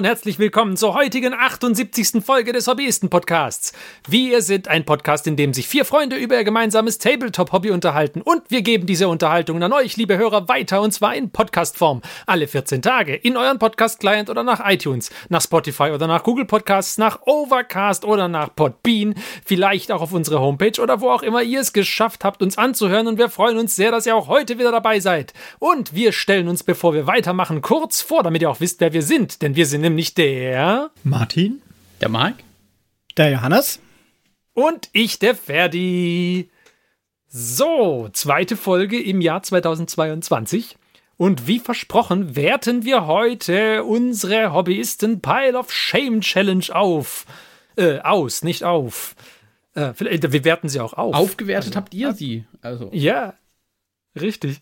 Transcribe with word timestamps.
Und 0.00 0.06
herzlich 0.06 0.38
willkommen 0.38 0.78
zur 0.78 0.94
heutigen 0.94 1.34
78. 1.34 2.24
Folge 2.24 2.54
des 2.54 2.66
Hobbyisten-Podcasts. 2.68 3.74
Wir 4.08 4.40
sind 4.40 4.66
ein 4.66 4.86
Podcast, 4.86 5.26
in 5.26 5.36
dem 5.36 5.52
sich 5.52 5.68
vier 5.68 5.84
Freunde 5.84 6.16
über 6.16 6.38
ihr 6.38 6.44
gemeinsames 6.44 6.96
Tabletop-Hobby 6.96 7.70
unterhalten 7.70 8.22
und 8.22 8.40
wir 8.48 8.62
geben 8.62 8.86
diese 8.86 9.08
Unterhaltung 9.08 9.62
an 9.62 9.74
euch, 9.74 9.98
liebe 9.98 10.16
Hörer, 10.16 10.48
weiter 10.48 10.80
und 10.80 10.92
zwar 10.92 11.14
in 11.14 11.28
Podcast-Form. 11.28 12.00
Alle 12.24 12.48
14 12.48 12.80
Tage 12.80 13.14
in 13.14 13.36
euren 13.36 13.58
Podcast-Client 13.58 14.30
oder 14.30 14.42
nach 14.42 14.62
iTunes, 14.64 15.10
nach 15.28 15.42
Spotify 15.42 15.90
oder 15.90 16.06
nach 16.06 16.22
Google 16.22 16.46
Podcasts, 16.46 16.96
nach 16.96 17.20
Overcast 17.26 18.06
oder 18.06 18.26
nach 18.26 18.56
Podbean, 18.56 19.16
vielleicht 19.44 19.92
auch 19.92 20.00
auf 20.00 20.14
unsere 20.14 20.40
Homepage 20.40 20.80
oder 20.80 21.02
wo 21.02 21.10
auch 21.10 21.22
immer 21.22 21.42
ihr 21.42 21.60
es 21.60 21.74
geschafft 21.74 22.24
habt, 22.24 22.40
uns 22.42 22.56
anzuhören 22.56 23.06
und 23.06 23.18
wir 23.18 23.28
freuen 23.28 23.58
uns 23.58 23.76
sehr, 23.76 23.90
dass 23.90 24.06
ihr 24.06 24.16
auch 24.16 24.28
heute 24.28 24.58
wieder 24.58 24.72
dabei 24.72 24.98
seid. 24.98 25.34
Und 25.58 25.94
wir 25.94 26.12
stellen 26.12 26.48
uns, 26.48 26.64
bevor 26.64 26.94
wir 26.94 27.06
weitermachen, 27.06 27.60
kurz 27.60 28.00
vor, 28.00 28.22
damit 28.22 28.40
ihr 28.40 28.48
auch 28.48 28.60
wisst, 28.60 28.80
wer 28.80 28.94
wir 28.94 29.02
sind, 29.02 29.42
denn 29.42 29.56
wir 29.56 29.66
sind 29.66 29.89
nämlich 29.90 30.14
der 30.14 30.90
Martin, 31.02 31.60
der 32.00 32.08
Mark, 32.08 32.36
der 33.16 33.30
Johannes 33.30 33.80
und 34.54 34.88
ich, 34.92 35.18
der 35.18 35.34
Ferdi. 35.34 36.48
So, 37.26 38.08
zweite 38.12 38.56
Folge 38.56 39.00
im 39.00 39.20
Jahr 39.20 39.42
2022. 39.42 40.76
Und 41.16 41.46
wie 41.46 41.58
versprochen, 41.58 42.34
werten 42.34 42.84
wir 42.84 43.06
heute 43.06 43.84
unsere 43.84 44.52
Hobbyisten 44.52 45.20
Pile 45.20 45.58
of 45.58 45.72
Shame 45.72 46.20
Challenge 46.22 46.66
auf. 46.72 47.26
Äh, 47.76 47.98
aus, 48.00 48.42
nicht 48.42 48.64
auf. 48.64 49.14
Äh, 49.74 49.92
wir 49.98 50.44
werten 50.44 50.68
sie 50.68 50.80
auch 50.80 50.94
auf. 50.94 51.14
Aufgewertet 51.14 51.70
also, 51.70 51.76
habt 51.76 51.94
ihr 51.94 52.14
sie. 52.14 52.44
Also. 52.62 52.90
Ja, 52.92 53.34
richtig. 54.18 54.60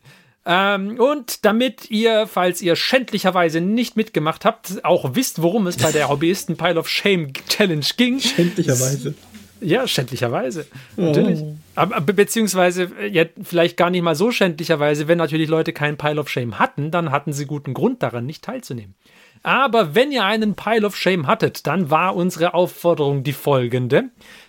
Ähm, 0.50 0.98
und 0.98 1.44
damit 1.44 1.90
ihr, 1.90 2.26
falls 2.26 2.62
ihr 2.62 2.74
schändlicherweise 2.74 3.60
nicht 3.60 3.96
mitgemacht 3.96 4.46
habt, 4.46 4.82
auch 4.82 5.14
wisst, 5.14 5.42
worum 5.42 5.66
es 5.66 5.76
bei 5.76 5.92
der 5.92 6.08
Hobbyisten 6.08 6.56
Pile 6.56 6.80
of 6.80 6.88
Shame 6.88 7.34
Challenge 7.48 7.84
ging. 7.98 8.18
Schändlicherweise. 8.18 9.14
Ja, 9.60 9.86
schändlicherweise. 9.86 10.66
Oh. 10.96 11.02
Natürlich. 11.02 11.40
Aber, 11.74 12.00
beziehungsweise, 12.00 12.90
ja, 13.10 13.24
vielleicht 13.42 13.76
gar 13.76 13.90
nicht 13.90 14.00
mal 14.00 14.14
so 14.14 14.30
schändlicherweise, 14.30 15.06
wenn 15.06 15.18
natürlich 15.18 15.50
Leute 15.50 15.74
keinen 15.74 15.98
Pile 15.98 16.18
of 16.18 16.30
Shame 16.30 16.58
hatten, 16.58 16.90
dann 16.90 17.10
hatten 17.10 17.34
sie 17.34 17.44
guten 17.44 17.74
Grund 17.74 18.02
daran, 18.02 18.24
nicht 18.24 18.42
teilzunehmen. 18.42 18.94
Aber 19.42 19.94
wenn 19.94 20.10
ihr 20.12 20.24
einen 20.24 20.54
Pile 20.54 20.86
of 20.86 20.96
Shame 20.96 21.26
hattet, 21.26 21.66
dann 21.66 21.90
war 21.90 22.16
unsere 22.16 22.54
Aufforderung 22.54 23.22
die 23.22 23.34
folgende. 23.34 24.04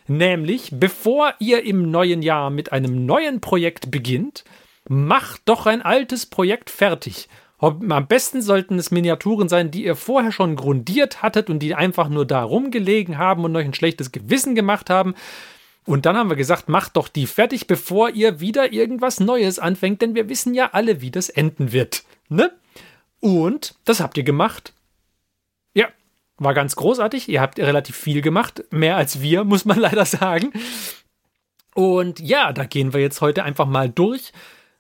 Nämlich, 0.07 0.69
bevor 0.71 1.33
ihr 1.39 1.63
im 1.63 1.91
neuen 1.91 2.21
Jahr 2.21 2.49
mit 2.51 2.71
einem 2.71 3.05
neuen 3.05 3.41
Projekt 3.41 3.91
beginnt, 3.91 4.45
macht 4.87 5.41
doch 5.45 5.65
ein 5.65 5.81
altes 5.81 6.25
Projekt 6.25 6.69
fertig. 6.69 7.27
Am 7.59 8.07
besten 8.07 8.41
sollten 8.41 8.79
es 8.79 8.89
Miniaturen 8.89 9.49
sein, 9.49 9.69
die 9.69 9.83
ihr 9.83 9.97
vorher 9.97 10.31
schon 10.31 10.55
grundiert 10.55 11.21
hattet 11.21 11.49
und 11.49 11.59
die 11.59 11.75
einfach 11.75 12.07
nur 12.07 12.25
da 12.25 12.41
rumgelegen 12.41 13.17
haben 13.17 13.43
und 13.43 13.55
euch 13.55 13.65
ein 13.65 13.73
schlechtes 13.73 14.13
Gewissen 14.13 14.55
gemacht 14.55 14.89
haben. 14.89 15.13
Und 15.85 16.05
dann 16.05 16.15
haben 16.15 16.29
wir 16.29 16.37
gesagt, 16.37 16.69
macht 16.69 16.95
doch 16.95 17.09
die 17.09 17.27
fertig, 17.27 17.67
bevor 17.67 18.11
ihr 18.11 18.39
wieder 18.39 18.71
irgendwas 18.71 19.19
Neues 19.19 19.59
anfängt, 19.59 20.01
denn 20.01 20.15
wir 20.15 20.29
wissen 20.29 20.53
ja 20.53 20.69
alle, 20.71 21.01
wie 21.01 21.11
das 21.11 21.27
enden 21.27 21.73
wird. 21.73 22.03
Ne? 22.29 22.51
Und 23.19 23.75
das 23.83 23.99
habt 23.99 24.17
ihr 24.17 24.23
gemacht. 24.23 24.73
Ja, 25.73 25.89
war 26.37 26.53
ganz 26.53 26.77
großartig. 26.77 27.27
Ihr 27.27 27.41
habt 27.41 27.59
relativ 27.59 27.97
viel 27.97 28.21
gemacht. 28.21 28.63
Mehr 28.71 28.95
als 28.95 29.21
wir, 29.21 29.43
muss 29.45 29.65
man 29.65 29.79
leider 29.79 30.05
sagen. 30.05 30.53
Und 31.73 32.21
ja, 32.21 32.53
da 32.53 32.63
gehen 32.63 32.93
wir 32.93 33.01
jetzt 33.01 33.19
heute 33.19 33.43
einfach 33.43 33.65
mal 33.65 33.89
durch 33.89 34.31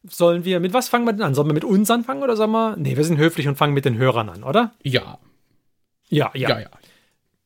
sollen 0.03 0.45
wir, 0.45 0.59
mit 0.59 0.73
was 0.73 0.89
fangen 0.89 1.05
wir 1.05 1.13
denn 1.13 1.23
an? 1.23 1.35
Sollen 1.35 1.49
wir 1.49 1.53
mit 1.53 1.65
uns 1.65 1.89
anfangen 1.91 2.23
oder 2.23 2.35
sagen 2.35 2.51
wir, 2.51 2.75
nee, 2.77 2.95
wir 2.95 3.03
sind 3.03 3.17
höflich 3.17 3.47
und 3.47 3.57
fangen 3.57 3.73
mit 3.73 3.85
den 3.85 3.97
Hörern 3.97 4.29
an, 4.29 4.43
oder? 4.43 4.71
Ja. 4.83 5.19
Ja, 6.09 6.31
ja. 6.33 6.49
ja, 6.49 6.59
ja. 6.61 6.69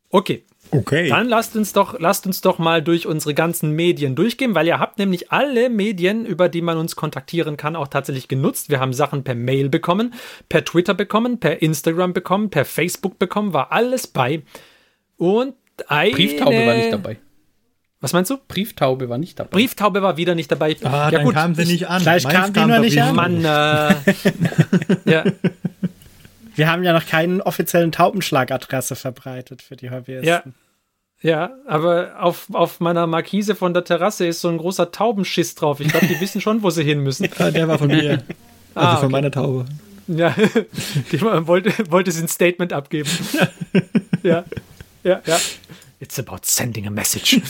Okay. 0.09 0.45
Okay. 0.71 1.09
Dann 1.09 1.27
lasst 1.27 1.55
uns 1.55 1.73
doch, 1.73 1.99
lasst 1.99 2.25
uns 2.25 2.41
doch 2.41 2.57
mal 2.57 2.81
durch 2.81 3.05
unsere 3.05 3.33
ganzen 3.33 3.71
Medien 3.71 4.15
durchgehen, 4.15 4.55
weil 4.55 4.65
ihr 4.65 4.79
habt 4.79 4.97
nämlich 4.97 5.31
alle 5.31 5.69
Medien, 5.69 6.25
über 6.25 6.49
die 6.49 6.61
man 6.61 6.77
uns 6.77 6.95
kontaktieren 6.95 7.57
kann, 7.57 7.75
auch 7.75 7.87
tatsächlich 7.87 8.27
genutzt. 8.27 8.69
Wir 8.69 8.79
haben 8.79 8.93
Sachen 8.93 9.23
per 9.23 9.35
Mail 9.35 9.69
bekommen, 9.69 10.13
per 10.49 10.63
Twitter 10.63 10.93
bekommen, 10.93 11.39
per 11.39 11.61
Instagram 11.61 12.13
bekommen, 12.13 12.49
per 12.49 12.65
Facebook 12.65 13.19
bekommen, 13.19 13.53
war 13.53 13.71
alles 13.71 14.07
bei. 14.07 14.41
Und 15.17 15.55
eine 15.87 16.11
Brieftaube 16.11 16.65
war 16.65 16.75
nicht 16.75 16.93
dabei. 16.93 17.17
Was 18.03 18.11
meinst 18.11 18.29
du? 18.29 18.37
Brieftaube 18.49 19.07
war 19.07 19.17
nicht 19.17 19.39
dabei. 19.39 19.51
Brieftaube 19.51 20.01
war 20.01 20.17
wieder 20.17 20.35
nicht 20.35 20.51
dabei. 20.51 20.75
Ah, 20.83 21.05
ja, 21.05 21.11
dann 21.11 21.23
gut. 21.23 21.35
kam 21.35 21.55
sie 21.55 21.63
nicht 21.63 21.87
an. 21.87 22.01
Vielleicht 22.01 22.29
kam 22.29 22.51
die 22.51 22.59
noch 22.59 22.79
nicht 22.79 23.01
an. 23.01 23.15
Mann, 23.15 23.45
äh, 23.45 23.95
ja. 25.05 25.23
Wir 26.53 26.69
haben 26.69 26.83
ja 26.83 26.91
noch 26.91 27.05
keinen 27.05 27.39
offiziellen 27.41 27.93
Taubenschlagadresse 27.93 28.97
verbreitet 28.97 29.61
für 29.61 29.77
die 29.77 29.89
Hobbyisten. 29.89 30.27
Ja. 30.27 30.43
Ja, 31.21 31.51
aber 31.65 32.15
auf, 32.19 32.47
auf 32.51 32.81
meiner 32.81 33.07
Markise 33.07 33.55
von 33.55 33.73
der 33.73 33.85
Terrasse 33.85 34.27
ist 34.27 34.41
so 34.41 34.49
ein 34.49 34.57
großer 34.57 34.91
Taubenschiss 34.91 35.55
drauf. 35.55 35.79
Ich 35.79 35.87
glaube, 35.87 36.07
die 36.07 36.19
wissen 36.19 36.41
schon, 36.41 36.61
wo 36.61 36.69
sie 36.71 36.83
hin 36.83 36.99
müssen. 36.99 37.29
Ah, 37.39 37.51
der 37.51 37.69
war 37.69 37.79
von 37.79 37.87
mir. 37.87 38.21
Also 38.75 38.87
ah, 38.87 38.91
okay. 38.93 39.01
von 39.01 39.11
meiner 39.11 39.29
Taube. 39.29 39.65
Ja, 40.07 40.35
die 41.11 41.21
wollte, 41.21 41.71
wollte 41.91 42.11
sie 42.11 42.23
ein 42.23 42.27
Statement 42.27 42.73
abgeben. 42.73 43.07
ja, 44.23 44.45
ja, 45.03 45.21
ja. 45.27 45.37
It's 46.03 46.19
about 46.19 46.39
sending 46.43 46.85
a 46.85 46.89
message. 46.89 47.39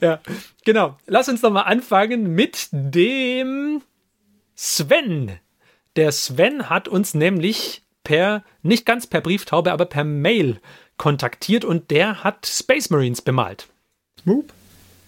ja, 0.00 0.20
genau. 0.64 0.98
Lass 1.06 1.28
uns 1.28 1.40
doch 1.40 1.52
mal 1.52 1.62
anfangen 1.62 2.34
mit 2.34 2.66
dem 2.72 3.80
Sven. 4.56 5.38
Der 5.94 6.10
Sven 6.10 6.68
hat 6.68 6.88
uns 6.88 7.14
nämlich 7.14 7.82
per, 8.02 8.42
nicht 8.62 8.84
ganz 8.84 9.06
per 9.06 9.20
Brieftaube, 9.20 9.70
aber 9.70 9.84
per 9.84 10.02
Mail 10.02 10.60
kontaktiert 10.96 11.64
und 11.64 11.92
der 11.92 12.24
hat 12.24 12.44
Space 12.44 12.90
Marines 12.90 13.22
bemalt. 13.22 13.68
Whoop. 14.24 14.52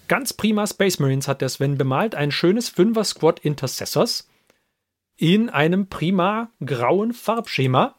Ganz 0.06 0.34
prima 0.34 0.68
Space 0.68 1.00
Marines 1.00 1.26
hat 1.26 1.40
der 1.40 1.48
Sven 1.48 1.76
bemalt. 1.76 2.14
Ein 2.14 2.30
schönes 2.30 2.68
Fünfer 2.68 3.02
Squad 3.02 3.40
Intercessors 3.40 4.28
in 5.16 5.50
einem 5.50 5.88
prima 5.88 6.52
grauen 6.64 7.12
Farbschema 7.12 7.96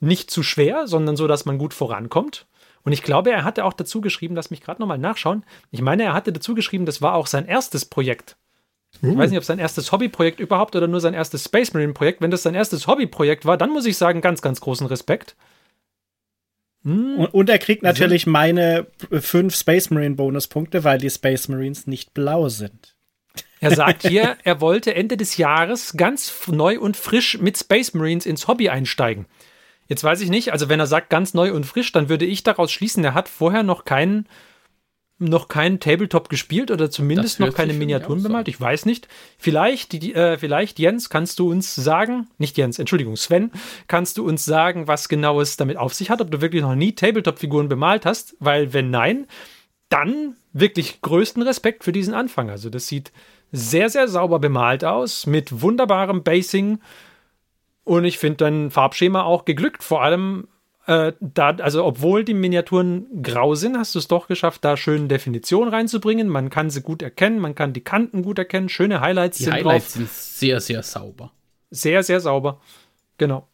nicht 0.00 0.30
zu 0.30 0.42
schwer, 0.42 0.86
sondern 0.86 1.16
so, 1.16 1.26
dass 1.26 1.44
man 1.44 1.58
gut 1.58 1.74
vorankommt. 1.74 2.46
Und 2.82 2.92
ich 2.92 3.02
glaube, 3.02 3.32
er 3.32 3.44
hatte 3.44 3.64
auch 3.64 3.72
dazu 3.72 4.00
geschrieben, 4.00 4.36
lass 4.36 4.50
mich 4.50 4.60
gerade 4.60 4.80
nochmal 4.80 4.98
nachschauen. 4.98 5.44
Ich 5.70 5.82
meine, 5.82 6.04
er 6.04 6.12
hatte 6.14 6.32
dazu 6.32 6.54
geschrieben, 6.54 6.86
das 6.86 7.02
war 7.02 7.14
auch 7.14 7.26
sein 7.26 7.46
erstes 7.46 7.84
Projekt. 7.84 8.36
Uh. 9.02 9.10
Ich 9.10 9.18
weiß 9.18 9.30
nicht, 9.30 9.38
ob 9.38 9.44
sein 9.44 9.58
erstes 9.58 9.90
Hobbyprojekt 9.92 10.40
überhaupt 10.40 10.76
oder 10.76 10.86
nur 10.86 11.00
sein 11.00 11.14
erstes 11.14 11.44
Space 11.44 11.72
Marine 11.72 11.94
Projekt. 11.94 12.20
Wenn 12.20 12.30
das 12.30 12.42
sein 12.42 12.54
erstes 12.54 12.86
Hobbyprojekt 12.86 13.44
war, 13.44 13.56
dann 13.56 13.70
muss 13.70 13.86
ich 13.86 13.96
sagen, 13.96 14.20
ganz, 14.20 14.42
ganz 14.42 14.60
großen 14.60 14.86
Respekt. 14.86 15.34
Hm. 16.84 17.16
Und, 17.18 17.34
und, 17.34 17.50
er 17.50 17.58
kriegt 17.58 17.82
natürlich 17.82 18.22
also, 18.22 18.30
meine 18.30 18.86
fünf 19.10 19.56
Space 19.56 19.90
Marine 19.90 20.14
Bonuspunkte, 20.14 20.84
weil 20.84 20.98
die 20.98 21.10
Space 21.10 21.48
Marines 21.48 21.88
nicht 21.88 22.14
blau 22.14 22.48
sind. 22.48 22.94
Er 23.58 23.74
sagt 23.74 24.02
hier, 24.06 24.36
er 24.44 24.60
wollte 24.60 24.94
Ende 24.94 25.16
des 25.16 25.36
Jahres 25.36 25.94
ganz 25.96 26.32
neu 26.46 26.78
und 26.78 26.96
frisch 26.96 27.38
mit 27.38 27.58
Space 27.58 27.94
Marines 27.94 28.26
ins 28.26 28.46
Hobby 28.46 28.68
einsteigen. 28.68 29.26
Jetzt 29.88 30.04
weiß 30.04 30.20
ich 30.20 30.30
nicht, 30.30 30.52
also 30.52 30.68
wenn 30.68 30.80
er 30.80 30.86
sagt 30.86 31.10
ganz 31.10 31.34
neu 31.34 31.52
und 31.52 31.64
frisch, 31.64 31.92
dann 31.92 32.08
würde 32.08 32.24
ich 32.24 32.42
daraus 32.42 32.72
schließen, 32.72 33.04
er 33.04 33.14
hat 33.14 33.28
vorher 33.28 33.62
noch 33.62 33.84
keinen 33.84 34.26
noch 35.18 35.48
keinen 35.48 35.80
Tabletop 35.80 36.28
gespielt 36.28 36.70
oder 36.70 36.90
zumindest 36.90 37.40
noch 37.40 37.54
keine 37.54 37.72
Miniaturen 37.72 38.22
bemalt. 38.22 38.48
Ich 38.48 38.60
weiß 38.60 38.84
nicht. 38.84 39.08
Vielleicht, 39.38 39.92
die, 39.92 40.14
äh, 40.14 40.36
vielleicht, 40.36 40.78
Jens, 40.78 41.08
kannst 41.08 41.38
du 41.38 41.50
uns 41.50 41.74
sagen, 41.74 42.28
nicht 42.36 42.58
Jens, 42.58 42.78
Entschuldigung, 42.78 43.16
Sven, 43.16 43.50
kannst 43.88 44.18
du 44.18 44.26
uns 44.26 44.44
sagen, 44.44 44.88
was 44.88 45.08
genau 45.08 45.40
es 45.40 45.56
damit 45.56 45.78
auf 45.78 45.94
sich 45.94 46.10
hat, 46.10 46.20
ob 46.20 46.30
du 46.30 46.42
wirklich 46.42 46.60
noch 46.60 46.74
nie 46.74 46.92
Tabletop-Figuren 46.92 47.68
bemalt 47.68 48.04
hast? 48.04 48.36
Weil, 48.40 48.74
wenn 48.74 48.90
nein, 48.90 49.26
dann 49.88 50.36
wirklich 50.52 51.00
größten 51.00 51.42
Respekt 51.42 51.84
für 51.84 51.92
diesen 51.92 52.12
Anfang. 52.12 52.50
Also, 52.50 52.68
das 52.68 52.86
sieht 52.86 53.10
sehr, 53.52 53.88
sehr 53.88 54.08
sauber 54.08 54.38
bemalt 54.38 54.84
aus, 54.84 55.26
mit 55.26 55.62
wunderbarem 55.62 56.24
Basing 56.24 56.78
und 57.86 58.04
ich 58.04 58.18
finde 58.18 58.38
dein 58.38 58.70
Farbschema 58.72 59.22
auch 59.22 59.44
geglückt. 59.44 59.84
Vor 59.84 60.02
allem, 60.02 60.48
äh, 60.86 61.12
da, 61.20 61.50
also 61.50 61.84
obwohl 61.84 62.24
die 62.24 62.34
Miniaturen 62.34 63.06
grau 63.22 63.54
sind, 63.54 63.78
hast 63.78 63.94
du 63.94 64.00
es 64.00 64.08
doch 64.08 64.26
geschafft, 64.26 64.64
da 64.64 64.76
schön 64.76 65.08
Definition 65.08 65.68
reinzubringen. 65.68 66.26
Man 66.26 66.50
kann 66.50 66.68
sie 66.68 66.82
gut 66.82 67.00
erkennen, 67.00 67.38
man 67.38 67.54
kann 67.54 67.72
die 67.72 67.82
Kanten 67.82 68.22
gut 68.22 68.40
erkennen, 68.40 68.68
schöne 68.68 69.00
Highlights 69.00 69.38
die 69.38 69.44
sind 69.44 69.52
Highlights 69.52 69.92
drauf. 69.92 69.94
sind 69.94 70.10
sehr, 70.10 70.60
sehr 70.60 70.82
sauber. 70.82 71.30
Sehr, 71.70 72.02
sehr 72.02 72.18
sauber. 72.18 72.60
Genau. 73.18 73.46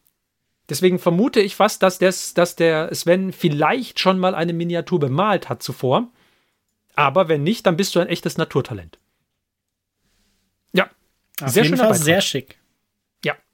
Deswegen 0.71 0.99
vermute 0.99 1.41
ich 1.41 1.55
fast, 1.55 1.83
dass, 1.83 1.99
des, 1.99 2.33
dass 2.33 2.57
der 2.57 2.95
Sven 2.95 3.35
vielleicht 3.35 4.01
schon 4.01 4.19
mal 4.19 4.35
eine 4.35 4.55
Miniatur 4.55 4.99
bemalt 4.99 5.51
hat 5.51 5.63
zuvor. 5.63 6.09
Aber 6.95 7.29
wenn 7.29 7.43
nicht, 7.43 7.67
dann 7.67 7.77
bist 7.77 7.95
du 7.95 8.01
ein 8.01 8.09
echtes 8.09 8.39
Naturtalent. 8.39 8.99
Ja. 10.73 10.89
Auf 11.43 11.51
sehr 11.51 11.65
jeden 11.65 11.77
Fall 11.77 11.95
sehr 11.95 12.23
schick 12.23 12.62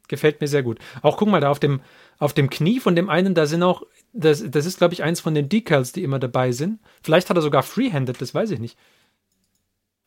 gefällt 0.09 0.41
mir 0.41 0.49
sehr 0.49 0.63
gut. 0.63 0.79
Auch 1.03 1.17
guck 1.17 1.29
mal, 1.29 1.41
da 1.41 1.51
auf 1.51 1.61
dem, 1.61 1.81
auf 2.19 2.33
dem 2.33 2.51
Knie 2.51 2.81
von 2.81 2.97
dem 2.97 3.09
einen, 3.09 3.35
da 3.35 3.47
sind 3.47 3.63
auch, 3.63 3.83
das, 4.13 4.45
das 4.49 4.67
ist, 4.67 4.79
glaube 4.79 4.95
ich, 4.95 5.03
eins 5.03 5.21
von 5.21 5.35
den 5.35 5.49
Decals, 5.49 5.93
die 5.93 6.03
immer 6.03 6.19
dabei 6.19 6.53
sind. 6.53 6.81
Vielleicht 7.03 7.31
hat 7.31 7.37
er 7.37 7.43
sogar 7.43 7.63
Freehanded, 7.63 8.21
das 8.21 8.35
weiß 8.35 8.51
ich 8.51 8.59
nicht. 8.59 8.79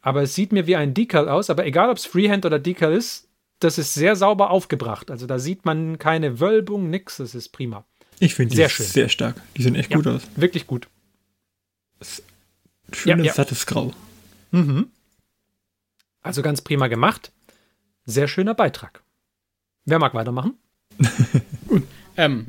Aber 0.02 0.24
es 0.24 0.34
sieht 0.34 0.52
mir 0.52 0.68
wie 0.68 0.76
ein 0.76 0.94
Decal 0.94 1.30
aus, 1.30 1.50
aber 1.50 1.66
egal 1.66 1.90
ob 1.90 1.98
es 1.98 2.06
Freehand 2.06 2.46
oder 2.46 2.60
Decal 2.60 2.92
ist, 2.92 3.30
das 3.60 3.78
ist 3.78 3.94
sehr 3.94 4.16
sauber 4.16 4.50
aufgebracht. 4.50 5.12
Also 5.12 5.28
da 5.28 5.38
sieht 5.38 5.66
man 5.66 6.00
keine 6.00 6.40
Wölbung, 6.40 6.90
nix. 6.90 7.18
Das 7.18 7.36
ist 7.36 7.50
prima. 7.50 7.86
Ich 8.20 8.34
finde 8.34 8.52
die 8.52 8.58
sehr, 8.58 8.70
schön. 8.70 8.86
sehr 8.86 9.10
stark. 9.10 9.36
Die 9.56 9.64
sehen 9.64 9.76
echt 9.76 9.92
ja, 9.92 9.98
gut 9.98 10.08
aus. 10.08 10.24
Wirklich 10.36 10.66
gut. 10.68 10.88
Schönes, 12.92 13.28
ja, 13.28 13.34
sattes 13.34 13.66
Grau. 13.68 13.94
Mhm. 14.50 14.90
Also 16.22 16.42
ganz 16.42 16.62
prima 16.62 16.88
gemacht. 16.88 17.32
Sehr 18.06 18.28
schöner 18.28 18.56
Beitrag. 18.56 19.04
Wer 19.86 20.00
mag 20.00 20.14
weitermachen? 20.14 20.56
Gut. 21.68 21.84
Ähm, 22.18 22.48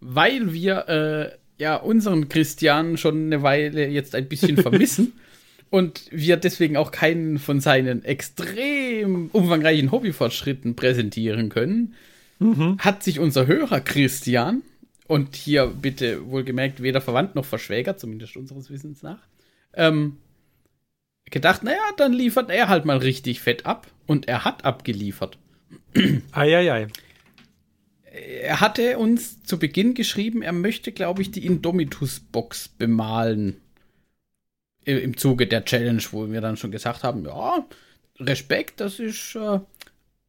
weil 0.00 0.52
wir 0.52 0.88
äh, 0.88 1.62
ja 1.62 1.76
unseren 1.76 2.28
Christian 2.28 2.96
schon 2.96 3.26
eine 3.26 3.42
Weile 3.42 3.88
jetzt 3.88 4.14
ein 4.14 4.28
bisschen 4.28 4.56
vermissen 4.62 5.12
und 5.70 6.02
wir 6.10 6.36
deswegen 6.36 6.76
auch 6.76 6.90
keinen 6.90 7.38
von 7.38 7.60
seinen 7.60 8.04
extrem 8.04 9.30
umfangreichen 9.32 9.90
Hobbyfortschritten 9.90 10.76
präsentieren 10.76 11.48
können, 11.48 11.94
mhm. 12.38 12.78
hat 12.78 13.02
sich 13.02 13.18
unser 13.18 13.46
Hörer 13.46 13.80
Christian 13.80 14.62
und 15.06 15.36
hier 15.36 15.66
bitte 15.66 16.30
wohlgemerkt 16.30 16.82
weder 16.82 17.00
verwandt 17.00 17.34
noch 17.34 17.44
verschwägert, 17.44 18.00
zumindest 18.00 18.36
unseres 18.36 18.70
Wissens 18.70 19.02
nach, 19.02 19.26
ähm, 19.74 20.16
gedacht, 21.30 21.62
naja, 21.62 21.82
dann 21.96 22.12
liefert 22.12 22.50
er 22.50 22.68
halt 22.68 22.84
mal 22.84 22.98
richtig 22.98 23.40
fett 23.40 23.66
ab. 23.66 23.86
Und 24.06 24.28
er 24.28 24.44
hat 24.44 24.64
abgeliefert. 24.64 25.36
Eieiei. 26.32 26.88
Er 28.10 28.60
hatte 28.60 28.98
uns 28.98 29.42
zu 29.42 29.58
Beginn 29.58 29.94
geschrieben, 29.94 30.42
er 30.42 30.52
möchte, 30.52 30.92
glaube 30.92 31.22
ich, 31.22 31.30
die 31.30 31.44
Indomitus-Box 31.44 32.68
bemalen. 32.68 33.60
Im 34.84 35.16
Zuge 35.16 35.46
der 35.46 35.64
Challenge, 35.64 36.02
wo 36.12 36.30
wir 36.30 36.40
dann 36.40 36.56
schon 36.56 36.70
gesagt 36.70 37.02
haben, 37.02 37.24
ja, 37.24 37.66
Respekt, 38.20 38.80
das 38.80 39.00
ist. 39.00 39.34
Äh, 39.34 39.60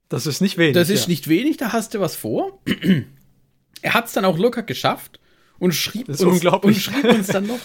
das 0.09 0.25
ist 0.25 0.41
nicht 0.41 0.57
wenig. 0.57 0.73
Das 0.73 0.89
ist 0.89 1.03
ja. 1.03 1.09
nicht 1.09 1.27
wenig, 1.27 1.57
da 1.57 1.73
hast 1.73 1.93
du 1.93 1.99
was 1.99 2.15
vor. 2.15 2.59
er 3.81 3.93
hat 3.93 4.07
es 4.07 4.13
dann 4.13 4.25
auch 4.25 4.37
locker 4.37 4.63
geschafft 4.63 5.19
und 5.59 5.73
schrieb, 5.73 6.09
uns, 6.09 6.21
und 6.21 6.75
schrieb 6.75 7.05
uns 7.05 7.27
dann 7.27 7.47
noch, 7.47 7.59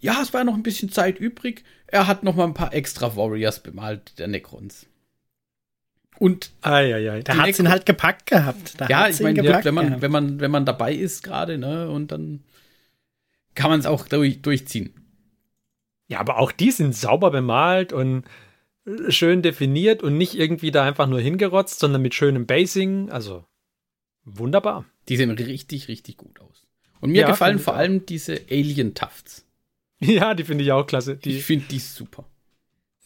ja, 0.00 0.20
es 0.22 0.32
war 0.32 0.44
noch 0.44 0.54
ein 0.54 0.62
bisschen 0.62 0.90
Zeit 0.90 1.18
übrig. 1.18 1.64
Er 1.86 2.06
hat 2.06 2.22
noch 2.22 2.36
mal 2.36 2.44
ein 2.44 2.54
paar 2.54 2.72
extra 2.72 3.16
Warriors 3.16 3.62
bemalt, 3.62 4.18
der 4.18 4.28
Necrons. 4.28 4.86
Und 6.18 6.50
ai, 6.62 6.94
ai, 6.94 7.10
ai. 7.10 7.22
da 7.22 7.36
hat 7.36 7.48
es 7.48 7.60
ihn 7.60 7.68
halt 7.68 7.86
gepackt 7.86 8.26
gehabt. 8.26 8.80
Da 8.80 8.88
ja, 8.88 9.08
ich 9.08 9.20
meine, 9.20 9.42
ja, 9.44 9.64
wenn 9.64 9.74
man, 9.74 10.02
wenn 10.02 10.10
man, 10.10 10.40
wenn 10.40 10.50
man 10.50 10.66
dabei 10.66 10.92
ist 10.92 11.22
gerade, 11.22 11.58
ne, 11.58 11.88
und 11.88 12.10
dann 12.10 12.42
kann 13.54 13.70
man 13.70 13.78
es 13.78 13.86
auch 13.86 14.06
durch, 14.08 14.42
durchziehen. 14.42 14.92
Ja, 16.08 16.20
aber 16.20 16.38
auch 16.38 16.50
die 16.50 16.70
sind 16.70 16.94
sauber 16.94 17.30
bemalt 17.30 17.92
und 17.92 18.24
schön 19.08 19.42
definiert 19.42 20.02
und 20.02 20.16
nicht 20.16 20.34
irgendwie 20.34 20.70
da 20.70 20.84
einfach 20.84 21.06
nur 21.06 21.20
hingerotzt, 21.20 21.78
sondern 21.78 22.02
mit 22.02 22.14
schönem 22.14 22.46
Basing. 22.46 23.10
Also 23.10 23.44
wunderbar. 24.24 24.86
Die 25.08 25.16
sehen 25.16 25.30
richtig, 25.30 25.88
richtig 25.88 26.16
gut 26.16 26.40
aus. 26.40 26.66
Und 27.00 27.10
mir 27.10 27.22
ja, 27.22 27.28
gefallen 27.28 27.58
vor 27.58 27.74
allem 27.74 28.06
diese 28.06 28.40
Alien 28.50 28.94
Tufts. 28.94 29.44
Ja, 30.00 30.34
die 30.34 30.44
finde 30.44 30.62
ich 30.62 30.70
auch 30.70 30.86
klasse. 30.86 31.16
Die, 31.16 31.38
ich 31.38 31.44
finde 31.44 31.66
die 31.66 31.80
super. 31.80 32.24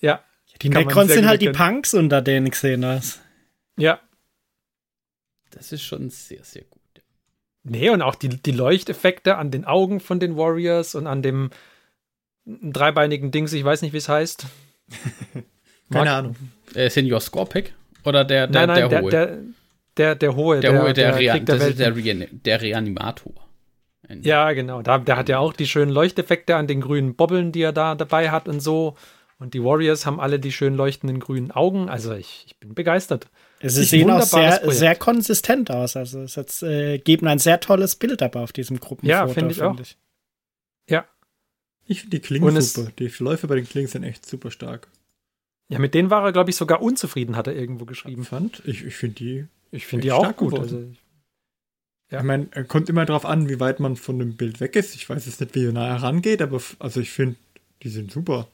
Ja. 0.03 0.23
Die 0.63 0.69
Necrons 0.69 1.13
sind 1.13 1.27
halt 1.27 1.43
die 1.43 1.51
Punks 1.51 1.95
unter 1.95 2.23
denen 2.23 2.51
Xenos. 2.51 3.21
Ja. 3.77 4.01
Das 5.51 5.73
ist 5.73 5.83
schon 5.83 6.11
sehr, 6.11 6.45
sehr 6.45 6.63
gut. 6.63 6.81
Nee, 7.65 7.91
und 7.91 8.03
auch 8.03 8.15
die, 8.15 8.29
die 8.29 8.53
Leuchteffekte 8.53 9.37
an 9.37 9.51
den 9.51 9.65
Augen 9.65 10.01
von 10.01 10.19
den 10.19 10.37
Warriors 10.37 10.95
und 10.95 11.07
an 11.07 11.23
dem 11.23 11.51
dreibeinigen 12.45 13.31
Dings, 13.31 13.53
ich 13.53 13.65
weiß 13.65 13.83
nicht, 13.83 13.93
wie 13.93 13.99
es 13.99 14.09
heißt. 14.09 14.47
Keine 15.93 16.11
Ahnung. 16.11 16.37
Äh, 16.75 16.91
Senior 16.91 17.21
Scorpic? 17.21 17.71
Oder 18.05 18.25
der, 18.25 18.47
der, 18.47 18.67
nein, 18.67 18.69
nein, 18.69 18.77
der, 18.77 18.89
der, 18.89 19.03
hohe? 19.03 19.11
Der, 19.11 19.39
der, 19.97 20.15
der 20.15 20.37
hohe. 20.37 20.61
Der, 20.61 20.73
der 20.73 20.83
hohe, 20.83 20.93
der, 20.93 21.13
der, 21.13 21.35
der, 21.35 21.41
das 21.41 21.69
ist 21.69 21.79
der, 21.79 21.95
Re 21.95 22.29
der 22.31 22.61
Reanimator. 22.61 23.33
Ja, 24.09 24.53
genau. 24.53 24.83
Da, 24.83 24.99
der 24.99 25.17
hat 25.17 25.29
ja 25.29 25.39
auch 25.39 25.53
die 25.53 25.67
schönen 25.67 25.91
Leuchteffekte 25.91 26.57
an 26.57 26.67
den 26.67 26.81
grünen 26.81 27.15
Bobbeln, 27.15 27.53
die 27.53 27.63
er 27.63 27.73
da 27.73 27.95
dabei 27.95 28.31
hat 28.31 28.49
und 28.49 28.61
so. 28.61 28.97
Und 29.43 29.55
die 29.55 29.65
Warriors 29.65 30.07
haben 30.07 30.21
alle 30.21 30.39
die 30.39 30.53
schön 30.53 30.77
leuchtenden 30.77 31.19
grünen 31.19 31.51
Augen. 31.51 31.89
Also 31.89 32.13
ich, 32.15 32.45
ich 32.47 32.57
bin 32.59 32.75
begeistert. 32.77 33.27
Sie 33.61 33.83
sehen 33.83 34.09
auch 34.09 34.23
sehr, 34.23 34.71
sehr 34.71 34.95
konsistent 34.95 35.69
aus. 35.69 35.97
Also 35.97 36.21
es 36.21 36.37
jetzt, 36.37 36.63
äh, 36.63 36.99
geben 36.99 37.27
ein 37.27 37.41
sehr 37.41 37.59
tolles 37.59 37.97
Bild 37.97 38.23
aber 38.23 38.43
auf 38.43 38.53
diesem 38.53 38.79
Gruppenfoto. 38.79 39.11
Ja, 39.11 39.27
finde 39.27 39.51
ich 39.51 39.59
find 39.59 39.69
auch. 39.69 39.81
Ich. 39.81 39.97
Ja. 40.89 41.07
Ich 41.87 42.03
finde 42.03 42.19
die 42.19 42.23
Klingen 42.23 42.61
super. 42.61 42.93
Die 42.97 43.09
Verläufe 43.09 43.49
bei 43.49 43.57
den 43.57 43.69
Klingen 43.69 43.89
sind 43.89 44.05
echt 44.05 44.25
super 44.25 44.53
stark. 44.53 44.87
Ja, 45.69 45.81
mit 45.81 45.95
denen 45.95 46.09
war 46.09 46.25
er, 46.25 46.31
glaube 46.31 46.51
ich, 46.51 46.57
sogar 46.57 46.81
unzufrieden, 46.81 47.35
hat 47.35 47.49
er 47.49 47.57
irgendwo 47.57 47.85
geschrieben. 47.85 48.25
Fand? 48.25 48.63
Ich, 48.65 48.85
ich 48.85 48.95
finde 48.95 49.17
die. 49.17 49.47
Ich 49.73 49.87
finde 49.87 50.03
die 50.05 50.13
auch 50.13 50.37
gut. 50.37 50.57
Also, 50.57 50.85
ja. 52.13 52.19
Ich 52.19 52.25
meine, 52.25 52.47
kommt 52.69 52.89
immer 52.89 53.07
darauf 53.07 53.25
an, 53.25 53.49
wie 53.49 53.59
weit 53.59 53.81
man 53.81 53.97
von 53.97 54.21
dem 54.21 54.37
Bild 54.37 54.61
weg 54.61 54.77
ist. 54.77 54.95
Ich 54.95 55.09
weiß 55.09 55.27
jetzt 55.27 55.41
nicht, 55.41 55.53
wie 55.57 55.73
nah 55.73 55.89
herangeht, 55.89 56.43
aber 56.43 56.63
also 56.79 57.01
ich 57.01 57.11
finde, 57.11 57.35
die 57.83 57.89
sind 57.89 58.13
super. 58.13 58.47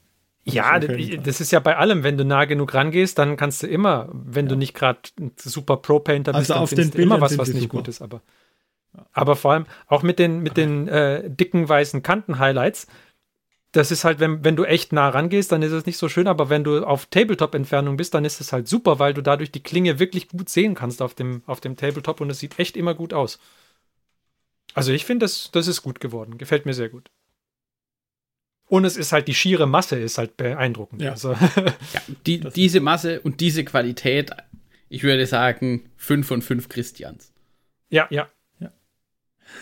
Ja, 0.55 0.79
das 0.79 1.41
ist 1.41 1.53
ja 1.53 1.61
bei 1.61 1.77
allem, 1.77 2.03
wenn 2.03 2.17
du 2.17 2.25
nah 2.25 2.45
genug 2.45 2.75
rangehst, 2.75 3.19
dann 3.19 3.37
kannst 3.37 3.63
du 3.63 3.67
immer, 3.67 4.09
wenn 4.13 4.47
ja. 4.47 4.51
du 4.51 4.57
nicht 4.57 4.75
gerade 4.75 5.01
ein 5.19 5.33
super 5.37 5.77
Pro-Painter 5.77 6.33
bist, 6.33 6.51
also 6.51 6.55
dann 6.55 6.63
auf 6.63 6.69
findest 6.71 6.95
du 6.95 7.03
immer 7.03 7.21
was, 7.21 7.39
was 7.39 7.49
nicht 7.49 7.63
super. 7.63 7.79
gut 7.79 7.89
ist. 7.89 8.03
Aber, 8.03 8.23
aber 9.13 9.37
vor 9.37 9.53
allem 9.53 9.67
auch 9.87 10.03
mit 10.03 10.19
den, 10.19 10.41
mit 10.41 10.57
den 10.57 10.89
äh, 10.89 11.29
dicken 11.29 11.69
weißen 11.69 12.03
Kanten-Highlights, 12.03 12.87
das 13.73 13.91
ist 13.91 14.05
halt, 14.05 14.19
wenn, 14.19 14.45
wenn 14.45 14.57
du 14.57 14.65
echt 14.65 14.93
nah 14.93 15.09
rangehst, 15.09 15.53
dann 15.53 15.63
ist 15.63 15.73
es 15.73 15.85
nicht 15.85 15.99
so 15.99 16.09
schön, 16.09 16.27
aber 16.27 16.49
wenn 16.49 16.65
du 16.65 16.85
auf 16.85 17.07
Tabletop-Entfernung 17.07 17.97
bist, 17.97 18.15
dann 18.15 18.25
ist 18.25 18.41
es 18.41 18.53
halt 18.53 18.67
super, 18.67 18.99
weil 18.99 19.13
du 19.13 19.23
dadurch 19.23 19.53
die 19.53 19.63
Klinge 19.63 19.99
wirklich 19.99 20.29
gut 20.29 20.49
sehen 20.49 20.75
kannst 20.75 21.03
auf 21.03 21.15
dem, 21.15 21.43
auf 21.47 21.61
dem 21.61 21.77
Tabletop 21.77 22.21
und 22.21 22.31
es 22.31 22.39
sieht 22.39 22.59
echt 22.59 22.77
immer 22.77 22.95
gut 22.95 23.13
aus. 23.13 23.39
Also 24.75 24.93
ich 24.93 25.05
finde, 25.05 25.25
das, 25.25 25.51
das 25.53 25.67
ist 25.67 25.83
gut 25.83 26.01
geworden. 26.01 26.39
Gefällt 26.39 26.65
mir 26.65 26.75
sehr 26.75 26.89
gut. 26.89 27.11
Und 28.69 28.85
es 28.85 28.97
ist 28.97 29.13
halt, 29.13 29.29
die 29.29 29.35
schiere 29.35 29.67
Masse 29.67 29.99
ist 29.99 30.19
halt 30.19 30.37
beeindruckend. 30.37 31.03
Ja. 31.03 31.13
Also. 31.13 31.33
ja 31.95 32.01
die, 32.27 32.41
diese 32.41 32.81
Masse 32.81 33.21
und 33.21 33.41
diese 33.41 33.65
Qualität, 33.65 34.31
ich 34.89 35.03
würde 35.03 35.27
sagen, 35.27 35.91
5 35.97 36.27
von 36.27 36.43
5 36.43 36.69
Christians. 36.69 37.33
Ja, 37.89 38.07
ja. 38.11 38.29
ja. 38.61 38.71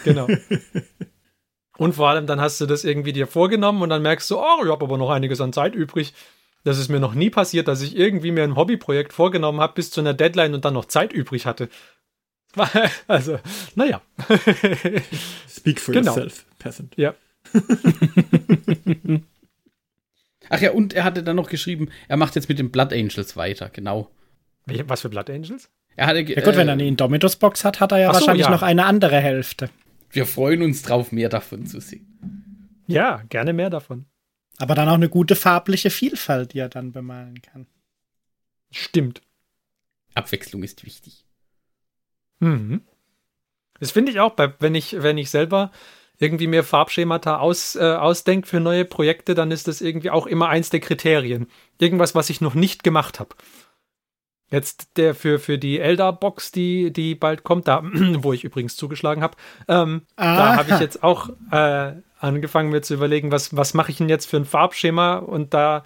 Genau. 0.04 0.26
Und 1.78 1.94
vor 1.94 2.08
allem 2.08 2.26
dann 2.26 2.40
hast 2.40 2.60
du 2.60 2.66
das 2.66 2.84
irgendwie 2.84 3.12
dir 3.12 3.26
vorgenommen 3.26 3.82
und 3.82 3.90
dann 3.90 4.00
merkst 4.00 4.30
du, 4.30 4.38
oh, 4.38 4.64
ich 4.64 4.70
habe 4.70 4.84
aber 4.84 4.96
noch 4.96 5.10
einiges 5.10 5.42
an 5.42 5.52
Zeit 5.52 5.74
übrig. 5.74 6.14
Das 6.64 6.78
ist 6.78 6.88
mir 6.88 7.00
noch 7.00 7.14
nie 7.14 7.30
passiert, 7.30 7.68
dass 7.68 7.82
ich 7.82 7.96
irgendwie 7.96 8.32
mir 8.32 8.44
ein 8.44 8.56
Hobbyprojekt 8.56 9.12
vorgenommen 9.12 9.60
habe 9.60 9.74
bis 9.74 9.90
zu 9.90 10.00
einer 10.00 10.14
Deadline 10.14 10.54
und 10.54 10.64
dann 10.64 10.74
noch 10.74 10.86
Zeit 10.86 11.12
übrig 11.12 11.46
hatte. 11.46 11.68
Also, 13.06 13.38
naja. 13.74 14.00
Speak 15.46 15.78
for 15.78 15.92
genau. 15.92 16.12
yourself, 16.12 16.46
peasant. 16.58 16.94
Ja. 16.96 17.14
Ach 20.48 20.60
ja, 20.60 20.70
und 20.72 20.92
er 20.94 21.04
hatte 21.04 21.22
dann 21.22 21.36
noch 21.36 21.48
geschrieben, 21.48 21.90
er 22.08 22.16
macht 22.16 22.36
jetzt 22.36 22.48
mit 22.48 22.58
den 22.58 22.70
Blood 22.70 22.92
Angels 22.92 23.36
weiter, 23.36 23.68
genau. 23.70 24.10
Was 24.66 25.00
für 25.02 25.08
Blood 25.08 25.30
Angels? 25.30 25.70
Er 25.96 26.06
hatte, 26.06 26.20
ja 26.20 26.40
gut, 26.42 26.54
äh, 26.54 26.56
wenn 26.56 26.68
er 26.68 26.74
eine 26.74 26.86
Indomitus-Box 26.86 27.64
hat, 27.64 27.80
hat 27.80 27.92
er 27.92 27.98
ja 27.98 28.08
so, 28.08 28.14
wahrscheinlich 28.14 28.46
ja. 28.46 28.50
noch 28.52 28.62
eine 28.62 28.84
andere 28.84 29.20
Hälfte. 29.20 29.70
Wir 30.10 30.26
freuen 30.26 30.62
uns 30.62 30.82
drauf, 30.82 31.12
mehr 31.12 31.28
davon 31.28 31.66
zu 31.66 31.80
sehen. 31.80 32.06
Ja, 32.86 33.22
gerne 33.28 33.52
mehr 33.52 33.70
davon. 33.70 34.06
Aber 34.58 34.74
dann 34.74 34.88
auch 34.88 34.94
eine 34.94 35.08
gute 35.08 35.36
farbliche 35.36 35.90
Vielfalt, 35.90 36.52
die 36.52 36.58
er 36.58 36.68
dann 36.68 36.92
bemalen 36.92 37.40
kann. 37.42 37.66
Stimmt. 38.70 39.22
Abwechslung 40.14 40.62
ist 40.62 40.84
wichtig. 40.84 41.26
Mhm. 42.40 42.82
Das 43.78 43.90
finde 43.90 44.12
ich 44.12 44.20
auch, 44.20 44.34
wenn 44.58 44.74
ich, 44.74 45.02
wenn 45.02 45.18
ich 45.18 45.30
selber 45.30 45.70
irgendwie 46.18 46.46
mir 46.46 46.64
Farbschemata 46.64 47.38
aus, 47.38 47.76
äh, 47.76 47.80
ausdenke 47.80 48.48
für 48.48 48.60
neue 48.60 48.84
Projekte, 48.84 49.34
dann 49.34 49.50
ist 49.50 49.68
das 49.68 49.80
irgendwie 49.80 50.10
auch 50.10 50.26
immer 50.26 50.48
eins 50.48 50.70
der 50.70 50.80
Kriterien. 50.80 51.48
Irgendwas, 51.78 52.14
was 52.14 52.30
ich 52.30 52.40
noch 52.40 52.54
nicht 52.54 52.82
gemacht 52.82 53.20
habe. 53.20 53.34
Jetzt 54.48 54.96
der 54.96 55.14
für, 55.14 55.38
für 55.40 55.58
die 55.58 55.80
Elder-Box, 55.80 56.52
die, 56.52 56.92
die 56.92 57.14
bald 57.16 57.42
kommt, 57.42 57.66
da, 57.66 57.82
wo 58.18 58.32
ich 58.32 58.44
übrigens 58.44 58.76
zugeschlagen 58.76 59.22
habe, 59.22 59.36
ähm, 59.68 60.02
da 60.16 60.56
habe 60.56 60.72
ich 60.72 60.80
jetzt 60.80 61.02
auch 61.02 61.30
äh, 61.50 61.94
angefangen 62.20 62.70
mir 62.70 62.80
zu 62.82 62.94
überlegen, 62.94 63.32
was, 63.32 63.56
was 63.56 63.74
mache 63.74 63.90
ich 63.90 63.98
denn 63.98 64.08
jetzt 64.08 64.26
für 64.26 64.36
ein 64.36 64.44
Farbschema? 64.44 65.16
Und 65.16 65.52
da 65.52 65.84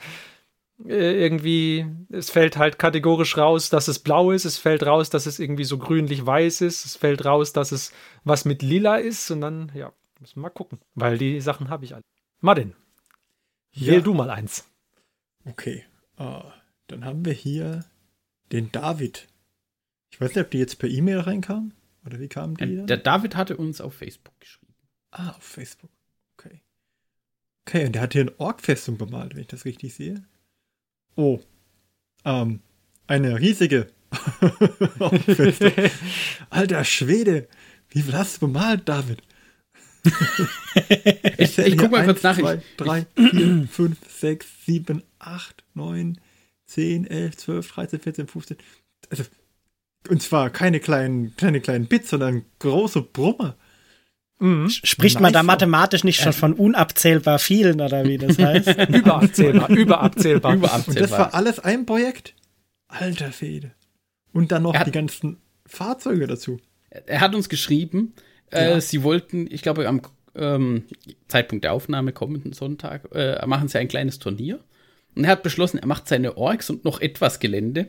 äh, 0.87 1.23
irgendwie, 1.23 1.87
es 2.11 2.31
fällt 2.31 2.57
halt 2.57 2.79
kategorisch 2.79 3.37
raus, 3.37 3.71
dass 3.71 3.89
es 3.89 3.99
blau 3.99 4.31
ist, 4.31 4.45
es 4.45 4.59
fällt 4.59 4.85
raus, 4.85 5.11
dass 5.11 5.27
es 5.27 5.39
irgendwie 5.39 5.65
so 5.65 5.79
grünlich-weiß 5.79 6.61
ist, 6.61 6.85
es 6.85 6.97
fällt 6.97 7.25
raus, 7.25 7.53
dass 7.53 7.73
es 7.73 7.93
was 8.25 8.45
mit 8.45 8.63
lila 8.63 8.97
ist. 8.97 9.31
Und 9.31 9.41
dann, 9.41 9.73
ja, 9.75 9.93
müssen 10.21 10.37
wir 10.37 10.43
mal 10.43 10.51
gucken, 10.51 10.79
weil 10.95 11.19
die 11.19 11.41
Sachen 11.41 11.69
habe 11.69 11.85
ich 11.85 11.95
alle. 11.95 12.05
Martin, 12.41 12.75
ja. 13.73 13.93
wähl 13.93 14.03
du 14.03 14.15
mal 14.15 14.31
eins. 14.31 14.67
Okay, 15.45 15.85
uh, 16.19 16.43
dann 16.87 17.05
haben 17.05 17.25
wir 17.25 17.33
hier 17.33 17.85
den 18.53 18.71
David. 18.73 19.29
Ich 20.11 20.21
weiß 20.21 20.35
nicht, 20.35 20.45
ob 20.45 20.51
die 20.51 20.59
jetzt 20.59 20.79
per 20.79 20.89
E-Mail 20.89 21.21
reinkam 21.21 21.73
oder 22.05 22.19
wie 22.19 22.29
kamen 22.29 22.57
die? 22.57 22.77
Dann? 22.77 22.87
Der 22.87 22.97
David 22.97 23.37
hatte 23.37 23.57
uns 23.57 23.81
auf 23.81 23.95
Facebook 23.95 24.39
geschrieben. 24.41 24.75
Ah, 25.11 25.31
auf 25.31 25.43
Facebook. 25.43 25.91
Okay. 26.37 26.61
Okay, 27.67 27.87
und 27.87 27.93
der 27.93 28.03
hat 28.03 28.13
hier 28.13 28.23
eine 28.23 28.39
Org-Festung 28.39 28.99
bemalt, 28.99 29.35
wenn 29.35 29.43
ich 29.43 29.49
das 29.49 29.65
richtig 29.65 29.95
sehe. 29.95 30.23
Oh. 31.17 31.41
Ähm, 32.25 32.61
eine 33.07 33.39
riesige 33.39 33.89
Alter 36.51 36.85
Schwede, 36.85 37.49
wie 37.91 38.03
viel 38.03 38.15
hast 38.15 38.37
du 38.37 38.47
bemalt, 38.47 38.89
David? 38.89 39.23
ich, 41.39 41.59
ich 41.59 41.77
guck 41.77 41.91
mal 41.91 42.05
kurz 42.05 42.23
nach. 42.23 42.39
2, 42.39 42.63
3, 42.77 43.07
4, 43.17 43.69
5, 43.71 43.99
6, 44.09 44.47
7, 44.67 45.03
8, 45.19 45.65
9, 45.75 46.21
10, 46.67 47.07
11, 47.07 47.37
12, 47.37 47.73
13, 47.73 48.01
14, 48.01 48.27
15. 48.29 48.57
Also, 49.11 49.25
und 50.09 50.23
zwar 50.23 50.51
keine 50.51 50.81
kleinen, 50.81 51.37
keine 51.37 51.61
kleinen 51.61 51.87
Bits, 51.87 52.11
sondern 52.11 52.45
große 52.59 53.03
Brummer. 53.03 53.57
Mhm. 54.39 54.71
Spricht 54.71 55.17
nice. 55.17 55.23
man 55.23 55.33
da 55.35 55.43
mathematisch 55.43 56.03
nicht 56.03 56.21
schon 56.21 56.33
von 56.33 56.55
unabzählbar 56.55 57.39
vielen 57.39 57.81
oder 57.81 58.05
wie 58.05 58.17
das 58.17 58.39
heißt? 58.39 58.69
überabzählbar, 58.89 59.69
überabzählbar. 59.69 60.55
überabzählbar. 60.55 60.89
Und 60.89 61.01
das 61.01 61.11
war 61.11 61.35
alles 61.35 61.59
ein 61.59 61.85
Projekt? 61.85 62.35
Alter 62.89 63.33
Fede. 63.33 63.73
Und 64.33 64.51
dann 64.51 64.63
noch 64.63 64.75
hat, 64.75 64.87
die 64.87 64.93
ganzen 64.93 65.37
Fahrzeuge 65.67 66.27
dazu. 66.27 66.59
Er 66.89 67.21
hat 67.21 67.35
uns 67.35 67.49
geschrieben, 67.49 68.15
äh, 68.51 68.71
ja. 68.71 68.81
sie 68.81 69.03
wollten, 69.03 69.49
ich 69.51 69.63
glaube, 69.63 69.87
am 69.89 70.03
ähm, 70.35 70.85
Zeitpunkt 71.29 71.65
der 71.65 71.73
Aufnahme 71.73 72.13
kommenden 72.13 72.53
Sonntag, 72.53 73.09
äh, 73.15 73.45
machen 73.47 73.69
sie 73.69 73.79
ein 73.79 73.89
kleines 73.89 74.19
Turnier. 74.19 74.61
Und 75.15 75.25
er 75.25 75.31
hat 75.31 75.43
beschlossen, 75.43 75.79
er 75.79 75.87
macht 75.87 76.09
seine 76.09 76.37
Orks 76.37 76.71
und 76.71 76.85
noch 76.85 77.01
etwas 77.01 77.41
Gelände. 77.41 77.89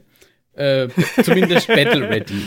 Äh, 0.53 0.87
zumindest 1.23 1.67
Battle 1.67 2.09
Ready. 2.09 2.41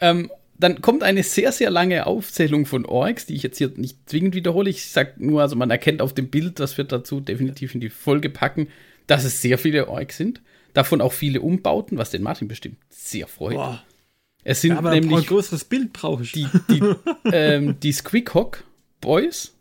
Ähm, 0.00 0.30
dann 0.58 0.80
kommt 0.80 1.02
eine 1.02 1.22
sehr, 1.22 1.52
sehr 1.52 1.70
lange 1.70 2.06
Aufzählung 2.06 2.66
von 2.66 2.86
Orks, 2.86 3.26
die 3.26 3.34
ich 3.34 3.42
jetzt 3.42 3.58
hier 3.58 3.72
nicht 3.76 3.98
zwingend 4.08 4.34
wiederhole. 4.34 4.70
Ich 4.70 4.86
sage 4.86 5.14
nur, 5.16 5.42
also 5.42 5.56
man 5.56 5.70
erkennt 5.70 6.00
auf 6.00 6.12
dem 6.12 6.28
Bild, 6.28 6.60
das 6.60 6.78
wird 6.78 6.92
dazu 6.92 7.20
definitiv 7.20 7.74
in 7.74 7.80
die 7.80 7.90
Folge 7.90 8.30
packen, 8.30 8.68
dass 9.06 9.24
es 9.24 9.42
sehr 9.42 9.58
viele 9.58 9.88
Orks 9.88 10.16
sind. 10.16 10.40
Davon 10.72 11.00
auch 11.00 11.12
viele 11.12 11.40
Umbauten, 11.40 11.98
was 11.98 12.10
den 12.10 12.22
Martin 12.22 12.48
bestimmt 12.48 12.78
sehr 12.88 13.26
freut. 13.26 13.54
Boah. 13.54 13.82
Es 14.44 14.60
sind 14.60 14.72
ja, 14.72 14.78
aber 14.78 14.90
nämlich 14.90 15.16
ein 15.16 15.26
größeres 15.26 15.64
Bild 15.64 15.92
brauche 15.92 16.22
ich. 16.22 16.32
Die, 16.32 16.46
die, 16.68 16.82
ähm, 17.32 17.80
die 17.80 17.92
Squeakhawk 17.92 18.64
Boys 19.00 19.54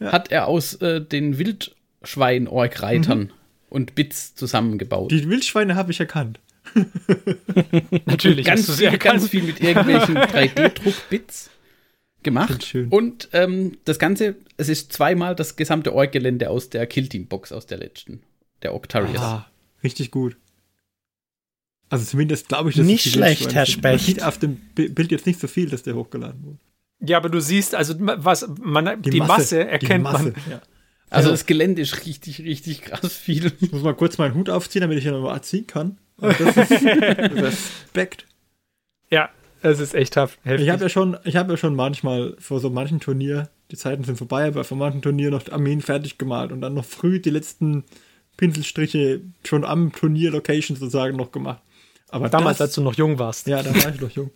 ja. 0.00 0.12
hat 0.12 0.30
er 0.30 0.48
aus 0.48 0.74
äh, 0.74 1.00
den 1.00 1.38
Wildschwein-Ork-Reitern 1.38 3.18
mhm. 3.18 3.30
und 3.68 3.94
Bits 3.94 4.34
zusammengebaut. 4.34 5.10
Die 5.12 5.28
Wildschweine 5.28 5.76
habe 5.76 5.92
ich 5.92 6.00
erkannt. 6.00 6.40
Natürlich. 8.06 8.46
Ganz 8.46 8.74
viel, 8.76 8.98
ganz 8.98 9.28
viel 9.28 9.44
mit 9.44 9.60
irgendwelchen 9.60 10.16
3D-Druck-Bits 10.18 11.50
gemacht. 12.24 12.76
Und 12.90 13.28
ähm, 13.32 13.78
das 13.84 14.00
Ganze, 14.00 14.34
es 14.56 14.68
ist 14.68 14.92
zweimal 14.92 15.36
das 15.36 15.54
gesamte 15.54 15.94
Ork-Gelände 15.94 16.50
aus 16.50 16.68
der 16.70 16.86
Killteam-Box 16.86 17.52
aus 17.52 17.66
der 17.66 17.78
letzten, 17.78 18.22
der 18.62 18.74
Octarius. 18.74 19.20
Ah, 19.20 19.46
richtig 19.84 20.10
gut. 20.10 20.36
Also 21.88 22.04
zumindest 22.04 22.48
glaube 22.48 22.70
ich, 22.70 22.76
dass 22.76 22.86
nicht 22.86 23.10
schlecht, 23.10 23.54
Herr 23.54 23.66
Specht. 23.66 23.82
Man 23.84 23.98
sieht 23.98 24.22
auf 24.22 24.38
dem 24.38 24.56
Bild 24.74 25.12
jetzt 25.12 25.26
nicht 25.26 25.40
so 25.40 25.46
viel, 25.46 25.68
dass 25.68 25.82
der 25.82 25.94
hochgeladen 25.94 26.42
wurde. 26.42 26.58
Ja, 27.00 27.18
aber 27.18 27.28
du 27.28 27.40
siehst, 27.40 27.74
also 27.74 27.94
was 27.98 28.48
man 28.60 29.02
die, 29.02 29.10
die 29.10 29.18
Masse, 29.20 29.32
Masse, 29.32 29.68
erkennt 29.68 29.92
die 29.92 29.98
Masse, 29.98 30.24
man. 30.24 30.34
Ja. 30.50 30.62
Also 31.10 31.30
das 31.30 31.46
Gelände 31.46 31.82
ist 31.82 32.04
richtig, 32.04 32.40
richtig 32.40 32.82
krass 32.82 33.14
viel. 33.14 33.52
Ich 33.60 33.70
muss 33.70 33.82
mal 33.82 33.94
kurz 33.94 34.18
meinen 34.18 34.34
Hut 34.34 34.50
aufziehen, 34.50 34.80
damit 34.80 34.98
ich 34.98 35.04
hier 35.04 35.12
nochmal 35.12 35.40
ziehen 35.42 35.66
kann. 35.66 35.98
Das 36.18 36.40
ist 36.40 36.56
Respekt. 36.82 38.26
Ja, 39.10 39.30
es 39.62 39.78
ist 39.78 39.94
echt 39.94 40.14
tough. 40.14 40.38
Ich 40.44 40.68
habe 40.68 40.82
ja 40.82 40.88
schon, 40.88 41.16
ich 41.24 41.36
habe 41.36 41.52
ja 41.52 41.56
schon 41.56 41.76
manchmal 41.76 42.34
vor 42.38 42.58
so 42.60 42.70
manchen 42.70 42.98
Turnier, 42.98 43.48
die 43.70 43.76
Zeiten 43.76 44.04
sind 44.04 44.16
vorbei, 44.16 44.46
aber 44.46 44.64
vor 44.64 44.76
manchen 44.76 45.02
Turnier 45.02 45.30
noch 45.30 45.48
Armeen 45.50 45.80
fertig 45.80 46.18
gemalt 46.18 46.50
und 46.50 46.60
dann 46.60 46.74
noch 46.74 46.84
früh 46.84 47.20
die 47.20 47.30
letzten 47.30 47.84
Pinselstriche 48.36 49.20
schon 49.44 49.64
am 49.64 49.92
Turnier-Location 49.92 50.76
sozusagen 50.76 51.16
noch 51.16 51.30
gemacht. 51.30 51.62
Aber 52.10 52.28
damals, 52.28 52.58
das, 52.58 52.68
als 52.68 52.74
du 52.74 52.82
noch 52.82 52.94
jung 52.94 53.18
warst. 53.18 53.46
Ja, 53.46 53.62
da 53.62 53.74
war 53.74 53.94
ich 53.94 54.00
noch 54.00 54.10
jung. 54.10 54.30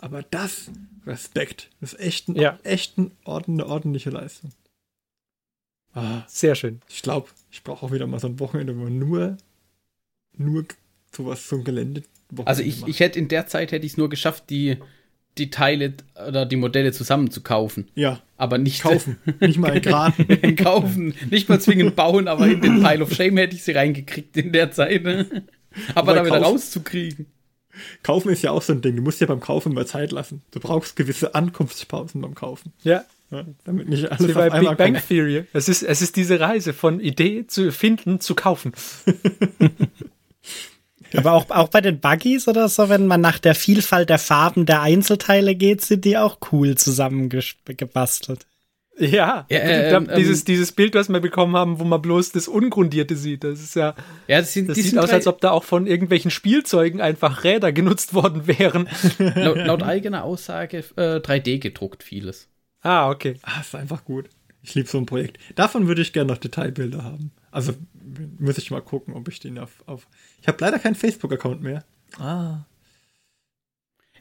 Aber 0.00 0.22
das, 0.22 0.70
Respekt, 1.06 1.70
das 1.80 1.94
ist 1.94 2.00
echt, 2.00 2.28
ein, 2.28 2.36
ja. 2.36 2.58
echt 2.62 2.98
ein, 2.98 3.12
eine 3.24 3.66
ordentliche 3.66 4.10
Leistung. 4.10 4.52
Ah, 5.94 6.22
Sehr 6.26 6.54
schön. 6.54 6.80
Ich 6.88 7.02
glaube, 7.02 7.28
ich 7.50 7.62
brauche 7.62 7.86
auch 7.86 7.92
wieder 7.92 8.06
mal 8.06 8.18
so 8.18 8.26
ein 8.26 8.40
Wochenende, 8.40 8.76
wo 8.76 8.84
man 8.84 8.98
nur, 8.98 9.36
nur 10.36 10.64
sowas 11.14 11.46
zum 11.46 11.64
Gelände. 11.64 12.02
Also 12.44 12.62
ich, 12.62 12.86
ich 12.86 13.00
hätte 13.00 13.18
in 13.18 13.28
der 13.28 13.46
Zeit 13.46 13.70
hätte 13.70 13.86
ich 13.86 13.92
es 13.92 13.98
nur 13.98 14.08
geschafft, 14.08 14.50
die, 14.50 14.78
die 15.38 15.50
Teile 15.50 15.94
oder 16.26 16.46
die 16.46 16.56
Modelle 16.56 16.92
zusammen 16.92 17.30
zu 17.30 17.42
kaufen. 17.42 17.88
Ja. 17.94 18.20
Aber 18.36 18.58
nicht 18.58 18.82
kaufen. 18.82 19.18
nicht 19.40 19.58
mal 19.58 19.76
in 19.76 20.56
kaufen. 20.56 21.14
Nicht 21.30 21.48
mal 21.48 21.60
zwingend 21.60 21.94
bauen, 21.94 22.26
aber 22.26 22.48
in 22.48 22.60
den 22.60 22.82
Pile 22.82 23.04
of 23.04 23.12
Shame 23.12 23.36
hätte 23.36 23.54
ich 23.54 23.62
sie 23.62 23.72
reingekriegt 23.72 24.36
in 24.36 24.52
der 24.52 24.72
Zeit. 24.72 25.04
Aber 25.94 26.14
da 26.14 26.24
wieder 26.24 26.42
rauszukriegen. 26.42 27.26
Kaufen 28.02 28.30
ist 28.30 28.42
ja 28.42 28.50
auch 28.52 28.62
so 28.62 28.72
ein 28.72 28.82
Ding. 28.82 28.96
Du 28.96 29.02
musst 29.02 29.20
ja 29.20 29.26
beim 29.26 29.40
Kaufen 29.40 29.74
mal 29.74 29.86
Zeit 29.86 30.12
lassen. 30.12 30.42
Du 30.52 30.60
brauchst 30.60 30.96
gewisse 30.96 31.34
Ankunftspausen 31.34 32.20
beim 32.20 32.34
Kaufen. 32.34 32.72
Ja. 32.82 33.04
ja 33.30 33.44
damit 33.64 33.88
nicht 33.88 34.10
alles 34.10 34.28
wie 34.28 34.32
bei 34.32 34.50
Big 34.50 34.76
Bang 34.76 34.94
kommt. 34.94 35.08
Theory. 35.08 35.44
Es 35.52 35.68
ist, 35.68 35.82
es 35.82 36.02
ist 36.02 36.16
diese 36.16 36.38
Reise 36.40 36.72
von 36.72 37.00
Idee 37.00 37.46
zu 37.46 37.72
finden 37.72 38.20
zu 38.20 38.34
kaufen. 38.34 38.72
Aber 41.16 41.32
auch, 41.32 41.48
auch 41.50 41.68
bei 41.68 41.80
den 41.80 42.00
Buggies 42.00 42.48
oder 42.48 42.68
so, 42.68 42.88
wenn 42.88 43.06
man 43.06 43.20
nach 43.20 43.38
der 43.38 43.54
Vielfalt 43.54 44.10
der 44.10 44.18
Farben 44.18 44.66
der 44.66 44.82
Einzelteile 44.82 45.54
geht, 45.54 45.80
sind 45.80 46.04
die 46.04 46.18
auch 46.18 46.38
cool 46.50 46.76
zusammengebastelt. 46.76 48.46
Ja, 48.96 49.46
ja 49.50 49.58
äh, 49.58 49.88
glaub, 49.88 50.08
ähm, 50.08 50.16
dieses, 50.16 50.44
dieses 50.44 50.72
Bild, 50.72 50.94
was 50.94 51.08
wir 51.08 51.20
bekommen 51.20 51.56
haben, 51.56 51.80
wo 51.80 51.84
man 51.84 52.00
bloß 52.00 52.32
das 52.32 52.46
Ungrundierte 52.46 53.16
sieht, 53.16 53.42
das 53.42 53.60
ist 53.60 53.74
ja, 53.74 53.94
ja 54.28 54.40
das, 54.40 54.52
sind, 54.52 54.68
das 54.68 54.76
sieht 54.76 54.96
aus, 54.98 55.10
als 55.10 55.26
ob 55.26 55.40
da 55.40 55.50
auch 55.50 55.64
von 55.64 55.86
irgendwelchen 55.86 56.30
Spielzeugen 56.30 57.00
einfach 57.00 57.44
Räder 57.44 57.72
genutzt 57.72 58.14
worden 58.14 58.46
wären. 58.46 58.88
laut, 59.18 59.56
laut 59.56 59.82
eigener 59.84 60.24
Aussage 60.24 60.84
äh, 60.96 61.16
3D 61.16 61.58
gedruckt 61.58 62.02
vieles. 62.02 62.48
Ah, 62.82 63.10
okay. 63.10 63.38
Ah, 63.42 63.60
ist 63.60 63.74
einfach 63.74 64.04
gut. 64.04 64.28
Ich 64.62 64.74
liebe 64.74 64.88
so 64.88 64.98
ein 64.98 65.06
Projekt. 65.06 65.38
Davon 65.56 65.88
würde 65.88 66.02
ich 66.02 66.12
gerne 66.12 66.32
noch 66.32 66.38
Detailbilder 66.38 67.02
haben. 67.02 67.32
Also 67.50 67.72
muss 68.38 68.58
ich 68.58 68.70
mal 68.70 68.80
gucken, 68.80 69.14
ob 69.14 69.28
ich 69.28 69.40
den 69.40 69.58
auf. 69.58 69.82
auf 69.86 70.06
ich 70.40 70.48
habe 70.48 70.58
leider 70.60 70.78
keinen 70.78 70.94
Facebook-Account 70.94 71.62
mehr. 71.62 71.84
Ah. 72.18 72.64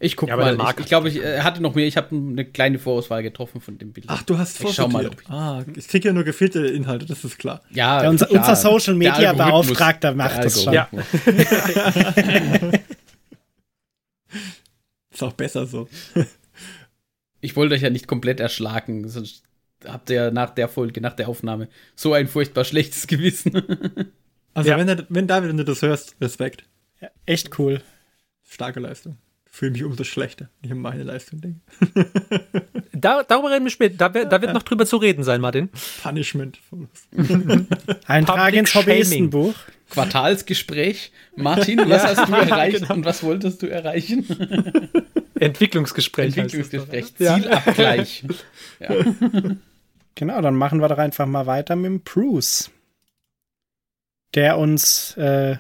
Ich 0.04 0.18
gucke 0.18 0.32
ja, 0.32 0.38
mal. 0.38 0.60
Ich, 0.60 0.80
ich 0.80 0.86
glaube, 0.88 1.08
ich 1.08 1.24
äh, 1.24 1.40
hatte 1.40 1.62
noch 1.64 1.76
mehr. 1.76 1.88
Ich 1.88 1.96
habe 1.96 2.14
eine 2.14 2.44
kleine 2.44 2.78
Vorauswahl 2.78 3.24
getroffen 3.24 3.62
von 3.62 3.78
dem 3.78 3.94
Bild. 3.94 4.08
Ach, 4.10 4.22
du 4.24 4.38
hast 4.38 4.62
Ich 4.62 4.74
schau 4.74 4.90
mal. 4.90 5.08
Ob 5.08 5.22
ich 5.22 5.30
ah, 5.30 5.64
ich 5.78 5.88
kriege 5.88 6.10
ja 6.10 6.14
nur 6.14 6.26
gefilterte 6.26 6.68
Inhalte, 6.68 7.06
das 7.06 7.24
ist 7.24 7.40
klar. 7.40 7.62
Ja, 7.70 8.04
ja 8.04 8.10
unser, 8.10 8.26
klar. 8.26 8.42
unser, 8.42 8.58
Social 8.58 8.96
Media 8.96 9.32
Beauftragter 9.32 10.14
macht 10.14 10.44
das 10.44 10.62
schon. 10.62 10.74
Ja. 10.74 10.90
ist 15.10 15.24
auch 15.24 15.32
besser 15.32 15.66
so. 15.68 15.88
ich 17.40 17.56
wollte 17.56 17.76
euch 17.76 17.82
ja 17.82 17.90
nicht 17.90 18.06
komplett 18.08 18.42
erschlagen, 18.42 19.08
sonst 19.08 19.44
habt 19.86 20.10
ihr 20.10 20.16
ja 20.18 20.32
nach 20.32 20.50
der 20.50 20.68
Folge, 20.68 21.00
nach 21.00 21.14
der 21.14 21.30
Aufnahme 21.30 21.70
so 21.96 22.12
ein 22.14 22.28
furchtbar 22.28 22.66
schlechtes 22.66 23.08
Gewissen. 23.08 23.54
also, 24.54 24.70
ja. 24.70 24.78
wenn, 24.78 25.06
wenn 25.08 25.28
David, 25.28 25.48
wenn 25.48 25.58
du 25.58 25.64
das 25.64 25.82
hörst, 25.82 26.18
Respekt. 26.20 26.66
Ja, 27.00 27.08
echt 27.26 27.58
cool. 27.58 27.82
Starke 28.44 28.82
Leistung 28.82 29.18
fühle 29.54 29.72
mich 29.72 29.84
umso 29.84 30.04
schlechter, 30.04 30.50
wenn 30.60 30.68
ich 30.68 30.72
an 30.72 30.80
meine 30.80 31.04
Leistung 31.04 31.40
denke. 31.40 31.60
da, 32.92 33.22
darüber 33.22 33.52
reden 33.52 33.66
wir 33.66 33.70
später. 33.70 34.10
Da, 34.10 34.10
da, 34.10 34.42
wird 34.42 34.52
noch 34.52 34.64
drüber 34.64 34.88
zu 34.88 34.98
reden 34.98 35.24
sein, 35.24 35.42
Martin. 35.42 35.70
Punishment. 36.02 36.58
Eintrag 38.08 38.54
ins 38.56 38.74
Hobbyistenbuch. 38.74 39.54
Quartalsgespräch. 39.92 41.12
Martin, 41.36 41.78
was 41.88 42.02
ja, 42.02 42.16
hast 42.16 42.30
du 42.30 42.34
erreicht 42.34 42.80
genau. 42.80 42.96
und 42.96 43.06
was 43.06 43.22
wolltest 43.22 43.62
du 43.62 43.68
erreichen? 43.68 44.26
Entwicklungsgespräch. 45.40 46.36
Entwicklungsgespräch. 46.36 47.16
Zielabgleich. 47.16 48.26
ja. 48.80 48.90
Genau, 50.16 50.42
dann 50.42 50.56
machen 50.56 50.82
wir 50.82 50.88
doch 50.88 50.98
einfach 50.98 51.28
mal 51.28 51.46
weiter 51.46 51.76
mit 51.76 51.86
dem 51.86 52.02
Bruce. 52.02 52.72
Der 54.34 54.58
uns, 54.58 55.16
äh, 55.18 55.58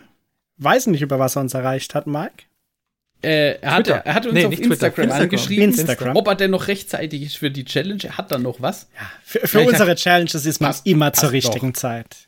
weiß 0.58 0.88
nicht, 0.88 1.04
über 1.04 1.20
was 1.20 1.36
er 1.38 1.44
uns 1.44 1.54
erreicht 1.54 1.94
hat, 1.94 2.08
Mike. 2.08 2.46
Äh, 3.24 3.60
er, 3.62 3.72
hat, 3.72 3.88
er 3.88 4.14
hat 4.14 4.26
uns 4.26 4.34
nee, 4.34 4.46
auf 4.46 4.52
Instagram, 4.52 5.06
Instagram 5.06 5.12
angeschrieben, 5.12 5.64
Instagram. 5.64 6.16
ob 6.16 6.28
er 6.28 6.36
denn 6.36 6.52
noch 6.52 6.68
rechtzeitig 6.68 7.22
ist 7.22 7.38
für 7.38 7.50
die 7.50 7.64
Challenge. 7.64 8.04
Er 8.04 8.18
hat 8.18 8.32
dann 8.32 8.42
noch 8.42 8.62
was. 8.62 8.90
Ja, 8.96 9.02
für, 9.24 9.48
für 9.48 9.62
unsere 9.62 9.96
Challenges 9.96 10.46
ist 10.46 10.60
man 10.60 10.76
immer 10.84 11.14
zur 11.14 11.32
richtigen 11.32 11.72
doch. 11.72 11.80
Zeit. 11.80 12.28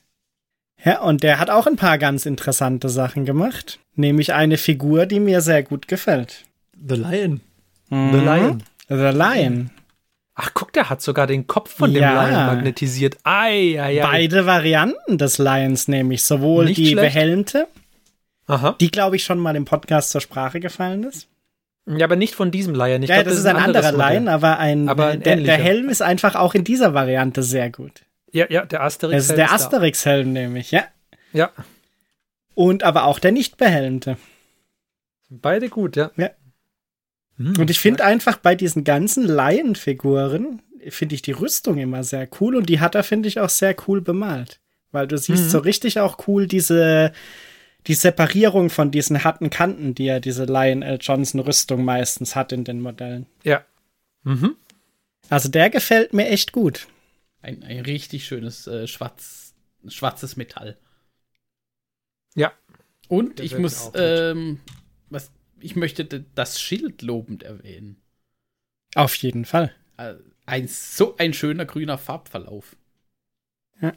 Ja, 0.86 1.02
und 1.02 1.24
der 1.24 1.40
hat 1.40 1.50
auch 1.50 1.68
ein 1.68 1.76
paar 1.76 1.98
ganz 1.98 2.26
interessante 2.26 2.90
Sachen 2.90 3.26
gemacht. 3.26 3.80
Nämlich 3.96 4.34
eine 4.34 4.58
Figur, 4.58 5.06
die 5.06 5.20
mir 5.20 5.42
sehr 5.42 5.64
gut 5.64 5.88
gefällt. 5.88 6.46
The 6.88 6.96
Lion. 6.96 7.42
Mhm. 7.90 8.12
The 8.12 8.20
Lion. 8.20 8.64
The 8.88 9.18
Lion. 9.18 9.70
Ach, 10.36 10.52
guck, 10.54 10.72
der 10.74 10.90
hat 10.90 11.02
sogar 11.02 11.28
den 11.28 11.48
Kopf 11.48 11.74
von 11.74 11.94
dem 11.94 12.04
ja. 12.04 12.28
Lion 12.28 12.46
magnetisiert. 12.46 13.18
Ei, 13.24 13.82
ei, 13.82 14.02
ei. 14.02 14.02
Beide 14.02 14.46
Varianten 14.46 15.18
des 15.18 15.40
Lions, 15.40 15.88
nämlich 15.88 16.24
sowohl 16.24 16.66
Nicht 16.66 16.78
die 16.78 16.88
schlecht. 16.88 17.14
behelmte 17.14 17.68
Aha. 18.48 18.76
die, 18.80 18.92
glaube 18.92 19.16
ich, 19.16 19.24
schon 19.24 19.40
mal 19.40 19.56
im 19.56 19.66
Podcast 19.66 20.12
zur 20.12 20.22
Sprache 20.22 20.60
gefallen 20.60 21.04
ist. 21.04 21.28
Ja, 21.88 22.06
aber 22.06 22.16
nicht 22.16 22.34
von 22.34 22.52
diesem 22.52 22.74
Lion. 22.74 23.04
Ich 23.04 23.10
ja, 23.10 23.16
glaub, 23.16 23.26
das, 23.26 23.34
das, 23.34 23.40
ist 23.42 23.46
ein, 23.46 23.58
ein 23.58 23.64
anderer 23.64 23.92
Lion, 23.92 24.28
aber, 24.28 24.58
ein, 24.58 24.90
aber 24.90 25.08
ein 25.08 25.22
der, 25.22 25.36
der, 25.38 25.58
Helm 25.58 25.90
ist 25.90 26.02
einfach 26.02 26.36
auch 26.36 26.56
in 26.56 26.64
dieser 26.64 26.94
Variante 26.94 27.44
sehr 27.44 27.70
gut. 27.70 28.02
Ja, 28.32 28.48
ja, 28.50 28.66
der 28.66 28.82
Asterix-Helm. 28.82 29.20
Das 29.20 29.30
ist 29.30 29.38
der 29.38 29.52
Asterix-Helm 29.52 30.34
nämlich, 30.34 30.72
ja. 30.72 30.84
Ja. 31.32 31.52
Und 32.56 32.84
aber 32.84 33.06
auch 33.06 33.20
der 33.20 33.32
nicht 33.32 33.58
behelmte. 33.58 34.18
Beide 35.30 35.70
gut, 35.70 35.96
ja. 35.96 36.12
Ja. 36.18 36.32
Hm, 37.38 37.56
Und 37.60 37.70
ich 37.70 37.80
finde 37.80 38.04
einfach 38.04 38.38
bei 38.38 38.56
diesen 38.56 38.84
ganzen 38.84 39.28
Laienfiguren, 39.28 40.62
finde 40.90 41.16
ich 41.16 41.22
die 41.22 41.34
Rüstung 41.34 41.78
immer 41.78 42.04
sehr 42.04 42.28
cool 42.40 42.56
und 42.56 42.68
die 42.68 42.80
hat 42.80 42.96
er, 42.96 43.04
finde 43.04 43.28
ich, 43.28 43.40
auch 43.40 43.50
sehr 43.50 43.76
cool 43.88 44.02
bemalt. 44.02 44.60
Weil 44.92 45.08
du 45.08 45.18
siehst 45.18 45.46
Mhm. 45.46 45.50
so 45.50 45.60
richtig 45.60 46.00
auch 46.00 46.28
cool 46.28 46.48
diese, 46.48 47.12
die 47.88 47.94
Separierung 47.94 48.70
von 48.70 48.92
diesen 48.92 49.24
harten 49.24 49.50
Kanten, 49.50 49.94
die 49.94 50.06
ja 50.06 50.20
diese 50.20 50.46
Lion 50.46 50.82
L. 50.82 50.98
Johnson 51.00 51.40
Rüstung 51.40 51.84
meistens 51.84 52.36
hat 52.36 52.52
in 52.52 52.64
den 52.64 52.82
Modellen. 52.82 53.28
Ja. 53.44 53.64
Mhm. 54.24 54.56
Also 55.30 55.50
der 55.50 55.70
gefällt 55.70 56.14
mir 56.14 56.28
echt 56.28 56.52
gut. 56.52 56.88
Ein, 57.42 57.64
ein 57.64 57.82
richtig 57.82 58.26
schönes 58.26 58.66
äh, 58.68 58.88
schwarz, 58.88 59.54
schwarzes 59.88 60.36
Metall. 60.36 60.78
Ja. 62.36 62.52
Und 63.08 63.38
Der 63.38 63.46
ich 63.46 63.58
muss, 63.58 63.92
ähm, 63.94 64.60
was, 65.10 65.32
ich 65.60 65.76
möchte 65.76 66.06
das 66.06 66.60
Schild 66.60 67.04
lobend 67.04 67.44
erwähnen. 67.44 68.02
Auf 68.96 69.16
jeden 69.18 69.46
Fall. 69.46 69.74
Äh, 69.98 70.16
Ein 70.48 70.68
so 70.68 71.16
ein 71.18 71.34
schöner 71.34 71.66
grüner 71.66 71.98
Farbverlauf. 71.98 72.76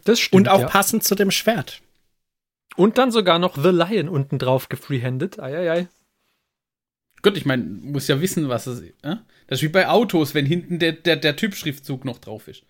Das 0.04 0.20
stimmt. 0.20 0.34
Und 0.34 0.48
auch 0.48 0.60
ja. 0.60 0.66
passend 0.66 1.04
zu 1.04 1.14
dem 1.14 1.30
Schwert. 1.30 1.80
Und 2.78 2.96
dann 2.96 3.10
sogar 3.10 3.38
noch 3.40 3.56
The 3.60 3.70
Lion 3.70 4.08
unten 4.08 4.38
drauf 4.38 4.68
gefreehandet. 4.68 5.40
Eieiei. 5.40 5.88
Gut, 7.22 7.36
ich 7.36 7.44
meine, 7.44 7.64
muss 7.64 8.06
ja 8.06 8.20
wissen, 8.20 8.48
was 8.48 8.68
es 8.68 8.78
ist. 8.80 8.94
Äh? 9.02 9.16
Das 9.48 9.58
ist 9.58 9.62
wie 9.64 9.68
bei 9.68 9.88
Autos, 9.88 10.34
wenn 10.34 10.46
hinten 10.46 10.78
der, 10.78 10.92
der, 10.92 11.16
der 11.16 11.34
Typschriftzug 11.34 12.04
noch 12.04 12.18
drauf 12.18 12.46
ist. 12.46 12.62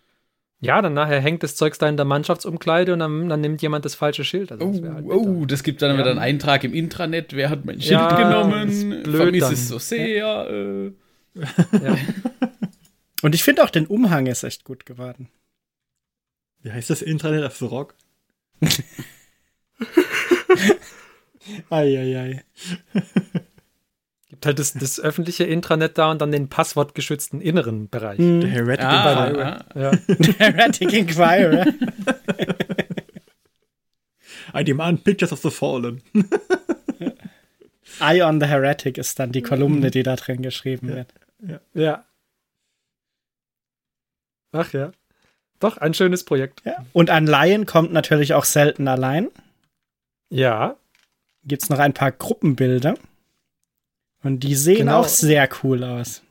Ja, 0.60 0.80
dann 0.80 0.94
nachher 0.94 1.20
hängt 1.20 1.42
das 1.42 1.56
Zeugs 1.56 1.76
da 1.76 1.88
in 1.88 1.96
der 1.98 2.06
Mannschaftsumkleide 2.06 2.94
und 2.94 3.00
dann, 3.00 3.28
dann 3.28 3.40
nimmt 3.42 3.60
jemand 3.60 3.84
das 3.84 3.94
falsche 3.94 4.24
Schild. 4.24 4.50
Also 4.50 4.64
Oh, 4.64 4.72
das 4.80 4.92
halt 4.94 5.04
oh, 5.06 5.24
bitter. 5.34 5.46
das 5.48 5.62
gibt 5.62 5.82
dann 5.82 5.92
Ja. 5.92 5.98
wieder 5.98 6.10
einen 6.10 6.18
Eintrag 6.18 6.64
im 6.64 6.72
Intranet. 6.72 7.34
Wer 7.36 7.50
hat 7.50 7.64
mein 7.66 7.78
Schild 7.80 7.92
Ja, 7.92 8.16
genommen? 8.16 8.68
ist 8.68 9.14
Vermisse 9.14 9.52
es 9.52 9.68
so 9.68 9.78
sehr. 9.78 10.48
Äh. 10.50 10.92
ja. 11.36 11.98
Und 13.22 13.34
ich 13.34 13.44
finde 13.44 13.62
auch 13.62 13.70
den 13.70 13.86
Umhang 13.86 14.26
ist 14.26 14.42
echt 14.42 14.64
gut 14.64 14.86
geworden. 14.86 15.28
Wie 16.62 16.72
heißt 16.72 16.88
das 16.88 17.02
Intranet 17.02 17.44
auf 17.44 17.56
The 17.58 17.66
Rock? 17.66 17.94
Eieiei. 21.70 22.42
Gibt 24.28 24.44
halt 24.46 24.58
das, 24.58 24.74
das 24.74 25.00
öffentliche 25.00 25.44
Intranet 25.44 25.96
da 25.98 26.10
und 26.10 26.20
dann 26.20 26.30
den 26.32 26.48
passwortgeschützten 26.48 27.40
inneren 27.40 27.88
Bereich. 27.88 28.18
Hm. 28.18 28.40
Der 28.42 28.50
Heretic 28.50 28.84
Ah, 28.84 29.26
Inquirer. 29.26 29.66
ah. 29.74 29.80
Ja. 29.80 29.90
Heretic 30.38 30.92
Inquirer. 30.92 31.66
I 34.54 34.64
demand 34.64 35.04
pictures 35.04 35.32
of 35.32 35.40
the 35.42 35.50
fallen. 35.50 36.02
Eye 38.00 38.22
on 38.22 38.40
the 38.40 38.46
Heretic 38.46 38.96
ist 38.98 39.18
dann 39.18 39.32
die 39.32 39.42
Kolumne, 39.42 39.90
die 39.90 40.02
da 40.02 40.16
drin 40.16 40.42
geschrieben 40.42 40.88
wird. 40.88 41.12
ja. 41.74 42.04
Ach 44.52 44.72
ja. 44.72 44.92
Doch, 45.60 45.76
ein 45.78 45.92
schönes 45.92 46.24
Projekt. 46.24 46.62
Ja. 46.64 46.84
Und 46.92 47.10
ein 47.10 47.26
Lion 47.26 47.66
kommt 47.66 47.92
natürlich 47.92 48.32
auch 48.34 48.44
selten 48.44 48.86
allein. 48.88 49.28
Ja. 50.30 50.76
Gibt 51.44 51.62
es 51.62 51.70
noch 51.70 51.78
ein 51.78 51.94
paar 51.94 52.12
Gruppenbilder. 52.12 52.94
Und 54.22 54.40
die 54.40 54.54
sehen 54.54 54.78
Genau. 54.78 55.00
auch 55.00 55.08
sehr 55.08 55.48
cool 55.62 55.84
aus. 55.84 56.22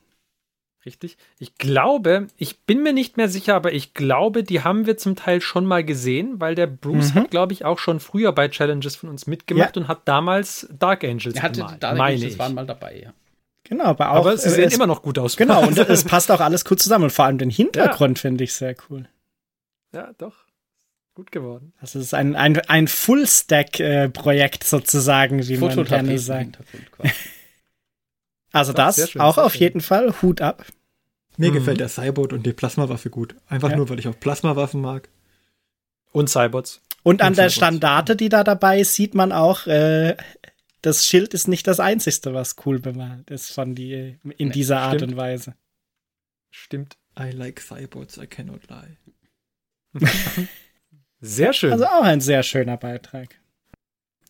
Richtig. 0.86 1.18
Ich 1.38 1.56
glaube, 1.56 2.28
ich 2.38 2.60
bin 2.62 2.82
mir 2.84 2.94
nicht 2.94 3.18
mehr 3.18 3.28
sicher, 3.28 3.56
aber 3.56 3.74
ich 3.74 3.94
glaube, 3.94 4.44
die 4.44 4.64
haben 4.64 4.86
wir 4.86 4.96
zum 4.98 5.16
Teil 5.18 5.42
schon 5.42 5.66
mal 5.66 5.84
gesehen, 5.84 6.40
weil 6.40 6.56
der 6.56 6.68
Bruce 6.68 7.14
Mhm. 7.14 7.20
hat, 7.20 7.32
glaube 7.32 7.52
ich, 7.54 7.66
auch 7.66 7.80
schon 7.80 8.00
früher 8.00 8.32
bei 8.32 8.48
Challenges 8.48 8.96
von 8.96 9.10
uns 9.10 9.28
mitgemacht 9.28 9.76
Ja. 9.76 9.82
und 9.82 9.88
hat 9.90 10.08
damals 10.08 10.68
Dark 10.78 11.04
Angels 11.04 11.36
Er 11.36 11.42
hatte 11.44 11.60
gemalt, 11.62 11.84
da 11.84 11.94
meine 11.96 12.22
das 12.22 12.34
ich. 12.34 12.40
waren 12.40 12.54
mal 12.54 12.66
dabei, 12.66 13.02
ja. 13.02 13.14
Genau, 13.66 13.84
aber 13.86 14.12
auch. 14.12 14.16
aber 14.18 14.38
sie 14.38 14.48
äh, 14.48 14.52
sehen 14.52 14.68
es, 14.70 14.76
immer 14.76 14.88
noch 14.88 15.02
gut 15.02 15.20
aus. 15.20 15.36
Genau, 15.36 15.62
und 15.68 15.78
es 15.78 16.06
passt 16.06 16.32
auch 16.32 16.40
alles 16.40 16.64
gut 16.64 16.82
zusammen. 16.82 17.06
Und 17.06 17.10
vor 17.12 17.26
allem 17.26 17.38
den 17.38 17.50
Hintergrund 17.50 18.18
finde 18.20 18.46
ich 18.46 18.54
sehr 18.54 18.76
cool. 18.90 19.08
ja, 19.94 20.14
doch. 20.18 20.36
Gut 21.18 21.32
geworden. 21.32 21.74
Also 21.80 21.98
es 21.98 22.06
ist 22.06 22.14
ein, 22.14 22.36
ein, 22.36 22.60
ein 22.70 22.88
Full-Stack-Projekt 22.88 24.64
sozusagen, 24.64 25.48
wie 25.48 25.58
man 25.58 25.84
gerne 25.84 26.20
sagt. 26.20 26.60
Also 28.52 28.72
das 28.72 28.98
sehr 28.98 29.08
schön, 29.08 29.22
auch 29.22 29.40
auf 29.40 29.54
schön. 29.54 29.62
jeden 29.62 29.82
Fall 29.82 30.14
Hut 30.22 30.42
ab. 30.42 30.64
Mir 31.38 31.50
Mhm. 31.50 31.56
gefällt 31.56 31.80
der 31.80 31.90
Cyborg 31.90 32.34
und 32.34 32.46
die 32.46 32.54
Plasmawaffe 32.54 33.10
gut. 33.10 33.36
Einfach 33.48 33.72
Ja. 33.72 33.78
nur, 33.78 33.90
weil 33.90 33.98
ich 33.98 34.08
auch 34.08 34.20
Plasmawaffen 34.20 34.80
mag. 34.80 35.10
Und 36.12 36.30
Cybots. 36.30 36.82
Und 37.02 37.24
an 37.24 37.30
Und 37.30 37.38
der. 37.40 37.50
Standarte, 37.50 38.16
die 38.16 38.30
da 38.30 38.44
dabei 38.44 38.80
ist, 38.80 38.94
sieht 38.94 39.16
man 39.16 39.32
auch, 39.32 39.66
äh, 39.66 40.16
das 40.84 41.04
Schild 41.08 41.34
ist 41.34 41.48
nicht 41.48 41.66
das 41.66 41.80
einzigste, 41.80 42.36
was 42.36 42.56
cool 42.66 42.80
bemalt 42.80 43.30
ist 43.32 43.52
von 43.52 43.74
die, 43.74 44.18
in 44.38 44.48
Nee, 44.50 44.54
dieser 44.54 44.82
Art 44.82 44.98
stimmt. 44.98 45.14
und 45.14 45.18
Weise. 45.18 45.56
Stimmt. 46.52 46.96
I 47.20 47.32
like 47.32 47.60
Cyborgs, 47.60 48.18
I 48.18 48.28
cannot 48.28 48.62
lie. 48.70 48.98
Sehr 51.22 51.54
schön. 51.54 51.72
Also 51.72 51.86
auch 51.86 52.04
ein 52.04 52.22
sehr 52.22 52.44
schöner 52.44 52.78
Beitrag. 52.78 53.30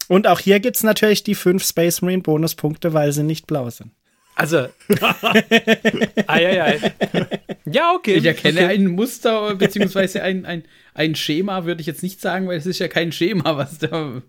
Und 0.07 0.27
auch 0.27 0.39
hier 0.39 0.59
gibt's 0.59 0.83
natürlich 0.83 1.23
die 1.23 1.35
fünf 1.35 1.65
Space 1.65 2.01
Marine 2.01 2.21
Bonuspunkte, 2.21 2.93
weil 2.93 3.11
sie 3.11 3.23
nicht 3.23 3.45
blau 3.47 3.69
sind. 3.69 3.91
Also. 4.35 4.67
Eieiei. 6.27 6.79
Ja, 7.65 7.93
okay. 7.93 8.13
Ich 8.13 8.25
erkenne 8.25 8.65
okay. 8.65 8.73
ein 8.75 8.87
Muster 8.87 9.55
beziehungsweise 9.55 10.21
ein, 10.21 10.45
ein, 10.45 10.63
ein 10.93 11.15
Schema, 11.15 11.65
würde 11.65 11.81
ich 11.81 11.87
jetzt 11.87 12.03
nicht 12.03 12.21
sagen, 12.21 12.47
weil 12.47 12.57
es 12.57 12.67
ist 12.67 12.79
ja 12.79 12.87
kein 12.87 13.11
Schema, 13.11 13.57
was 13.57 13.79
da. 13.79 14.21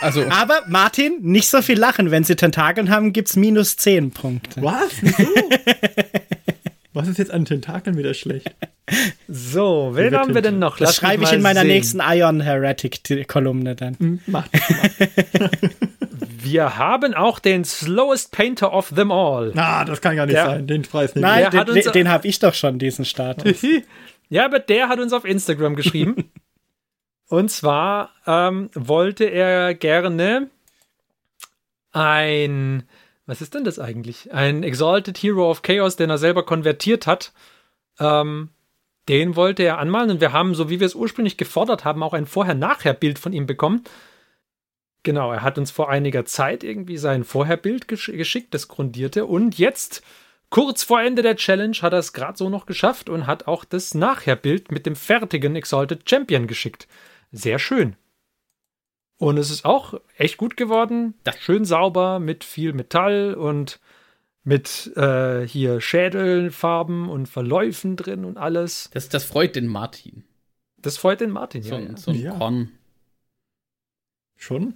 Also, 0.00 0.24
Aber 0.28 0.62
Martin, 0.68 1.18
nicht 1.22 1.48
so 1.48 1.62
viel 1.62 1.78
lachen. 1.78 2.10
Wenn 2.10 2.24
sie 2.24 2.36
Tentakeln 2.36 2.90
haben, 2.90 3.12
gibt's 3.12 3.36
minus 3.36 3.76
zehn 3.76 4.10
Punkte. 4.10 4.60
Was? 4.62 4.90
Was 6.94 7.08
ist 7.08 7.18
jetzt 7.18 7.30
an 7.30 7.44
Tentakeln 7.44 7.96
wieder 7.96 8.14
schlecht? 8.14 8.54
So, 9.28 9.92
wen 9.94 10.14
haben 10.14 10.34
wir 10.34 10.42
denn 10.42 10.58
noch? 10.58 10.76
Das 10.76 10.80
Lass 10.80 10.90
mich 10.90 11.08
schreibe 11.08 11.24
ich 11.24 11.32
in 11.32 11.40
meiner 11.40 11.60
sehen. 11.60 11.68
nächsten 11.68 12.00
Ion 12.00 12.40
Heretic 12.40 13.28
Kolumne 13.28 13.76
dann. 13.76 13.96
Hm, 13.98 14.20
Macht. 14.26 14.50
Wir 16.42 16.76
haben 16.76 17.14
auch 17.14 17.38
den 17.38 17.64
Slowest 17.64 18.32
Painter 18.32 18.72
of 18.74 18.92
them 18.94 19.10
all. 19.12 19.52
Ah, 19.56 19.84
das 19.84 20.00
kann 20.00 20.16
gar 20.16 20.26
nicht 20.26 20.34
Ja. 20.34 20.46
sein. 20.46 20.66
Den 20.66 20.82
Preis 20.82 21.14
nicht. 21.14 21.22
Nein, 21.22 21.48
Der 21.52 21.64
den, 21.64 21.74
den, 21.76 21.92
den 21.92 22.08
habe 22.10 22.26
ich 22.26 22.40
doch 22.40 22.52
schon, 22.54 22.78
diesen 22.78 23.04
Status. 23.04 23.64
Ja, 24.28 24.46
aber 24.46 24.58
der 24.58 24.88
hat 24.88 24.98
uns 24.98 25.12
auf 25.12 25.24
Instagram 25.26 25.76
geschrieben. 25.76 26.30
Und 27.28 27.50
zwar 27.50 28.10
ähm, 28.26 28.70
wollte 28.74 29.24
er 29.26 29.74
gerne 29.74 30.48
ein, 31.92 32.84
was 33.32 33.40
ist 33.40 33.54
denn 33.54 33.64
das 33.64 33.78
eigentlich? 33.78 34.30
Ein 34.30 34.62
Exalted 34.62 35.16
Hero 35.16 35.50
of 35.50 35.62
Chaos, 35.62 35.96
den 35.96 36.10
er 36.10 36.18
selber 36.18 36.44
konvertiert 36.44 37.06
hat. 37.06 37.32
Ähm, 37.98 38.50
den 39.08 39.36
wollte 39.36 39.62
er 39.62 39.78
anmalen 39.78 40.10
und 40.10 40.20
wir 40.20 40.34
haben, 40.34 40.54
so 40.54 40.68
wie 40.68 40.80
wir 40.80 40.86
es 40.86 40.94
ursprünglich 40.94 41.38
gefordert 41.38 41.86
haben, 41.86 42.02
auch 42.02 42.12
ein 42.12 42.26
Vorher-Nachher-Bild 42.26 43.18
von 43.18 43.32
ihm 43.32 43.46
bekommen. 43.46 43.84
Genau, 45.02 45.32
er 45.32 45.40
hat 45.40 45.56
uns 45.56 45.70
vor 45.70 45.88
einiger 45.88 46.26
Zeit 46.26 46.62
irgendwie 46.62 46.98
sein 46.98 47.24
Vorherbild 47.24 47.88
gesch 47.88 48.12
geschickt, 48.12 48.52
das 48.52 48.68
grundierte. 48.68 49.24
Und 49.24 49.56
jetzt, 49.56 50.02
kurz 50.50 50.82
vor 50.82 51.00
Ende 51.00 51.22
der 51.22 51.36
Challenge, 51.36 51.78
hat 51.80 51.94
er 51.94 52.00
es 52.00 52.12
gerade 52.12 52.36
so 52.36 52.50
noch 52.50 52.66
geschafft 52.66 53.08
und 53.08 53.26
hat 53.26 53.48
auch 53.48 53.64
das 53.64 53.94
Nachherbild 53.94 54.70
mit 54.70 54.84
dem 54.84 54.94
fertigen 54.94 55.56
Exalted 55.56 56.06
Champion 56.06 56.46
geschickt. 56.46 56.86
Sehr 57.30 57.58
schön. 57.58 57.96
Und 59.22 59.36
es 59.38 59.50
ist 59.52 59.64
auch 59.64 59.94
echt 60.16 60.36
gut 60.36 60.56
geworden. 60.56 61.14
Das- 61.22 61.38
Schön 61.38 61.64
sauber, 61.64 62.18
mit 62.18 62.42
viel 62.42 62.72
Metall 62.72 63.34
und 63.34 63.78
mit 64.42 64.90
äh, 64.96 65.46
hier 65.46 65.80
Schädelfarben 65.80 67.08
und 67.08 67.26
Verläufen 67.28 67.94
drin 67.96 68.24
und 68.24 68.36
alles. 68.36 68.90
das, 68.92 69.08
das 69.08 69.22
freut 69.22 69.54
den 69.54 69.68
Martin. 69.68 70.24
Das 70.78 70.96
freut 70.96 71.20
den 71.20 71.30
Martin. 71.30 71.62
So, 71.62 71.76
Ja, 71.78 71.96
so 71.96 72.10
ein 72.10 72.16
Ja. 72.20 72.36
Korn, 72.36 72.72
Schon? 74.36 74.74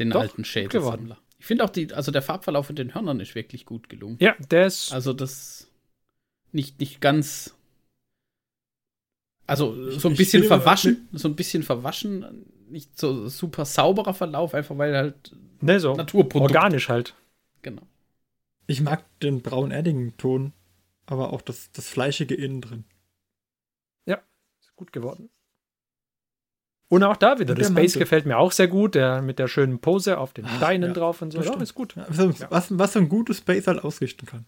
den 0.00 0.10
Doch, 0.10 0.22
alten 0.22 0.44
Schädelsammler. 0.44 1.18
Ich 1.38 1.46
finde 1.46 1.62
auch, 1.62 1.70
die, 1.70 1.92
also 1.94 2.10
der 2.10 2.22
Farbverlauf 2.22 2.66
von 2.66 2.74
den 2.74 2.92
Hörnern 2.94 3.20
ist 3.20 3.36
wirklich 3.36 3.64
gut 3.64 3.88
gelungen. 3.88 4.16
ja, 4.20 4.34
der 4.50 4.66
ist. 4.66 4.92
Also 4.92 5.12
das 5.12 5.70
nicht, 6.50 6.80
nicht 6.80 7.00
ganz. 7.00 7.54
Also 9.46 9.88
so 9.92 10.08
ein 10.08 10.16
bisschen 10.16 10.42
verwaschen, 10.42 11.08
so 11.12 11.28
ein 11.28 11.36
bisschen 11.36 11.62
verwaschen, 11.62 12.44
nicht 12.70 12.98
so 12.98 13.28
super 13.28 13.64
sauberer 13.64 14.14
Verlauf, 14.14 14.54
einfach 14.54 14.76
weil 14.78 14.96
halt 14.96 15.34
ne, 15.60 15.80
so. 15.80 15.94
Naturprodukt. 15.94 16.54
Organisch 16.54 16.88
halt. 16.88 17.14
Genau. 17.62 17.82
Ich 18.66 18.80
mag 18.80 19.04
den 19.20 19.40
braun 19.42 19.70
erdigen 19.70 20.16
Ton, 20.18 20.52
aber 21.06 21.32
auch 21.32 21.40
das, 21.42 21.70
das 21.72 21.88
fleischige 21.88 22.34
Innen 22.34 22.60
drin. 22.60 22.84
Ist 24.60 24.74
gut 24.76 24.92
geworden. 24.92 25.30
Und 26.88 27.02
auch 27.04 27.16
da 27.16 27.38
wieder. 27.38 27.52
Und 27.52 27.58
Das 27.60 27.68
der 27.68 27.74
Space 27.74 27.92
Mantel. 27.94 27.98
gefällt 28.00 28.26
mir 28.26 28.38
auch 28.38 28.50
sehr 28.52 28.66
gut. 28.68 28.94
Der 28.94 29.20
mit 29.22 29.38
der 29.38 29.46
schönen 29.46 29.78
Pose 29.78 30.18
auf 30.18 30.32
den 30.32 30.46
Ah, 30.46 30.56
Steinen 30.56 30.90
ja. 30.90 30.94
drauf 30.94 31.20
und 31.22 31.30
so. 31.32 31.38
Das 31.38 31.46
Ja, 31.46 31.52
stimmt. 31.52 31.62
ist 31.62 31.74
gut. 31.74 31.94
Ja, 31.96 32.06
Ja. 32.10 32.50
Was, 32.50 32.76
was 32.78 32.92
so 32.94 32.98
ein 32.98 33.08
gutes 33.08 33.38
Space 33.38 33.66
halt 33.66 33.84
ausrichten 33.84 34.26
kann. 34.26 34.46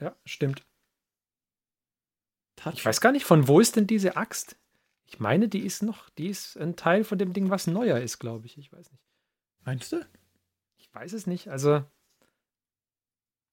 Ja, 0.00 0.14
stimmt. 0.24 0.64
Touch. 2.56 2.74
Ich 2.74 2.84
weiß 2.84 3.00
gar 3.00 3.12
nicht, 3.12 3.24
von 3.24 3.46
wo 3.48 3.60
ist 3.60 3.76
denn 3.76 3.86
diese 3.86 4.16
Axt? 4.16 4.56
Ich 5.10 5.18
meine, 5.20 5.48
die 5.48 5.60
ist 5.60 5.82
noch, 5.82 6.10
die 6.10 6.28
ist 6.28 6.56
ein 6.58 6.76
Teil 6.76 7.02
von 7.02 7.16
dem 7.18 7.32
Ding, 7.32 7.48
was 7.50 7.66
neuer 7.66 7.98
ist, 7.98 8.18
glaube 8.18 8.44
ich. 8.46 8.58
Ich 8.58 8.70
weiß 8.70 8.90
nicht. 8.92 9.02
Meinst 9.64 9.90
du? 9.92 10.06
Ich 10.76 10.92
weiß 10.94 11.14
es 11.14 11.26
nicht. 11.26 11.48
Also, 11.48 11.82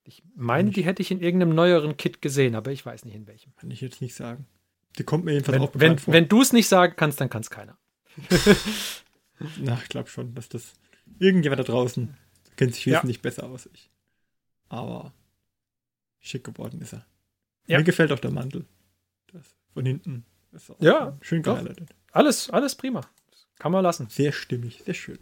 Ich 0.03 0.21
meine, 0.35 0.69
die 0.71 0.83
hätte 0.83 1.01
ich 1.01 1.11
in 1.11 1.21
irgendeinem 1.21 1.55
neueren 1.55 1.95
Kit 1.97 2.21
gesehen, 2.21 2.55
aber 2.55 2.71
ich 2.71 2.85
weiß 2.85 3.05
nicht 3.05 3.15
in 3.15 3.25
welchem. 3.25 3.55
Kann 3.55 3.71
ich 3.71 3.79
jetzt 3.81 4.01
nicht 4.01 4.15
sagen. 4.15 4.45
Die 4.97 5.03
kommt 5.03 5.23
mir 5.25 5.31
jedenfalls 5.31 5.55
Wenn, 5.55 5.61
auch 5.67 5.73
wenn, 5.73 5.79
bekannt 5.79 6.01
vor. 6.01 6.13
wenn 6.13 6.27
du 6.27 6.41
es 6.41 6.51
nicht 6.53 6.67
sagen 6.67 6.93
kannst, 6.97 7.19
dann 7.21 7.29
kann 7.29 7.41
es 7.41 7.49
keiner. 7.49 7.77
Na, 9.59 9.79
ich 9.81 9.89
glaube 9.89 10.09
schon, 10.09 10.33
dass 10.35 10.47
das 10.49 10.73
irgendjemand 11.19 11.59
da 11.59 11.63
draußen 11.63 12.15
kennt 12.55 12.75
sich 12.75 12.85
Ja. 12.85 12.97
wesentlich 12.99 13.21
besser 13.21 13.43
aus 13.45 13.65
als 13.67 13.75
ich. 13.75 13.89
Aber 14.69 15.13
schick 16.19 16.43
geworden 16.43 16.81
ist 16.81 16.93
er. 16.93 17.05
Ja. 17.67 17.77
Mir 17.79 17.83
gefällt 17.83 18.11
auch 18.11 18.19
der 18.19 18.31
Mantel. 18.31 18.65
Das 19.31 19.55
von 19.73 19.85
hinten 19.85 20.25
Ja, 20.79 21.17
schön 21.21 21.41
gehighlightet. 21.43 21.89
Alles, 22.11 22.49
alles 22.49 22.75
prima. 22.75 23.01
Kann 23.59 23.71
man 23.71 23.83
lassen. 23.83 24.07
Sehr 24.09 24.31
stimmig, 24.31 24.81
sehr 24.85 24.93
schön. 24.93 25.19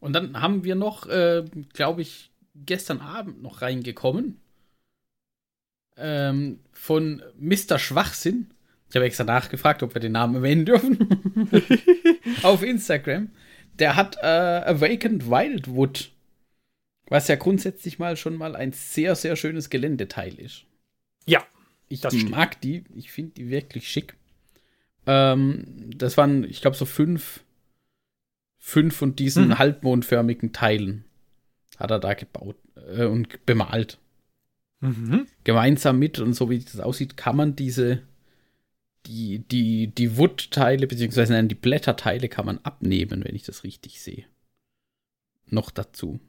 Und 0.00 0.12
dann 0.14 0.40
haben 0.40 0.64
wir 0.64 0.74
noch, 0.74 1.06
äh, 1.06 1.44
glaube 1.72 2.02
ich, 2.02 2.30
gestern 2.54 3.00
Abend 3.00 3.42
noch 3.42 3.62
reingekommen. 3.62 4.40
Ähm, 5.96 6.60
von 6.72 7.22
Mr. 7.38 7.78
Schwachsinn. 7.78 8.50
Ich 8.88 8.96
habe 8.96 9.04
extra 9.04 9.24
nachgefragt, 9.24 9.82
ob 9.82 9.94
wir 9.94 10.00
den 10.00 10.12
Namen 10.12 10.36
erwähnen 10.36 10.64
dürfen. 10.64 11.50
Auf 12.42 12.62
Instagram. 12.62 13.30
Der 13.74 13.96
hat 13.96 14.16
äh, 14.16 14.26
Awakened 14.26 15.28
Wildwood. 15.30 16.10
Was 17.06 17.28
ja 17.28 17.36
grundsätzlich 17.36 17.98
mal 17.98 18.16
schon 18.16 18.36
mal 18.36 18.56
ein 18.56 18.72
sehr, 18.72 19.14
sehr 19.16 19.36
schönes 19.36 19.68
Geländeteil 19.70 20.34
ist. 20.38 20.64
Ja, 21.26 21.44
Ich 21.88 22.00
Das 22.00 22.14
stimmt. 22.14 22.30
mag 22.30 22.60
die. 22.60 22.84
Ich 22.94 23.10
finde 23.12 23.32
die 23.32 23.50
wirklich 23.50 23.88
schick. 23.88 24.16
Ähm, 25.06 25.90
das 25.96 26.16
waren, 26.16 26.44
ich 26.44 26.60
glaube, 26.60 26.76
so 26.76 26.84
fünf, 26.84 27.44
fünf 28.58 28.96
von 28.96 29.16
diesen 29.16 29.48
Mhm. 29.48 29.58
halbmondförmigen 29.58 30.52
Teilen 30.52 31.04
hat 31.78 31.90
er 31.90 31.98
da 31.98 32.14
gebaut 32.14 32.56
äh, 32.76 33.04
und 33.04 33.44
bemalt. 33.46 33.98
Mhm. 34.80 35.26
Gemeinsam 35.44 35.98
mit, 35.98 36.18
und 36.18 36.34
so 36.34 36.50
wie 36.50 36.58
das 36.58 36.80
aussieht, 36.80 37.16
kann 37.16 37.36
man 37.36 37.56
diese, 37.56 38.02
die, 39.06 39.40
die, 39.40 39.88
die 39.88 40.16
Wood-Teile, 40.16 40.86
beziehungsweise 40.86 41.32
nein, 41.32 41.48
die 41.48 41.54
Blätterteile 41.54 42.28
kann 42.28 42.46
man 42.46 42.58
abnehmen, 42.58 43.24
wenn 43.24 43.34
ich 43.34 43.42
das 43.42 43.64
richtig 43.64 44.00
sehe. 44.00 44.24
Noch 45.46 45.70
dazu. 45.70 46.20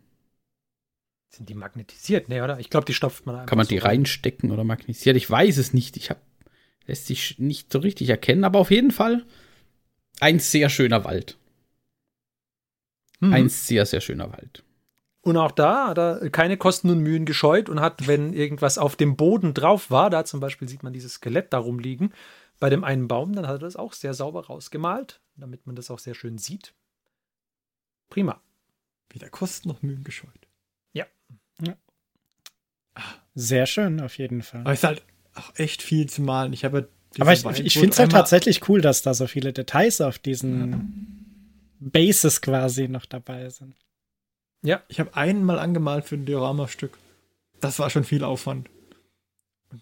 Sind 1.30 1.48
die 1.48 1.54
magnetisiert? 1.54 2.28
Nee, 2.28 2.42
oder? 2.42 2.60
Ich 2.60 2.70
glaube, 2.70 2.86
die 2.86 2.94
stopft 2.94 3.26
man 3.26 3.36
einfach. 3.36 3.48
Kann 3.48 3.58
man 3.58 3.66
so 3.66 3.70
die 3.70 3.78
reinstecken 3.78 4.52
oder 4.52 4.64
magnetisieren? 4.64 5.16
Ich 5.16 5.30
weiß 5.30 5.58
es 5.58 5.74
nicht. 5.74 5.96
Ich 5.96 6.10
habe 6.10 6.20
lässt 6.86 7.08
sich 7.08 7.40
nicht 7.40 7.72
so 7.72 7.80
richtig 7.80 8.10
erkennen, 8.10 8.44
aber 8.44 8.60
auf 8.60 8.72
jeden 8.72 8.92
Fall 8.92 9.26
ein 10.20 10.40
sehr 10.40 10.70
schöner 10.70 11.04
Wald. 11.04 11.38
Mhm. 13.20 13.34
Ein 13.34 13.50
sehr, 13.50 13.86
sehr 13.86 14.02
schöner 14.02 14.32
Wald. 14.32 14.64
Und 15.22 15.38
auch 15.38 15.52
da 15.52 15.90
hat 15.90 16.00
er 16.00 16.30
keine 16.32 16.58
Kosten 16.58 16.90
und 16.90 17.00
Mühen 17.00 17.26
gescheut 17.26 17.70
und 17.70 17.80
hat, 17.80 18.08
wenn 18.08 18.34
irgendwas 18.34 18.78
auf 18.80 18.96
dem 18.96 19.16
Boden 19.16 19.54
drauf 19.54 19.92
war, 19.92 20.10
da 20.10 20.26
zum 20.26 20.40
Beispiel 20.40 20.68
sieht 20.68 20.82
man 20.82 20.94
dieses 20.94 21.14
Skelett 21.14 21.54
darum 21.54 21.78
liegen, 21.78 22.12
bei 22.60 22.70
dem 22.70 22.84
einen 22.84 23.08
Baum, 23.08 23.34
dann 23.34 23.48
hat 23.48 23.56
er 23.56 23.60
das 23.60 23.76
auch 23.76 23.94
sehr 23.94 24.14
sauber 24.14 24.46
rausgemalt, 24.46 25.22
damit 25.36 25.68
man 25.68 25.76
das 25.76 25.92
auch 25.92 26.00
sehr 26.00 26.16
schön 26.16 26.40
sieht. 26.40 26.74
Prima. 28.10 28.42
Weder 29.10 29.30
Kosten 29.30 29.70
noch 29.70 29.82
Mühen 29.84 30.04
gescheut. 30.04 30.48
Sehr 33.34 33.66
schön, 33.66 34.02
auf 34.02 34.18
jeden 34.18 34.42
Fall. 34.42 34.62
Aber 34.62 34.74
ist 34.74 34.84
halt 34.84 35.04
auch 35.36 35.52
echt 35.56 35.82
viel 35.82 36.08
zu 36.08 36.22
malen. 36.22 36.54
Ich 36.54 36.66
habe 36.66 36.90
Aber 37.20 37.34
ich, 37.34 37.46
ich 37.60 37.74
finde 37.74 37.90
es 37.90 38.00
halt 38.00 38.12
tatsächlich 38.12 38.68
cool, 38.70 38.82
dass 38.82 39.02
da 39.02 39.14
so 39.14 39.28
viele 39.28 39.54
Details 39.54 40.02
auf 40.02 40.20
diesen 40.20 41.26
Bases 41.80 42.42
quasi 42.42 42.88
noch 42.88 43.06
dabei 43.06 43.50
sind. 43.50 43.76
Ich 44.88 45.00
habe 45.00 45.16
einmal 45.16 45.60
angemalt 45.60 46.06
für 46.06 46.16
ein 46.16 46.26
Diorama-Stück. 46.26 46.98
Das 47.60 47.80
war 47.80 47.90
schon 47.90 48.04
viel 48.04 48.24
Aufwand. 48.24 48.70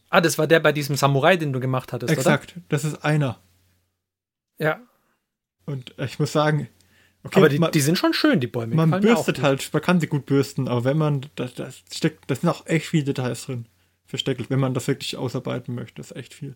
Ah, 0.10 0.22
das 0.22 0.38
war 0.38 0.48
der 0.48 0.60
bei 0.60 0.72
diesem 0.72 0.96
Samurai, 0.96 1.36
den 1.38 1.52
du 1.52 1.60
gemacht 1.60 1.92
hattest, 1.94 2.14
Exakt, 2.14 2.56
das 2.70 2.84
ist 2.86 3.04
einer. 3.04 3.40
oder? 4.60 4.66
Ja. 4.66 4.80
Und 5.66 5.96
ich 5.98 6.20
muss 6.20 6.32
sagen, 6.32 6.70
okay, 7.24 7.40
Aber 7.40 7.50
die, 7.50 7.60
man, 7.60 7.72
die 7.72 7.82
sind 7.82 7.98
schon 7.98 8.14
schön, 8.14 8.40
die 8.40 8.48
Bäume. 8.48 8.76
man 8.76 9.02
bürstet 9.02 9.42
halt, 9.42 9.68
man 9.74 9.82
kann 9.82 10.00
sie 10.00 10.08
gut 10.08 10.26
bürsten, 10.26 10.68
aber 10.68 10.84
wenn 10.84 10.98
man, 10.98 11.26
das, 11.36 11.54
das 11.56 11.84
steckt, 11.92 12.30
das 12.30 12.42
sind 12.42 12.50
auch 12.50 12.66
echt 12.66 12.88
viele 12.88 13.06
Details 13.06 13.46
drin. 13.46 13.66
Versteckt, 14.10 14.50
wenn 14.50 14.60
man 14.60 14.74
das 14.74 14.88
wirklich 14.88 15.18
ausarbeiten 15.18 15.76
möchte, 15.76 16.02
ist 16.02 16.16
echt 16.16 16.34
viel. 16.34 16.56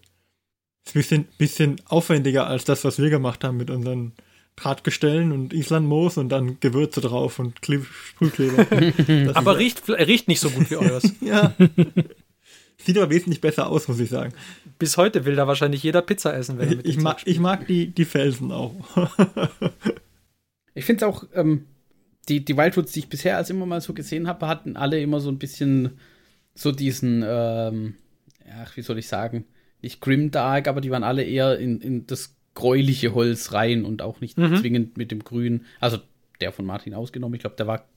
Ist 0.84 0.96
ein 0.96 1.00
bisschen, 1.00 1.28
bisschen 1.38 1.82
aufwendiger 1.86 2.48
als 2.48 2.66
das, 2.66 2.84
was 2.84 2.98
wir 2.98 3.12
gemacht 3.12 3.44
haben 3.44 3.58
mit 3.58 3.70
unseren 3.70 4.13
Drahtgestellen 4.56 5.32
und 5.32 5.54
Islandmoos 5.54 6.18
und 6.18 6.30
dann 6.30 6.60
Gewürze 6.62 7.00
drauf 7.00 7.38
und 7.38 7.62
Kle 7.62 7.86
Sprühkleber. 8.08 9.36
Aber 9.36 9.60
riecht, 9.60 9.88
riecht 9.88 10.28
nicht 10.28 10.39
so 10.39 10.50
gut 10.50 10.72
wie 10.72 10.78
eures. 10.78 11.13
Ja. 11.22 11.54
Sieht 12.78 12.98
aber 12.98 13.12
wesentlich 13.12 13.39
besser 13.39 13.68
aus, 13.68 13.88
muss 13.88 14.00
ich 14.00 14.10
sagen. 14.10 14.34
Bis 14.80 14.98
heute 14.98 15.24
will 15.24 15.36
da 15.36 15.48
wahrscheinlich 15.48 15.84
jeder 15.84 16.02
Pizza 16.02 16.36
essen, 16.36 16.58
wenn 16.58 16.66
er 16.66 16.72
Ich, 16.72 16.78
mit 16.78 16.88
ich, 16.88 16.98
mag, 16.98 17.22
ich 17.24 17.39
mag 17.39 17.68
die, 17.68 17.88
die 17.88 18.04
Felsen 18.04 18.52
auch. 18.52 18.74
Ich 20.74 20.84
finde 20.86 21.06
es 21.06 21.10
auch, 21.10 21.24
ähm, 21.34 21.66
die, 22.28 22.44
die 22.44 22.58
Wildwoods, 22.58 22.92
die 22.92 23.02
ich 23.02 23.10
bisher 23.10 23.38
als 23.38 23.52
immer 23.52 23.68
mal 23.68 23.80
so 23.80 23.94
gesehen 23.94 24.28
habe, 24.28 24.48
hatten 24.48 24.76
alle 24.76 25.00
immer 25.00 25.20
so 25.20 25.30
ein 25.30 25.38
bisschen 25.38 26.00
so 26.56 26.72
diesen, 26.72 27.24
ähm, 27.26 27.96
ach, 28.62 28.76
wie 28.78 28.82
soll 28.82 28.98
ich 29.00 29.08
sagen, 29.08 29.46
nicht 29.82 30.02
grimdark, 30.02 30.68
aber 30.68 30.82
die 30.82 30.92
waren 30.92 31.04
alle 31.04 31.24
eher 31.24 31.58
in, 31.60 31.82
in 31.82 32.08
das 32.08 32.36
gräuliche 32.56 33.13
Holz 33.16 33.52
rein 33.54 33.84
und 33.86 34.02
auch 34.02 34.22
nicht 34.22 34.38
Mhm. 34.38 34.58
zwingend 34.58 34.98
mit 34.98 35.12
dem 35.12 35.24
Grün. 35.24 35.66
Also 35.80 35.98
der 36.39 36.52
von 36.52 36.66
Martin 36.66 36.94
ausgenommen, 36.94 37.36
ich 37.36 37.42
glaube, 37.42 37.56
der 37.56 37.68
war 37.68 37.88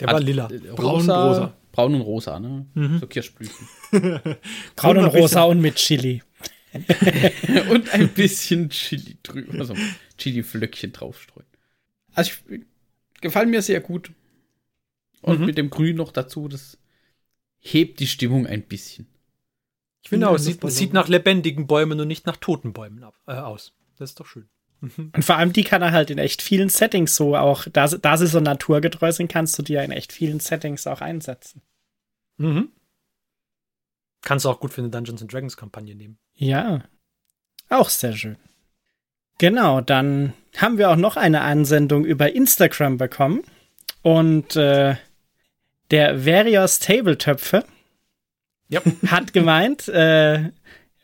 Der 0.00 0.08
war 0.08 0.20
lila. 0.20 0.48
äh, 0.50 0.58
Braun 0.58 1.00
und 1.02 1.10
rosa. 1.10 1.54
Braun 1.72 1.94
und 1.94 2.00
rosa, 2.02 2.38
ne? 2.40 2.66
Mhm. 2.74 2.98
So 2.98 3.06
Kirschblüten. 3.06 3.68
Braun 4.76 4.98
und 4.98 5.06
rosa 5.06 5.42
und 5.44 5.60
mit 5.60 5.76
Chili. 5.76 6.22
und 7.70 7.88
ein 7.94 8.08
bisschen 8.10 8.68
Chili 8.70 9.16
drüber, 9.22 9.58
also 9.58 9.74
Chili-Flöckchen 10.18 10.92
draufstreuen. 10.92 11.46
Also 12.14 12.32
ich, 12.50 12.60
gefallen 13.20 13.50
mir 13.50 13.62
sehr 13.62 13.80
gut. 13.80 14.10
Und 15.22 15.40
Mhm. 15.40 15.46
mit 15.46 15.58
dem 15.58 15.70
Grün 15.70 15.96
noch 15.96 16.12
dazu, 16.12 16.46
das 16.48 16.78
hebt 17.58 18.00
die 18.00 18.06
Stimmung 18.06 18.46
ein 18.46 18.62
bisschen. 18.62 19.06
Ich 20.02 20.08
finde 20.10 20.28
auch, 20.28 20.34
es 20.36 20.44
sieht, 20.44 20.60
sieht 20.70 20.92
nach 20.92 21.08
lebendigen 21.08 21.66
Bäumen 21.66 22.00
und 22.00 22.08
nicht 22.08 22.26
nach 22.26 22.36
toten 22.36 22.72
Bäumen 22.72 23.02
ab, 23.04 23.14
äh, 23.26 23.32
aus. 23.32 23.74
Das 23.96 24.10
ist 24.10 24.20
doch 24.20 24.26
schön. 24.26 24.48
Und 24.80 25.24
vor 25.24 25.36
allem 25.36 25.52
die 25.52 25.64
kann 25.64 25.82
er 25.82 25.90
halt 25.90 26.08
in 26.10 26.18
echt 26.18 26.40
vielen 26.40 26.68
Settings 26.68 27.16
so 27.16 27.36
auch, 27.36 27.66
da, 27.72 27.88
sie- 27.88 27.98
da 27.98 28.16
sie 28.16 28.28
so 28.28 28.38
naturgetreu 28.38 29.10
sind, 29.10 29.26
kannst 29.30 29.58
du 29.58 29.62
die 29.62 29.72
ja 29.72 29.82
in 29.82 29.90
echt 29.90 30.12
vielen 30.12 30.38
Settings 30.38 30.86
auch 30.86 31.00
einsetzen. 31.00 31.62
Mhm. 32.36 32.68
Kannst 34.22 34.44
du 34.44 34.50
auch 34.50 34.60
gut 34.60 34.72
für 34.72 34.80
eine 34.80 34.90
Dungeons 34.90 35.20
and 35.20 35.32
Dragons 35.32 35.56
Kampagne 35.56 35.94
nehmen. 35.96 36.18
Ja, 36.34 36.84
auch 37.68 37.88
sehr 37.88 38.12
schön. 38.16 38.36
Genau, 39.38 39.80
dann 39.80 40.32
haben 40.56 40.78
wir 40.78 40.90
auch 40.90 40.96
noch 40.96 41.16
eine 41.16 41.42
Ansendung 41.42 42.04
über 42.04 42.32
Instagram 42.32 42.98
bekommen. 42.98 43.42
Und 44.02 44.56
äh, 44.56 44.96
der 45.90 46.20
Verios 46.24 46.78
Tabletöpfe 46.78 47.64
Ja. 48.68 48.80
hat 49.08 49.32
gemeint, 49.32 49.88
äh, 49.88 50.50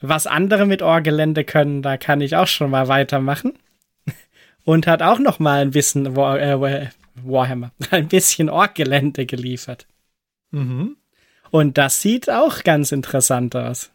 was 0.00 0.26
andere 0.26 0.66
mit 0.66 0.82
Orgelände 0.82 1.44
können, 1.44 1.82
da 1.82 1.96
kann 1.96 2.20
ich 2.20 2.36
auch 2.36 2.46
schon 2.46 2.70
mal 2.70 2.88
weitermachen. 2.88 3.58
Und 4.66 4.86
hat 4.86 5.02
auch 5.02 5.18
noch 5.18 5.38
mal 5.38 5.60
ein 5.60 5.72
bisschen 5.72 6.16
War, 6.16 6.40
äh, 6.40 6.58
War- 6.60 6.90
Warhammer, 7.16 7.72
ein 7.90 8.08
bisschen 8.08 8.48
Orgelände 8.48 9.26
geliefert. 9.26 9.86
Mhm. 10.50 10.96
Und 11.50 11.76
das 11.78 12.00
sieht 12.00 12.30
auch 12.30 12.62
ganz 12.64 12.90
interessant 12.90 13.54
aus. 13.56 13.90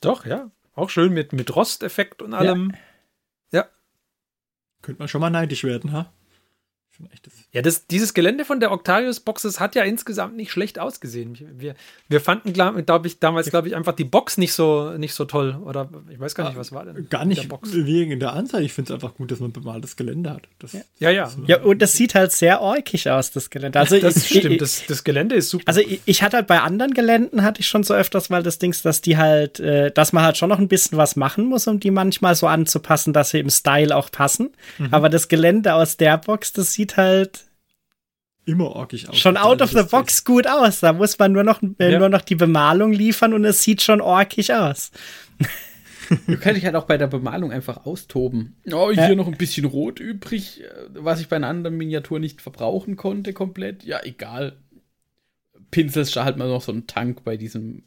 Doch, 0.00 0.24
ja. 0.26 0.50
Auch 0.74 0.90
schön 0.90 1.12
mit, 1.12 1.32
mit 1.32 1.54
Rosteffekt 1.54 2.20
und 2.22 2.34
allem. 2.34 2.72
Könnte 4.82 5.00
man 5.00 5.08
schon 5.08 5.20
mal 5.20 5.30
neidisch 5.30 5.64
werden, 5.64 5.90
ha? 5.92 6.12
Schon 6.96 7.10
echtes. 7.12 7.34
Ja, 7.52 7.60
das, 7.60 7.86
dieses 7.86 8.14
Gelände 8.14 8.44
von 8.46 8.58
der 8.58 8.72
Octarius 8.72 9.20
Boxes 9.20 9.60
hat 9.60 9.74
ja 9.74 9.82
insgesamt 9.82 10.36
nicht 10.36 10.50
schlecht 10.50 10.78
ausgesehen. 10.78 11.36
Wir, 11.58 11.74
wir 12.08 12.20
fanden, 12.22 12.54
glaube 12.54 13.06
ich, 13.06 13.18
damals, 13.18 13.50
glaube 13.50 13.68
ich, 13.68 13.76
einfach 13.76 13.92
die 13.92 14.04
Box 14.04 14.38
nicht 14.38 14.54
so, 14.54 14.92
nicht 14.96 15.12
so 15.12 15.26
toll. 15.26 15.58
Oder 15.62 15.90
ich 16.10 16.18
weiß 16.18 16.34
gar 16.34 16.48
nicht, 16.48 16.58
was 16.58 16.72
war 16.72 16.86
denn? 16.86 17.08
Gar 17.10 17.20
der 17.20 17.26
nicht 17.26 17.48
Box? 17.48 17.74
wegen 17.74 18.18
der 18.18 18.32
Anzahl. 18.32 18.62
Ich 18.62 18.72
finde 18.72 18.92
es 18.92 18.94
einfach 18.94 19.14
gut, 19.14 19.30
dass 19.30 19.40
man 19.40 19.52
bemaltes 19.52 19.96
Gelände 19.96 20.30
hat. 20.30 20.42
Das, 20.58 20.74
Ja, 20.98 21.10
ja. 21.10 21.30
Ja, 21.46 21.62
und 21.62 21.82
das 21.82 21.92
sieht 21.92 22.14
halt 22.14 22.32
sehr 22.32 22.62
orkig 22.62 23.10
aus, 23.10 23.30
das 23.30 23.50
Gelände. 23.50 23.78
Also 23.78 23.98
Das 23.98 24.16
ich, 24.16 24.26
stimmt. 24.26 24.54
Ich, 24.54 24.58
Das, 24.58 24.86
das 24.86 25.04
Gelände 25.04 25.34
ist 25.34 25.50
super. 25.50 25.64
also 25.66 25.80
ich, 25.80 26.00
ich 26.06 26.22
hatte 26.22 26.38
halt 26.38 26.46
bei 26.46 26.60
anderen 26.60 26.94
Geländen 26.94 27.42
hatte 27.42 27.60
ich 27.60 27.68
schon 27.68 27.84
so 27.84 27.92
öfters 27.92 28.30
mal 28.30 28.42
das 28.42 28.58
Dings, 28.58 28.80
dass 28.80 29.02
die 29.02 29.18
halt, 29.18 29.60
äh, 29.60 29.90
dass 29.90 30.14
man 30.14 30.24
halt 30.24 30.38
schon 30.38 30.48
noch 30.48 30.58
ein 30.58 30.68
bisschen 30.68 30.96
was 30.96 31.14
machen 31.16 31.44
muss, 31.46 31.66
um 31.66 31.78
die 31.78 31.90
manchmal 31.90 32.34
so 32.34 32.46
anzupassen, 32.46 33.12
dass 33.12 33.30
sie 33.30 33.40
im 33.40 33.50
Style 33.50 33.94
auch 33.94 34.10
passen. 34.10 34.50
Mhm. 34.78 34.88
Aber 34.92 35.08
das 35.10 35.28
Gelände 35.28 35.74
aus 35.74 35.98
der 35.98 36.16
Box, 36.18 36.52
das 36.52 36.72
sieht 36.72 36.85
halt 36.96 37.44
immer 38.44 38.70
orkig 38.76 39.08
aus. 39.08 39.18
schon 39.18 39.36
out 39.36 39.60
of 39.60 39.70
the 39.72 39.82
box 39.82 40.24
gut 40.24 40.46
aus. 40.46 40.80
Da 40.80 40.92
muss 40.92 41.18
man 41.18 41.32
nur 41.32 41.42
noch, 41.42 41.60
äh, 41.78 41.90
Ja. 41.92 41.98
nur 41.98 42.08
noch 42.08 42.20
die 42.22 42.36
Bemalung 42.36 42.92
liefern 42.92 43.32
und 43.34 43.44
es 43.44 43.62
sieht 43.62 43.82
schon 43.82 44.00
orkig 44.00 44.52
aus. 44.54 44.90
Du 46.28 46.36
kannst 46.36 46.56
dich 46.58 46.64
halt 46.64 46.76
auch 46.76 46.84
bei 46.84 46.98
der 46.98 47.08
Bemalung 47.08 47.50
einfach 47.50 47.84
austoben. 47.84 48.54
Oh, 48.72 48.92
hier 48.92 49.16
noch 49.16 49.26
ein 49.26 49.36
bisschen 49.36 49.64
Rot 49.64 49.98
übrig, 49.98 50.62
äh, 50.62 50.68
was 50.90 51.20
ich 51.20 51.26
bei 51.26 51.34
einer 51.34 51.48
anderen 51.48 51.76
Miniatur 51.76 52.20
nicht 52.20 52.40
verbrauchen 52.40 52.94
konnte 52.94 53.32
komplett. 53.32 53.82
Ja, 53.82 53.98
egal. 54.04 54.56
pinselst 55.72 56.14
du 56.14 56.22
halt 56.22 56.36
mal 56.36 56.46
noch 56.46 56.62
so 56.62 56.70
einen 56.70 56.86
Tank 56.86 57.24
bei 57.24 57.36
diesem, 57.36 57.82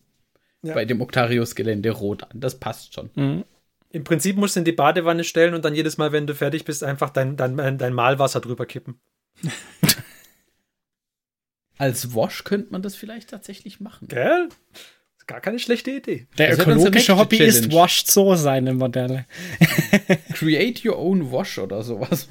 Ja. 0.63 0.73
bei 0.73 0.83
dem 0.83 0.99
Octarius-Gelände 0.99 1.91
rot 1.91 2.23
an. 2.23 2.31
Das 2.41 2.59
passt 2.59 2.93
schon. 2.93 3.09
Mhm. 3.15 3.45
Im 3.91 4.03
Prinzip 4.03 4.35
musst 4.37 4.55
du 4.55 4.59
in 4.59 4.65
die 4.65 4.71
Badewanne 4.71 5.23
stellen 5.23 5.53
und 5.55 5.65
dann 5.65 5.73
jedes 5.73 5.97
Mal, 5.97 6.11
wenn 6.11 6.27
du 6.27 6.35
fertig 6.35 6.63
bist, 6.65 6.83
einfach 6.83 7.09
dein, 7.09 7.35
dein, 7.37 7.77
dein 7.77 7.93
Malwasser 7.93 8.39
drüber 8.39 8.65
kippen. 8.65 8.99
Als 11.77 12.13
Wash 12.13 12.43
könnte 12.43 12.71
man 12.71 12.81
das 12.81 12.95
vielleicht 12.95 13.29
tatsächlich 13.29 13.79
machen. 13.79 14.07
Gell? 14.09 14.49
Ist 15.17 15.27
gar 15.27 15.39
keine 15.39 15.59
schlechte 15.59 15.91
Idee. 15.91 16.27
Der 16.37 16.49
Das 16.49 16.59
ökologische 16.59 17.17
Hobbyist 17.17 17.63
Challenge. 17.63 17.73
washt 17.75 18.07
so 18.11 18.35
seine 18.35 18.73
Modelle. 18.73 19.25
Create 20.33 20.83
your 20.85 20.97
own 20.99 21.31
Wash 21.31 21.57
oder 21.57 21.83
sowas. 21.83 22.27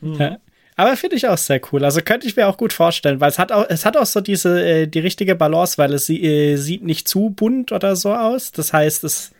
Ja. 0.00 0.38
Aber 0.76 0.96
finde 0.96 1.16
ich 1.16 1.26
auch 1.28 1.36
sehr 1.36 1.60
cool. 1.72 1.84
Also 1.84 2.00
könnte 2.00 2.26
ich 2.28 2.36
mir 2.36 2.46
auch 2.46 2.56
gut 2.56 2.72
vorstellen, 2.72 3.20
weil 3.20 3.30
es 3.30 3.38
hat 3.38 3.52
auch, 3.52 3.66
es 3.68 3.84
hat 3.84 3.96
auch 3.96 4.06
so 4.06 4.20
diese, 4.20 4.62
äh, 4.64 4.86
die 4.86 5.00
richtige 5.00 5.34
Balance, 5.34 5.76
weil 5.76 5.92
es 5.92 6.06
sie- 6.06 6.22
äh, 6.24 6.56
sieht 6.56 6.82
nicht 6.84 7.08
zu 7.08 7.30
bunt 7.30 7.72
oder 7.72 7.94
so 7.96 8.14
aus. 8.14 8.52
Das 8.52 8.72
heißt, 8.72 9.02
es, 9.04 9.32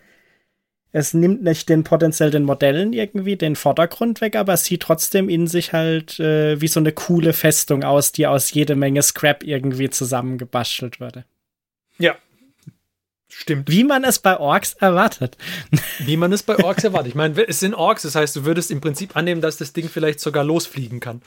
es 0.93 1.13
nimmt 1.15 1.43
nicht 1.43 1.69
den 1.69 1.85
potenziell 1.85 2.31
den 2.31 2.45
Modellen 2.45 2.93
irgendwie 2.93 3.37
den 3.37 3.57
Vordergrund 3.57 4.21
weg, 4.21 4.37
aber 4.37 4.55
es 4.55 4.65
sieht 4.65 4.83
trotzdem 4.83 5.29
in 5.29 5.47
sich 5.47 5.73
halt 5.73 6.19
äh, 6.19 6.61
wie 6.61 6.69
so 6.69 6.81
eine 6.81 6.93
coole 6.93 7.33
Festung 7.33 7.85
aus, 7.85 8.13
die 8.13 8.27
aus 8.27 8.53
jede 8.53 8.75
Menge 8.75 9.03
Scrap 9.03 9.43
irgendwie 9.45 9.91
zusammengebastelt 9.91 11.01
wurde. 11.01 11.25
Ja. 11.99 12.17
Stimmt. 13.31 13.71
Wie 13.71 13.85
man 13.85 14.05
es 14.05 14.19
bei 14.19 14.39
Orks 14.39 14.73
erwartet. 14.75 15.37
Wie 15.99 16.17
man 16.17 16.33
es 16.33 16.43
bei 16.43 16.57
Orks 16.59 16.83
erwartet. 16.85 17.09
Ich 17.09 17.15
meine, 17.15 17.47
es 17.47 17.61
sind 17.61 17.75
Orks, 17.75 18.03
das 18.03 18.15
heißt, 18.15 18.35
du 18.35 18.45
würdest 18.47 18.71
im 18.71 18.81
Prinzip 18.81 19.17
annehmen, 19.17 19.43
dass 19.43 19.59
das 19.59 19.75
Ding 19.75 19.89
vielleicht 19.91 20.19
sogar 20.21 20.43
losfliegen 20.45 20.99
kann. 20.99 21.21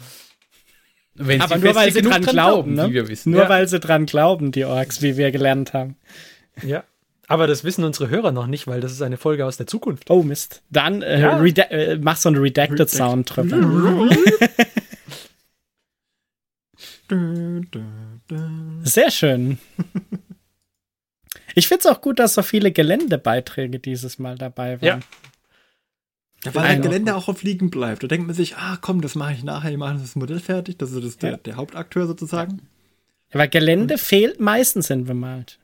Wenn 1.13 1.41
Aber 1.41 1.58
nur 1.58 1.76
weil 1.76 1.91
sie 1.91 2.02
dran 2.02 2.24
glauben, 2.24 2.74
ne? 2.74 2.89
wie 2.89 2.93
wir 2.93 3.08
wissen. 3.08 3.32
Nur 3.32 3.43
Ja. 3.43 3.50
weil 3.50 3.67
sie 3.67 3.80
dran 3.80 4.08
glauben, 4.08 4.52
die 4.52 4.65
Orks, 4.65 5.02
wie 5.04 5.15
wir 5.15 5.32
gelernt 5.32 5.74
haben. 5.74 5.95
Ja. 6.63 6.84
Aber 7.32 7.48
das 7.48 7.63
wissen 7.63 7.84
unsere 7.86 8.10
Hörer 8.10 8.32
noch 8.34 8.46
nicht, 8.48 8.67
weil 8.67 8.82
das 8.82 8.91
ist 8.91 9.02
eine 9.02 9.15
Folge 9.17 9.46
aus 9.46 9.56
der 9.58 9.65
Zukunft. 9.67 10.10
Oh 10.10 10.22
Mist. 10.22 10.62
Dann 10.70 11.02
äh, 11.02 11.22
Ja. 11.22 11.41
äh, 11.44 11.98
mach 11.98 12.17
so 12.17 12.28
einen 12.30 12.38
Redacted 12.39 12.89
Sound 12.89 13.36
drüber. 13.36 14.10
Sehr 18.84 19.12
schön. 19.12 19.58
Ich 21.56 21.67
finde 21.67 21.80
es 21.82 21.86
auch 21.88 22.02
gut, 22.02 22.20
dass 22.20 22.34
so 22.34 22.41
viele 22.44 22.72
Geländebeiträge 22.72 23.80
dieses 23.80 24.20
Mal 24.20 24.36
dabei 24.38 24.78
Ja. 24.82 24.94
waren. 24.94 25.04
Ja, 26.44 26.56
weil 26.56 26.63
Ein- 26.65 26.82
Gelände 26.82 27.15
auch 27.15 27.28
auf 27.28 27.44
Liegen 27.44 27.70
bleibt. 27.70 28.02
Da 28.04 28.08
denkt 28.08 28.26
man 28.26 28.36
sich, 28.36 28.56
ah 28.58 28.78
komm, 28.82 29.02
das 29.02 29.13
mache 29.15 29.34
ich 29.34 29.44
nachher, 29.44 29.70
ich 29.72 29.78
mache 29.78 29.98
das 30.00 30.15
Modell 30.15 30.39
fertig. 30.39 30.78
Das 30.78 30.91
ist 30.91 31.04
das 31.06 31.17
der, 31.17 31.32
Ja. 31.32 31.38
der 31.38 31.56
Hauptakteur 31.56 32.08
sozusagen. 32.08 32.62
Aber 33.32 33.48
Gelände 33.48 33.98
fehlt 33.98 34.39
meistens 34.39 34.89
in 34.89 35.06
bemalt. 35.06 35.60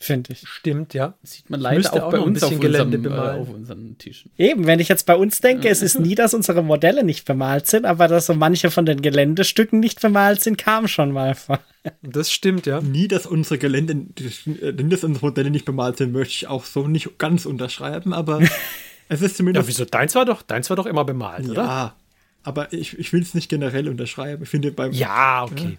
Finde 0.00 0.32
ich. 0.32 0.48
Stimmt, 0.48 0.94
ja. 0.94 1.14
Sieht 1.22 1.48
man 1.48 1.60
leider 1.60 1.76
müsste 1.76 1.92
auch 2.02 2.08
auch 2.08 2.10
bei 2.10 2.18
uns 2.18 2.42
auf, 2.42 2.50
unserem, 2.58 3.04
äh, 3.06 3.08
auf 3.08 3.48
unseren 3.48 3.96
Tischen. 3.98 4.32
Eben, 4.36 4.66
wenn 4.66 4.80
ich 4.80 4.88
jetzt 4.88 5.06
bei 5.06 5.14
uns 5.14 5.40
denke, 5.40 5.68
es 5.68 5.80
ist 5.80 6.00
nie, 6.00 6.16
dass 6.16 6.34
unsere 6.34 6.64
Modelle 6.64 7.04
nicht 7.04 7.24
bemalt 7.24 7.68
sind, 7.68 7.84
aber 7.84 8.08
dass 8.08 8.26
so 8.26 8.34
manche 8.34 8.72
von 8.72 8.84
den 8.84 9.00
Geländestücken 9.00 9.78
nicht 9.78 10.00
bemalt 10.00 10.40
sind, 10.42 10.58
kam 10.58 10.88
schon 10.88 11.12
mal 11.12 11.36
vor. 11.36 11.60
Das 12.02 12.32
stimmt, 12.32 12.66
ja. 12.66 12.80
Nie, 12.80 13.06
dass 13.06 13.26
unsere 13.26 13.58
Gelände, 13.58 13.92
äh, 13.92 14.72
nie, 14.72 14.88
dass 14.88 15.04
unsere 15.04 15.24
Modelle 15.26 15.50
nicht 15.50 15.64
bemalt 15.66 15.98
sind, 15.98 16.12
möchte 16.12 16.34
ich 16.34 16.46
auch 16.48 16.64
so 16.64 16.88
nicht 16.88 17.18
ganz 17.18 17.46
unterschreiben, 17.46 18.12
aber 18.12 18.40
es 19.08 19.22
ist 19.22 19.32
Ja, 19.32 19.36
zumindest. 19.36 19.68
wieso? 19.68 19.84
Deins 19.84 20.16
war 20.16 20.24
doch, 20.24 20.42
deins 20.42 20.68
war 20.68 20.76
doch 20.76 20.86
immer 20.86 21.04
bemalt, 21.04 21.48
oder? 21.48 21.62
Ja, 21.62 21.96
aber 22.42 22.72
ich, 22.72 22.98
ich 22.98 23.12
will 23.12 23.22
es 23.22 23.34
nicht 23.34 23.48
generell 23.48 23.88
unterschreiben. 23.88 24.42
Ich 24.42 24.48
finde 24.48 24.72
beim. 24.72 24.90
Ja, 24.90 25.44
okay. 25.44 25.78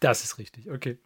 Das 0.00 0.22
ist 0.24 0.38
richtig, 0.38 0.70
okay. 0.70 0.98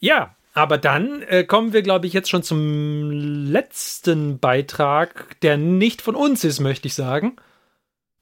Ja, 0.00 0.34
aber 0.54 0.78
dann 0.78 1.22
äh, 1.22 1.44
kommen 1.44 1.72
wir, 1.72 1.82
glaube 1.82 2.06
ich, 2.06 2.12
jetzt 2.12 2.28
schon 2.28 2.42
zum 2.42 3.10
letzten 3.10 4.38
Beitrag, 4.38 5.40
der 5.40 5.56
nicht 5.56 6.02
von 6.02 6.14
uns 6.14 6.44
ist, 6.44 6.60
möchte 6.60 6.88
ich 6.88 6.94
sagen. 6.94 7.36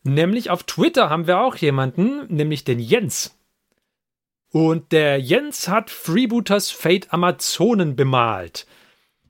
Nämlich 0.02 0.50
auf 0.50 0.62
Twitter 0.62 1.10
haben 1.10 1.26
wir 1.26 1.40
auch 1.40 1.56
jemanden, 1.56 2.26
nämlich 2.28 2.64
den 2.64 2.78
Jens. 2.78 3.36
Und 4.52 4.92
der 4.92 5.18
Jens 5.18 5.68
hat 5.68 5.90
Freebooters 5.90 6.70
Fate 6.70 7.12
Amazonen 7.12 7.96
bemalt. 7.96 8.66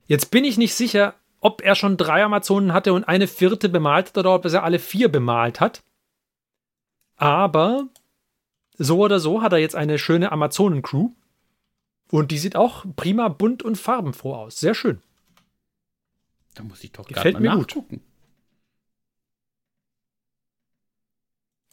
Jetzt 0.05 0.31
bin 0.31 0.45
ich 0.45 0.57
nicht 0.57 0.73
sicher, 0.73 1.15
ob 1.39 1.61
er 1.61 1.75
schon 1.75 1.97
drei 1.97 2.23
Amazonen 2.23 2.73
hatte 2.73 2.93
und 2.93 3.03
eine 3.05 3.27
vierte 3.27 3.69
bemalt 3.69 4.09
hat 4.09 4.17
oder 4.17 4.35
ob 4.35 4.45
er 4.45 4.63
alle 4.63 4.79
vier 4.79 5.09
bemalt 5.09 5.59
hat. 5.59 5.83
Aber 7.15 7.87
so 8.77 8.99
oder 8.99 9.19
so 9.19 9.41
hat 9.41 9.53
er 9.53 9.59
jetzt 9.59 9.75
eine 9.75 9.97
schöne 9.97 10.31
Amazonen-Crew. 10.31 11.09
Und 12.11 12.31
die 12.31 12.37
sieht 12.37 12.55
auch 12.55 12.85
prima 12.95 13.27
bunt 13.27 13.63
und 13.63 13.77
farbenfroh 13.77 14.35
aus. 14.35 14.59
Sehr 14.59 14.73
schön. 14.73 15.01
Da 16.55 16.63
muss 16.63 16.83
ich 16.83 16.91
doch 16.91 17.07
gerade 17.07 17.33
mal 17.33 17.41
mir 17.41 17.51
gut. 17.51 17.59
nachgucken. 17.59 18.01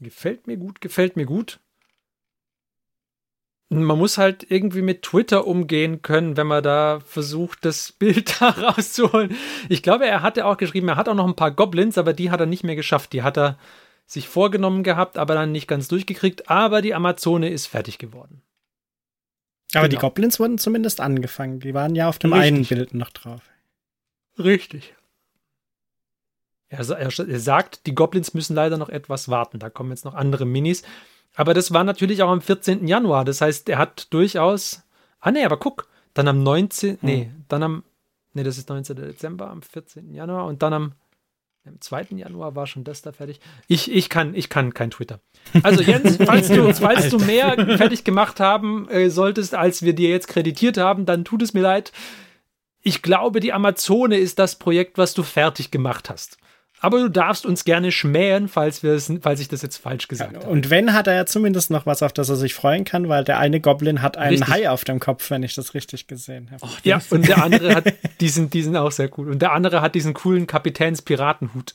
Gefällt 0.00 0.46
mir 0.46 0.56
gut, 0.56 0.80
gefällt 0.80 1.16
mir 1.16 1.24
gut. 1.24 1.60
Man 3.70 3.98
muss 3.98 4.18
halt 4.18 4.50
irgendwie 4.50 4.82
mit 4.82 5.02
Twitter 5.02 5.46
umgehen 5.46 6.02
können, 6.02 6.36
wenn 6.36 6.46
man 6.46 6.62
da 6.62 7.00
versucht, 7.00 7.64
das 7.64 7.92
Bild 7.98 8.40
da 8.40 8.50
rauszuholen. 8.50 9.34
Ich 9.68 9.82
glaube, 9.82 10.06
er 10.06 10.22
hatte 10.22 10.46
auch 10.46 10.58
geschrieben, 10.58 10.88
er 10.88 10.96
hat 10.96 11.08
auch 11.08 11.14
noch 11.14 11.26
ein 11.26 11.36
paar 11.36 11.50
Goblins, 11.50 11.96
aber 11.96 12.12
die 12.12 12.30
hat 12.30 12.40
er 12.40 12.46
nicht 12.46 12.64
mehr 12.64 12.76
geschafft. 12.76 13.12
Die 13.12 13.22
hat 13.22 13.38
er 13.38 13.58
sich 14.06 14.28
vorgenommen 14.28 14.82
gehabt, 14.82 15.16
aber 15.16 15.34
dann 15.34 15.52
nicht 15.52 15.66
ganz 15.66 15.88
durchgekriegt. 15.88 16.50
Aber 16.50 16.82
die 16.82 16.94
Amazone 16.94 17.48
ist 17.48 17.66
fertig 17.66 17.98
geworden. 17.98 18.42
Aber 19.76 19.88
die 19.88 19.96
Genau. 19.96 20.08
Goblins 20.08 20.38
wurden 20.40 20.58
zumindest 20.58 21.00
angefangen. 21.00 21.60
Die 21.60 21.74
waren 21.74 21.94
ja 21.94 22.08
auf 22.08 22.18
dem 22.18 22.32
Richtig. 22.32 22.52
einen 22.54 22.64
Bild 22.66 22.94
noch 22.94 23.10
drauf. 23.10 23.42
Richtig. 24.38 24.94
Er, 26.68 26.78
er, 26.90 27.18
er 27.18 27.40
sagt, 27.40 27.86
die 27.86 27.94
Goblins 27.94 28.34
müssen 28.34 28.54
leider 28.54 28.76
noch 28.78 28.88
etwas 28.88 29.28
warten. 29.28 29.58
Da 29.58 29.70
kommen 29.70 29.90
jetzt 29.90 30.04
noch 30.04 30.14
andere 30.14 30.44
Minis. 30.44 30.82
Aber 31.34 31.54
das 31.54 31.72
war 31.72 31.84
natürlich 31.84 32.22
auch 32.22 32.30
am 32.30 32.40
14. 32.40 32.86
Januar. 32.86 33.24
Das 33.24 33.40
heißt, 33.40 33.68
er 33.68 33.78
hat 33.78 34.12
durchaus. 34.12 34.82
Ah, 35.20 35.30
nee, 35.30 35.44
aber 35.44 35.56
guck. 35.58 35.88
Dann 36.14 36.28
am 36.28 36.42
19. 36.42 36.98
Nee, 37.02 37.30
dann 37.48 37.62
am. 37.62 37.84
Nee, 38.34 38.42
das 38.44 38.58
ist 38.58 38.68
19. 38.68 38.96
Dezember, 38.96 39.50
am 39.50 39.62
14. 39.62 40.12
Januar. 40.14 40.46
Und 40.46 40.62
dann 40.62 40.72
am. 40.72 40.92
Am 41.66 41.80
2. 41.80 42.08
Januar 42.16 42.54
war 42.54 42.66
schon 42.66 42.84
das 42.84 43.00
da 43.00 43.12
fertig. 43.12 43.40
Ich, 43.68 43.90
ich, 43.90 44.10
kann, 44.10 44.34
ich 44.34 44.50
kann 44.50 44.74
kein 44.74 44.90
Twitter. 44.90 45.20
Also 45.62 45.82
Jens, 45.82 46.16
falls 46.26 46.48
du, 46.48 46.74
falls 46.74 47.08
du 47.08 47.18
mehr 47.18 47.54
fertig 47.78 48.04
gemacht 48.04 48.38
haben 48.38 48.86
äh, 48.90 49.08
solltest, 49.08 49.54
als 49.54 49.82
wir 49.82 49.94
dir 49.94 50.10
jetzt 50.10 50.28
kreditiert 50.28 50.76
haben, 50.76 51.06
dann 51.06 51.24
tut 51.24 51.40
es 51.40 51.54
mir 51.54 51.62
leid. 51.62 51.92
Ich 52.82 53.00
glaube, 53.00 53.40
die 53.40 53.54
Amazone 53.54 54.18
ist 54.18 54.38
das 54.38 54.58
Projekt, 54.58 54.98
was 54.98 55.14
du 55.14 55.22
fertig 55.22 55.70
gemacht 55.70 56.10
hast. 56.10 56.36
Aber 56.80 56.98
du 56.98 57.08
darfst 57.08 57.46
uns 57.46 57.64
gerne 57.64 57.92
schmähen, 57.92 58.48
falls, 58.48 58.82
wir 58.82 58.92
es, 58.92 59.10
falls 59.22 59.40
ich 59.40 59.48
das 59.48 59.62
jetzt 59.62 59.78
falsch 59.78 60.06
gesagt 60.08 60.36
habe. 60.36 60.46
Und 60.46 60.70
wenn, 60.70 60.92
hat 60.92 61.06
er 61.06 61.14
ja 61.14 61.26
zumindest 61.26 61.70
noch 61.70 61.86
was, 61.86 62.02
auf 62.02 62.12
das 62.12 62.28
er 62.28 62.36
sich 62.36 62.54
freuen 62.54 62.84
kann, 62.84 63.08
weil 63.08 63.24
der 63.24 63.38
eine 63.38 63.60
Goblin 63.60 64.02
hat 64.02 64.16
einen 64.16 64.42
Richtig. 64.42 64.48
Hai 64.48 64.70
auf 64.70 64.84
dem 64.84 65.00
Kopf, 65.00 65.30
wenn 65.30 65.42
ich 65.42 65.54
das 65.54 65.72
richtig 65.72 66.08
gesehen 66.08 66.50
habe. 66.50 66.66
Ja, 66.82 67.00
und 67.10 67.26
der 67.26 67.42
andere 67.42 67.74
hat 67.74 67.94
diesen, 68.20 68.50
diesen 68.50 68.76
auch 68.76 68.92
sehr 68.92 69.10
cool. 69.18 69.30
Und 69.30 69.40
der 69.40 69.52
andere 69.52 69.80
hat 69.80 69.94
diesen 69.94 70.12
coolen 70.12 70.46
Kapitäns-Piratenhut. 70.46 71.74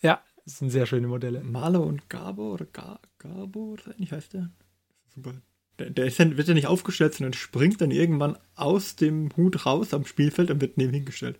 Ja, 0.00 0.20
das 0.44 0.58
sind 0.58 0.70
sehr 0.70 0.86
schöne 0.86 1.06
Modelle. 1.06 1.40
Marlo 1.40 1.82
und 1.82 2.08
Gabo 2.08 2.54
oder 2.54 2.66
Ga 2.66 2.98
Gabo, 3.18 3.72
oder 3.72 3.82
so 3.84 3.90
ähnlich 3.92 4.12
heißt 4.12 4.34
der. 4.34 4.50
Super. 5.14 5.34
Der, 5.78 5.90
der 5.90 6.06
ist 6.06 6.18
dann, 6.18 6.36
wird 6.36 6.48
ja 6.48 6.54
nicht 6.54 6.66
aufgestellt, 6.66 7.14
sondern 7.14 7.34
springt 7.34 7.80
dann 7.80 7.90
irgendwann 7.90 8.36
aus 8.54 8.96
dem 8.96 9.30
Hut 9.36 9.64
raus 9.66 9.94
am 9.94 10.06
Spielfeld 10.06 10.50
und 10.50 10.60
wird 10.60 10.76
neben 10.76 10.92
hingestellt. 10.92 11.38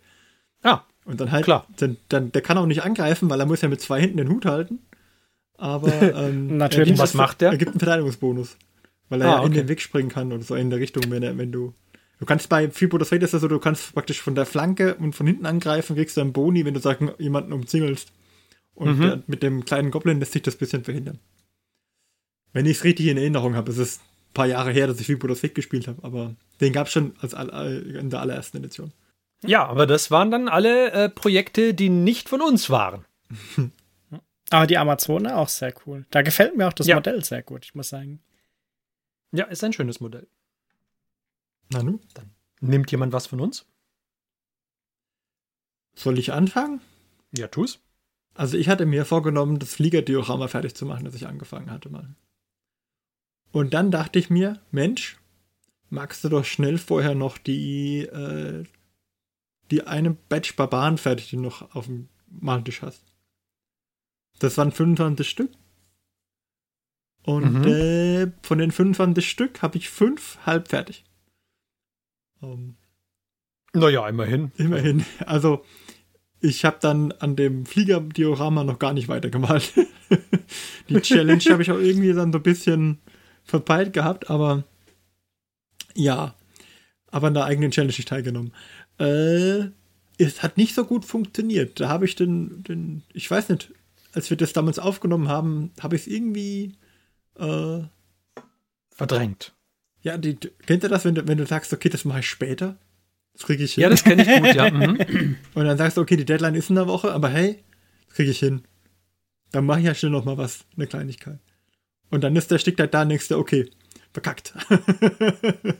Ah, 0.63 0.85
Und 1.05 1.21
dann 1.21 1.31
halt, 1.33 1.45
Klar. 1.45 1.67
Dann, 1.77 1.97
dann, 2.09 2.33
der 2.33 2.41
kann 2.43 2.57
auch 2.59 2.67
nicht 2.67 2.83
angreifen, 2.83 3.29
weil 3.31 3.39
er 3.41 3.47
muss 3.47 3.61
ja 3.61 3.69
mit 3.69 3.81
zwei 3.81 4.01
Händen 4.01 4.17
den 4.17 4.29
Hut 4.29 4.47
halten. 4.47 4.79
Aber 5.57 5.93
ähm, 6.03 6.57
Natürlich. 6.57 6.79
er 6.89 6.93
gibt- 6.93 6.99
Was 6.99 7.15
macht 7.15 7.41
der? 7.41 7.51
Er 7.51 7.59
gibt 7.59 7.73
einen 7.73 7.79
Verteidigungsbonus. 7.81 8.57
Weil 9.11 9.21
er 9.21 9.29
Ah, 9.29 9.31
ja 9.33 9.39
in 9.41 9.45
okay. 9.49 9.55
den 9.61 9.69
Weg 9.69 9.81
springen 9.83 10.09
kann 10.09 10.33
oder 10.33 10.43
so 10.43 10.55
in 10.55 10.71
der 10.71 10.79
Richtung, 10.81 11.05
wenn, 11.11 11.23
er, 11.23 11.37
wenn 11.37 11.53
du. 11.53 11.75
Du 12.21 12.27
kannst 12.27 12.49
bei 12.49 12.71
Freebooters 12.71 13.11
Fate 13.11 13.23
ist 13.23 13.35
das 13.35 13.43
so, 13.43 13.49
du 13.49 13.59
kannst 13.59 13.93
praktisch 13.93 14.21
von 14.23 14.35
der 14.35 14.47
Flanke 14.47 14.95
und 14.95 15.15
von 15.15 15.27
hinten 15.27 15.45
angreifen, 15.47 15.95
kriegst 15.97 16.17
du 16.17 16.23
einen 16.23 16.33
Boni, 16.33 16.65
wenn 16.65 16.73
du 16.75 16.81
sagen, 16.81 17.11
jemanden 17.19 17.53
umzingelst. 17.53 18.13
Und 18.75 18.97
Mhm. 18.99 19.03
der, 19.03 19.23
mit 19.27 19.43
dem 19.43 19.65
kleinen 19.65 19.91
Goblin 19.91 20.21
lässt 20.21 20.33
sich 20.33 20.43
das 20.43 20.55
ein 20.55 20.59
bisschen 20.59 20.85
verhindern. 20.85 21.19
Wenn 22.53 22.67
ich 22.67 22.79
es 22.79 22.85
richtig 22.85 23.07
in 23.09 23.17
Erinnerung 23.19 23.57
habe, 23.57 23.71
es 23.71 23.79
ist 23.79 24.01
ein 24.01 24.33
paar 24.35 24.47
Jahre 24.47 24.71
her, 24.73 24.87
dass 24.87 25.01
ich 25.01 25.07
Freebooters 25.07 25.41
Fate 25.41 25.55
gespielt 25.55 25.87
habe, 25.89 26.03
aber 26.03 26.35
den 26.61 26.73
gab 26.73 26.87
es 26.87 26.93
schon 26.93 27.13
als 27.21 27.35
all, 27.35 27.83
in 28.01 28.11
der 28.11 28.21
allerersten 28.21 28.57
Edition. 28.59 28.93
Ja, 29.47 29.67
aber 29.67 29.87
das 29.87 30.11
waren 30.11 30.31
dann 30.31 30.49
alle 30.49 30.91
äh, 30.93 31.09
Projekte, 31.09 31.75
die 31.75 31.89
nicht 31.89 32.29
von 32.29 32.41
uns 32.41 32.71
waren. 32.71 33.05
Aber 34.51 34.67
die 34.67 34.79
Amazone 34.79 35.37
auch 35.37 35.49
sehr 35.49 35.75
cool. 35.87 36.05
Da 36.11 36.23
gefällt 36.23 36.57
mir 36.57 36.69
auch 36.69 36.73
das 36.73 36.87
Ja. 36.87 36.97
Modell 36.97 37.25
sehr 37.25 37.43
gut, 37.43 37.65
ich 37.65 37.75
muss 37.75 37.89
sagen. 37.89 38.21
Ja, 39.33 39.47
ist 39.47 39.65
ein 39.65 39.73
schönes 39.73 40.01
Modell. 40.01 40.29
Na 41.73 41.83
nu, 41.83 41.99
Nimmt 42.61 42.91
jemand 42.93 43.13
was 43.13 43.27
von 43.27 43.41
uns? 43.41 43.67
soll 45.97 46.19
ich 46.19 46.33
anfangen? 46.33 46.81
Ja, 47.37 47.49
tu's. 47.49 47.81
Also 48.35 48.57
ich 48.57 48.69
hatte 48.69 48.85
mir 48.85 49.05
vorgenommen, 49.05 49.59
das 49.59 49.75
Fliegerdiorama 49.75 50.49
fertig 50.49 50.75
zu 50.75 50.87
machen, 50.87 51.05
das 51.05 51.15
ich 51.15 51.27
angefangen 51.27 51.71
hatte 51.71 51.89
mal. 51.89 52.15
Und 53.53 53.75
dann 53.75 53.91
dachte 53.93 54.19
ich 54.19 54.29
mir, 54.29 54.61
Mensch, 54.73 55.19
magst 55.91 56.25
du 56.25 56.29
doch 56.29 56.45
schnell 56.45 56.79
vorher 56.79 57.15
noch 57.15 57.39
die, 57.39 58.01
äh, 58.07 58.65
die 59.71 59.87
eine 59.87 60.11
Batch 60.13 60.57
Barbaren 60.57 60.99
fertig, 60.99 61.31
die 61.31 61.37
du 61.37 61.43
noch 61.43 61.75
auf 61.75 61.87
dem 61.87 62.09
Maltisch 62.29 62.83
hast. 62.83 63.05
Das 64.41 64.57
waren 64.59 64.73
25 64.73 65.29
Stück. 65.29 65.51
Und 67.23 67.61
Mhm. 67.61 67.67
äh, 67.67 68.33
von 68.43 68.59
den 68.59 68.71
25 68.71 69.29
Stück 69.29 69.63
habe 69.63 69.79
ich 69.79 69.89
fünf 69.89 70.39
halb 70.45 70.69
fertig. 70.69 71.05
Ähm, 72.43 72.77
Naja, 73.73 74.07
immerhin. 74.09 74.53
immerhin. 74.59 75.05
Also, 75.25 75.65
ich 76.41 76.65
habe 76.67 76.77
dann 76.81 77.13
an 77.13 77.37
dem 77.37 77.65
Fliegerdiorama 77.65 78.65
noch 78.65 78.79
gar 78.79 78.93
nicht 78.93 79.09
weitergemalt. 79.09 79.73
Die 80.89 81.01
Challenge 81.01 81.43
habe 81.45 81.63
ich 81.63 81.71
auch 81.73 81.79
irgendwie 81.79 82.13
dann 82.13 82.33
so 82.33 82.39
ein 82.39 82.43
bisschen 82.43 82.99
verpeilt 83.45 83.93
gehabt, 83.95 84.29
aber 84.29 84.65
ja, 85.95 86.35
aber 87.11 87.29
an 87.29 87.35
der 87.35 87.45
eigenen 87.45 87.71
Challenge 87.71 87.95
nicht 87.97 88.09
teilgenommen. 88.09 88.53
Äh, 88.99 89.71
es 90.19 90.43
hat 90.43 90.57
nicht 90.57 90.75
so 90.75 90.85
gut 90.85 91.05
funktioniert. 91.05 91.81
Da 91.81 91.89
habe 91.89 92.05
ich 92.05 92.15
den, 92.15 92.63
den, 92.65 93.03
ich 93.13 93.31
weiß 93.31 93.49
nicht, 93.49 93.73
als 94.13 94.31
wir 94.31 94.37
das 94.37 94.53
damals 94.53 94.79
aufgenommen 94.79 95.29
haben, 95.29 95.73
habe 95.81 95.97
ich 95.97 96.03
es 96.03 96.07
irgendwie, 96.07 96.75
äh, 97.39 97.81
Verdrängt. 98.91 99.55
ja, 100.03 100.17
die, 100.17 100.37
kennt 100.37 100.85
ihr 100.85 100.89
das, 100.89 101.05
wenn 101.05 101.17
du, 101.17 101.27
wenn 101.27 101.39
du 101.39 101.47
sagst, 101.47 101.73
okay, 101.73 101.89
das 101.89 102.05
mache 102.05 102.21
ich 102.21 102.29
später? 102.29 102.77
Das 103.33 103.43
kriege 103.43 103.65
ich 103.65 103.75
hin. 103.75 103.83
Ja, 103.83 103.89
das 103.89 104.05
kenne 104.05 104.23
ich 104.23 104.41
gut, 104.41 104.55
ja. 104.55 104.71
Mhm. 104.71 105.37
Und 105.55 105.65
dann 105.65 105.77
sagst 105.77 105.97
du, 105.97 106.01
okay, 106.01 106.17
die 106.17 106.25
Deadline 106.25 106.55
ist 106.55 106.71
in 106.71 106.77
der 106.77 106.87
Woche, 106.87 107.13
aber 107.13 107.29
hey, 107.29 107.59
das 108.07 108.15
kriege 108.15 108.31
ich 108.31 108.39
hin. 108.39 108.63
Dann 109.51 109.67
mache 109.67 109.81
ich 109.81 109.87
ja 109.87 109.95
schnell 109.95 110.13
noch 110.13 110.25
mal 110.25 110.39
was, 110.39 110.65
eine 110.77 110.87
Kleinigkeit. 110.87 111.41
Und 112.11 112.23
dann 112.23 112.37
ist 112.37 112.53
der 112.53 112.59
Stick 112.59 112.79
halt 112.79 112.95
da 112.95 113.05
du, 113.05 113.37
okay, 113.37 113.69
verkackt. 114.15 114.55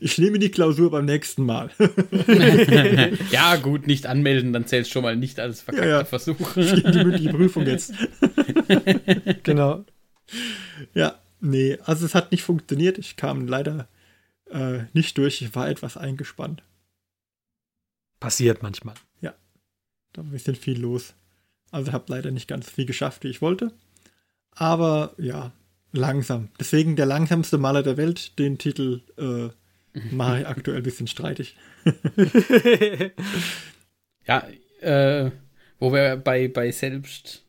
ich 0.00 0.18
nehme 0.18 0.38
die 0.38 0.50
Klausur 0.50 0.90
beim 0.90 1.06
nächsten 1.06 1.46
Mal. 1.46 1.70
ja, 3.30 3.56
gut, 3.56 3.86
nicht 3.86 4.04
anmelden, 4.04 4.52
dann 4.52 4.66
zählt 4.66 4.88
schon 4.88 5.02
mal 5.02 5.16
nicht 5.16 5.40
als 5.40 5.62
verkackter 5.62 5.88
Ja, 5.88 5.98
ja. 6.00 6.04
Versuch. 6.04 6.56
Ich 6.56 6.82
die 6.82 6.82
mündliche 6.82 7.30
Prüfung 7.30 7.66
jetzt. 7.66 7.94
Genau. 9.42 9.84
Ja, 10.92 11.18
nee, 11.40 11.78
also 11.84 12.04
es 12.04 12.14
hat 12.14 12.32
nicht 12.32 12.42
funktioniert. 12.42 12.98
Ich 12.98 13.16
kam 13.16 13.46
leider 13.46 13.88
äh, 14.50 14.80
nicht 14.92 15.16
durch. 15.16 15.40
Ich 15.40 15.54
war 15.54 15.70
etwas 15.70 15.96
eingespannt. 15.96 16.62
Passiert 18.20 18.62
manchmal. 18.62 18.94
Da 20.12 20.22
war 20.22 20.30
ein 20.30 20.32
bisschen 20.32 20.56
viel 20.56 20.80
los. 20.80 21.14
Also 21.70 21.92
habe 21.92 22.04
leider 22.08 22.30
nicht 22.30 22.48
ganz 22.48 22.66
so 22.66 22.72
viel 22.72 22.86
geschafft, 22.86 23.24
wie 23.24 23.28
ich 23.28 23.42
wollte. 23.42 23.72
Aber 24.50 25.14
ja, 25.18 25.52
langsam. 25.92 26.48
Deswegen 26.58 26.96
der 26.96 27.06
langsamste 27.06 27.58
Maler 27.58 27.82
der 27.82 27.96
Welt. 27.96 28.38
Den 28.38 28.58
Titel 28.58 29.02
äh, 29.16 29.48
mache 30.10 30.40
ich 30.40 30.46
aktuell 30.46 30.78
ein 30.78 30.82
bisschen 30.82 31.06
streitig. 31.06 31.56
Ja, 34.28 34.46
äh, 34.82 35.30
wo 35.78 35.92
wir 35.92 36.16
bei, 36.16 36.48
bei 36.48 36.70
Selbst, 36.70 37.44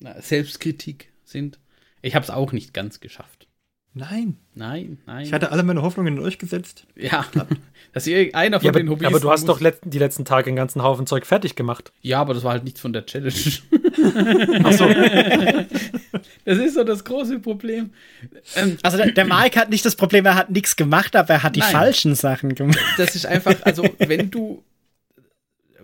na, 0.00 0.20
Selbstkritik 0.20 1.12
sind. 1.24 1.60
Ich 2.02 2.16
habe 2.16 2.24
es 2.24 2.30
auch 2.30 2.52
nicht 2.52 2.74
ganz 2.74 2.98
geschafft. 2.98 3.46
Nein, 3.94 4.38
Nein, 4.54 4.98
nein. 5.04 5.24
ich 5.26 5.34
hatte 5.34 5.52
alle 5.52 5.62
meine 5.62 5.82
Hoffnungen 5.82 6.16
in 6.16 6.22
euch 6.22 6.38
gesetzt. 6.38 6.86
ja, 6.96 7.26
dass 7.92 8.06
irgendeiner 8.06 8.58
von 8.58 8.64
Ja, 8.64 8.70
aber, 8.70 8.80
den 8.80 8.88
Hobbys. 8.88 9.06
aber 9.06 9.20
du 9.20 9.30
hast 9.30 9.46
doch 9.48 9.60
letzten, 9.60 9.90
die 9.90 9.98
letzten 9.98 10.24
Tage 10.24 10.46
einen 10.48 10.56
ganzen 10.56 10.82
Haufen 10.82 11.06
Zeug 11.06 11.26
fertig 11.26 11.56
gemacht. 11.56 11.92
Ja, 12.00 12.20
aber 12.20 12.32
das 12.32 12.42
war 12.42 12.52
halt 12.52 12.64
nichts 12.64 12.80
von 12.80 12.94
der 12.94 13.04
Challenge. 13.04 13.34
Ach 14.64 14.72
so. 14.72 14.88
Das 16.46 16.58
ist 16.58 16.74
so 16.74 16.84
das 16.84 17.04
große 17.04 17.38
Problem. 17.40 17.90
Ähm, 18.56 18.78
Also 18.82 18.96
der, 18.96 19.10
der 19.12 19.26
Mike 19.26 19.60
hat 19.60 19.68
nicht 19.68 19.84
das 19.84 19.94
Problem, 19.96 20.24
er 20.24 20.36
hat 20.36 20.50
nichts 20.50 20.74
gemacht, 20.76 21.14
aber 21.14 21.28
er 21.34 21.42
hat 21.42 21.54
die 21.54 21.60
Nein. 21.60 21.70
falschen 21.72 22.14
Sachen 22.14 22.54
gemacht. 22.54 22.78
das 22.96 23.14
ist 23.14 23.26
einfach, 23.26 23.56
also 23.62 23.84
wenn 23.98 24.30
du, 24.30 24.62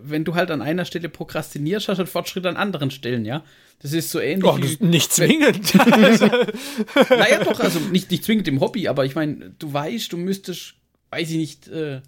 wenn 0.01 0.23
du 0.23 0.33
halt 0.33 0.49
an 0.49 0.61
einer 0.63 0.85
Stelle 0.85 1.09
prokrastinierst, 1.09 1.87
hast 1.89 1.97
du 1.97 1.99
halt 2.03 2.09
Fortschritt 2.09 2.45
an 2.47 2.55
anderen 2.57 2.89
Stellen, 2.89 3.23
ja. 3.25 3.43
Das 3.81 3.93
ist 3.93 4.11
so 4.11 4.19
ähnlich 4.19 4.51
Oh, 4.51 4.57
wie, 4.57 4.85
nicht 4.85 5.11
zwingend. 5.13 5.73
Naja, 7.09 7.43
doch, 7.43 7.59
also 7.59 7.79
nicht, 7.79 8.11
nicht 8.11 8.25
zwingend 8.25 8.47
im 8.47 8.59
Hobby, 8.59 8.87
aber 8.87 9.05
ich 9.05 9.15
meine, 9.15 9.51
du 9.57 9.71
weißt, 9.71 10.11
du 10.11 10.17
müsstest, 10.17 10.75
weiß 11.11 11.29
ich 11.31 11.37
nicht, 11.37 11.67
äh, 11.69 12.01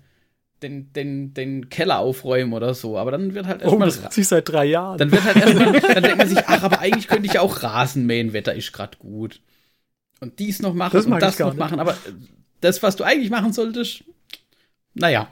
den, 0.61 0.91
den, 0.93 1.33
den 1.33 1.69
Keller 1.69 1.99
aufräumen 1.99 2.53
oder 2.53 2.73
so, 2.73 2.97
aber 2.97 3.11
dann 3.11 3.33
wird 3.33 3.47
halt 3.47 3.61
oh, 3.61 3.65
erstmal. 3.65 3.87
das 3.87 4.01
mache 4.03 4.21
ich 4.21 4.27
seit 4.27 4.49
drei 4.49 4.65
Jahren. 4.65 4.97
dann 4.97 5.11
wird 5.11 5.23
halt 5.23 5.35
erstmal, 5.37 5.79
dann 5.79 6.03
denkt 6.03 6.17
man 6.17 6.27
sich, 6.29 6.39
ach, 6.45 6.63
aber 6.63 6.79
eigentlich 6.79 7.07
könnte 7.07 7.25
ich 7.25 7.33
ja 7.33 7.41
auch 7.41 7.63
Rasen 7.63 8.05
mähen, 8.05 8.33
Wetter 8.33 8.53
ist 8.53 8.71
gerade 8.73 8.97
gut. 8.97 9.41
Und 10.19 10.39
dies 10.39 10.61
noch 10.61 10.73
machen 10.73 10.95
Das 10.95 11.05
und 11.05 11.19
das 11.19 11.39
noch 11.39 11.47
nicht. 11.51 11.59
machen, 11.59 11.79
aber 11.79 11.97
das, 12.59 12.83
was 12.83 12.95
du 12.95 13.03
eigentlich 13.03 13.31
machen 13.31 13.53
solltest, 13.53 14.03
naja. 14.93 15.31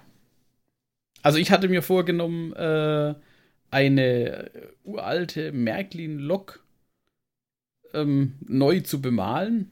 Also 1.22 1.38
ich 1.38 1.52
hatte 1.52 1.68
mir 1.68 1.84
vorgenommen, 1.84 2.54
äh, 2.54 3.14
eine 3.72 4.54
äh, 4.54 4.68
uralte 4.84 5.52
Märklin-Lok 5.52 6.64
ähm, 7.94 8.36
neu 8.48 8.82
zu 8.82 9.02
bemalen, 9.02 9.72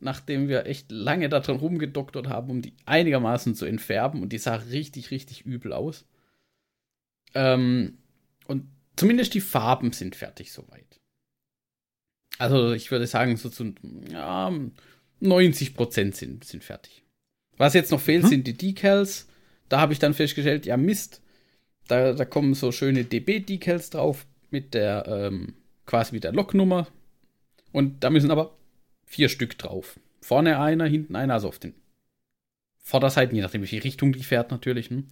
nachdem 0.00 0.48
wir 0.48 0.66
echt 0.66 0.90
lange 0.92 1.28
daran 1.28 1.56
rumgedoktert 1.56 2.28
haben, 2.28 2.50
um 2.50 2.62
die 2.62 2.74
einigermaßen 2.86 3.54
zu 3.54 3.64
entfärben 3.66 4.22
und 4.22 4.32
die 4.32 4.38
sah 4.38 4.54
richtig, 4.56 5.10
richtig 5.10 5.44
übel 5.44 5.72
aus. 5.72 6.04
Ähm, 7.34 7.98
und 8.46 8.64
zumindest 8.96 9.34
die 9.34 9.40
Farben 9.40 9.92
sind 9.92 10.16
fertig 10.16 10.52
soweit. 10.52 11.00
Also 12.38 12.72
ich 12.72 12.90
würde 12.90 13.06
sagen, 13.06 13.36
so 13.36 13.48
zu 13.48 13.74
ja, 14.10 14.52
90% 15.20 16.14
sind, 16.14 16.44
sind 16.44 16.62
fertig. 16.62 17.02
Was 17.56 17.74
jetzt 17.74 17.90
noch 17.90 18.00
fehlt, 18.00 18.22
Mhm. 18.24 18.28
sind 18.28 18.46
die 18.46 18.56
Decals. 18.56 19.26
Da 19.68 19.80
habe 19.80 19.92
ich 19.92 19.98
dann 19.98 20.14
festgestellt, 20.14 20.64
ja 20.64 20.76
Mist, 20.76 21.20
da, 21.88 22.12
da 22.12 22.24
kommen 22.24 22.54
so 22.54 22.70
schöne 22.72 23.04
DB-Decals 23.04 23.90
drauf 23.90 24.26
mit 24.50 24.74
der, 24.74 25.04
ähm, 25.08 25.54
quasi 25.86 26.14
mit 26.14 26.24
der 26.24 26.32
Loknummer. 26.32 26.86
Und 27.72 28.04
da 28.04 28.10
müssen 28.10 28.30
aber 28.30 28.56
vier 29.04 29.28
Stück 29.28 29.58
drauf. 29.58 29.98
Vorne 30.20 30.58
einer, 30.60 30.86
hinten 30.86 31.16
einer, 31.16 31.34
also 31.34 31.48
auf 31.48 31.58
den 31.58 31.74
Vorderseiten, 32.82 33.34
je 33.34 33.42
nachdem, 33.42 33.60
welche 33.62 33.82
Richtung 33.84 34.12
die 34.12 34.22
fährt 34.22 34.50
natürlich. 34.50 34.90
Ne? 34.90 35.04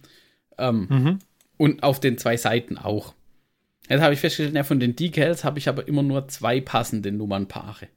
Ähm, 0.57 0.87
Mhm. 0.89 1.19
und 1.57 1.83
auf 1.83 1.99
den 1.99 2.17
zwei 2.17 2.37
Seiten 2.37 2.77
auch. 2.77 3.13
Jetzt 3.89 4.01
habe 4.01 4.13
ich 4.13 4.19
festgestellt, 4.19 4.55
ja, 4.55 4.63
von 4.63 4.79
den 4.79 4.95
Decals 4.95 5.43
habe 5.43 5.59
ich 5.59 5.69
aber 5.69 5.87
immer 5.87 6.03
nur 6.03 6.27
zwei 6.27 6.59
passende 6.61 7.11
Nummernpaare. 7.11 7.87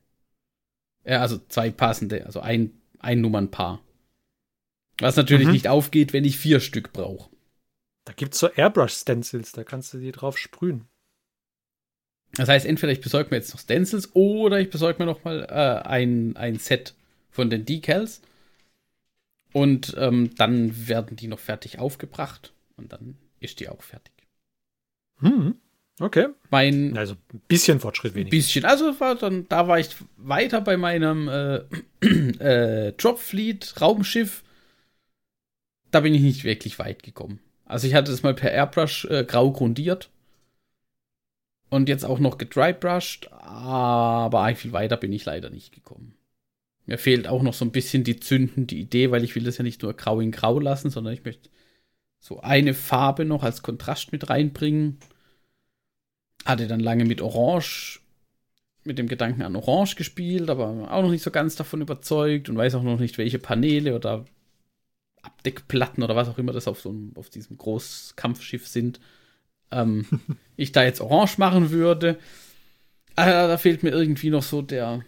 Ja, 1.05 1.21
also 1.23 1.39
zwei 1.49 1.71
passende, 1.71 2.27
also 2.27 2.41
ein, 2.41 2.73
ein 2.99 3.21
Nummernpaar. 3.21 3.81
Was 4.99 5.17
natürlich 5.17 5.47
Mhm. 5.47 5.53
nicht 5.53 5.69
aufgeht, 5.69 6.13
wenn 6.13 6.25
ich 6.25 6.37
vier 6.39 6.61
Stück 6.61 6.93
brauche. 6.93 7.31
Da 8.05 8.13
gibt 8.13 8.35
es 8.35 8.41
so 8.41 8.49
Airbrush-Stencils, 8.49 9.53
da 9.53 9.65
kannst 9.65 9.93
du 9.95 9.99
die 9.99 10.13
drauf 10.13 10.39
sprühen. 10.39 10.89
Das 12.35 12.49
heißt, 12.49 12.67
entweder 12.67 12.93
ich 12.93 13.01
besorge 13.01 13.31
mir 13.31 13.37
jetzt 13.37 13.53
noch 13.53 13.61
Stencils 13.61 14.15
oder 14.15 14.61
ich 14.61 14.71
besorge 14.71 14.99
mir 14.99 15.07
noch 15.07 15.25
mal 15.25 15.45
äh, 15.49 15.87
ein, 15.87 16.37
ein 16.37 16.59
Set 16.59 16.95
von 17.31 17.51
den 17.51 17.65
Decals. 17.65 18.23
Und 19.53 19.97
ähm, 19.99 20.35
dann 20.37 20.89
werden 20.89 21.17
die 21.17 21.27
noch 21.27 21.41
fertig 21.41 21.79
aufgebracht. 21.79 22.53
Und 22.77 22.93
dann 22.93 23.17
ist 23.41 23.59
die 23.59 23.69
auch 23.69 23.83
fertig. 23.83 24.13
Hm. 25.19 25.57
Okay. 25.99 26.29
Mein 26.51 26.97
Also 26.97 27.15
ein 27.33 27.43
bisschen 27.47 27.81
Fortschritt 27.81 28.15
weniger. 28.15 28.31
bisschen, 28.31 28.65
also 28.65 28.99
war 29.01 29.17
dann, 29.17 29.47
da 29.49 29.69
war 29.69 29.79
ich 29.79 29.91
weiter 30.17 30.61
bei 30.61 30.77
meinem 30.77 31.29
äh, 31.29 31.57
äh, 32.07 32.93
Dropfleet 32.93 33.81
Raumschiff. 33.81 34.43
Da 35.91 36.01
bin 36.01 36.15
ich 36.15 36.23
nicht 36.23 36.45
wirklich 36.45 36.79
weit 36.79 37.03
gekommen. 37.03 37.41
Also 37.71 37.87
ich 37.87 37.95
hatte 37.95 38.11
das 38.11 38.25
mal 38.25 38.35
per 38.35 38.51
Airbrush 38.51 39.05
äh, 39.05 39.25
grau 39.25 39.53
grundiert. 39.53 40.11
Und 41.69 41.89
jetzt 41.89 42.05
auch 42.05 42.19
noch 42.19 42.37
gedrybrushed, 42.37 43.33
aber 43.33 44.41
eigentlich 44.41 44.59
viel 44.59 44.73
weiter 44.73 44.97
bin 44.97 45.13
ich 45.13 45.25
leider 45.25 45.51
nicht 45.51 45.73
gekommen. 45.73 46.17
Mir 46.87 46.99
fehlt 46.99 47.29
auch 47.29 47.43
noch 47.43 47.55
so 47.55 47.65
ein 47.65 47.71
bisschen 47.71 48.03
die 48.03 48.19
zündende 48.19 48.75
Idee, 48.75 49.13
weil 49.13 49.23
ich 49.23 49.37
will 49.37 49.45
das 49.45 49.59
ja 49.59 49.63
nicht 49.63 49.83
nur 49.83 49.95
grau 49.95 50.19
in 50.19 50.33
grau 50.33 50.59
lassen, 50.59 50.91
sondern 50.91 51.15
ich 51.15 51.25
möchte 51.25 51.49
so 52.19 52.41
eine 52.41 52.75
Farbe 52.75 53.25
noch 53.25 53.45
als 53.45 53.63
Kontrast 53.63 54.11
mit 54.11 54.29
reinbringen. 54.29 54.99
Hatte 56.45 56.67
dann 56.67 56.81
lange 56.81 57.05
mit 57.05 57.21
Orange, 57.21 58.01
mit 58.83 58.99
dem 58.99 59.07
Gedanken 59.07 59.43
an 59.43 59.55
Orange 59.55 59.95
gespielt, 59.95 60.51
aber 60.51 60.91
auch 60.91 61.03
noch 61.03 61.11
nicht 61.13 61.23
so 61.23 61.31
ganz 61.31 61.55
davon 61.55 61.83
überzeugt 61.83 62.49
und 62.49 62.57
weiß 62.57 62.75
auch 62.75 62.83
noch 62.83 62.99
nicht, 62.99 63.17
welche 63.17 63.39
Paneele 63.39 63.95
oder 63.95 64.25
Abdeckplatten 65.23 66.03
oder 66.03 66.17
was 66.17 66.29
auch 66.29 66.39
immer 66.39 66.53
das 66.53 66.69
auf 66.69 66.81
so 66.81 66.91
einem, 66.91 67.13
auf 67.17 67.31
diesem 67.31 67.57
Großkampfschiff 67.57 68.67
sind, 68.67 69.01
ähm, 69.71 70.07
ich 70.57 70.73
da 70.73 70.83
jetzt 70.85 71.01
orange 71.01 71.39
machen 71.39 71.71
würde. 71.71 72.19
Aber 73.17 73.49
da 73.49 73.59
fehlt 73.59 73.83
mir 73.83 73.91
irgendwie 73.91 74.31
noch 74.31 74.43
so 74.43 74.63
der, 74.63 75.05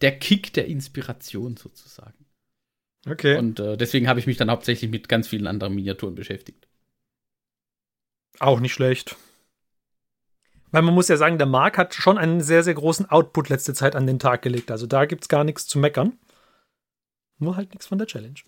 der 0.00 0.18
Kick 0.18 0.52
der 0.52 0.66
Inspiration 0.66 1.56
sozusagen. 1.56 2.24
Okay. 3.08 3.38
Und 3.38 3.60
äh, 3.60 3.76
deswegen 3.76 4.08
habe 4.08 4.20
ich 4.20 4.26
mich 4.26 4.36
dann 4.36 4.50
hauptsächlich 4.50 4.90
mit 4.90 5.08
ganz 5.08 5.28
vielen 5.28 5.46
anderen 5.46 5.74
Miniaturen 5.74 6.14
beschäftigt. 6.14 6.68
Auch 8.38 8.60
nicht 8.60 8.72
schlecht. 8.72 9.16
Weil 10.70 10.82
man 10.82 10.94
muss 10.94 11.08
ja 11.08 11.16
sagen, 11.16 11.38
der 11.38 11.46
Mark 11.46 11.78
hat 11.78 11.94
schon 11.94 12.16
einen 12.16 12.40
sehr, 12.40 12.62
sehr 12.62 12.74
großen 12.74 13.06
Output 13.10 13.48
letzte 13.48 13.74
Zeit 13.74 13.96
an 13.96 14.06
den 14.06 14.18
Tag 14.18 14.42
gelegt. 14.42 14.70
Also 14.70 14.86
da 14.86 15.04
gibt 15.04 15.24
es 15.24 15.28
gar 15.28 15.44
nichts 15.44 15.66
zu 15.66 15.78
meckern. 15.78 16.18
Nur 17.38 17.56
halt 17.56 17.70
nichts 17.70 17.86
von 17.86 17.98
der 17.98 18.06
Challenge. 18.06 18.40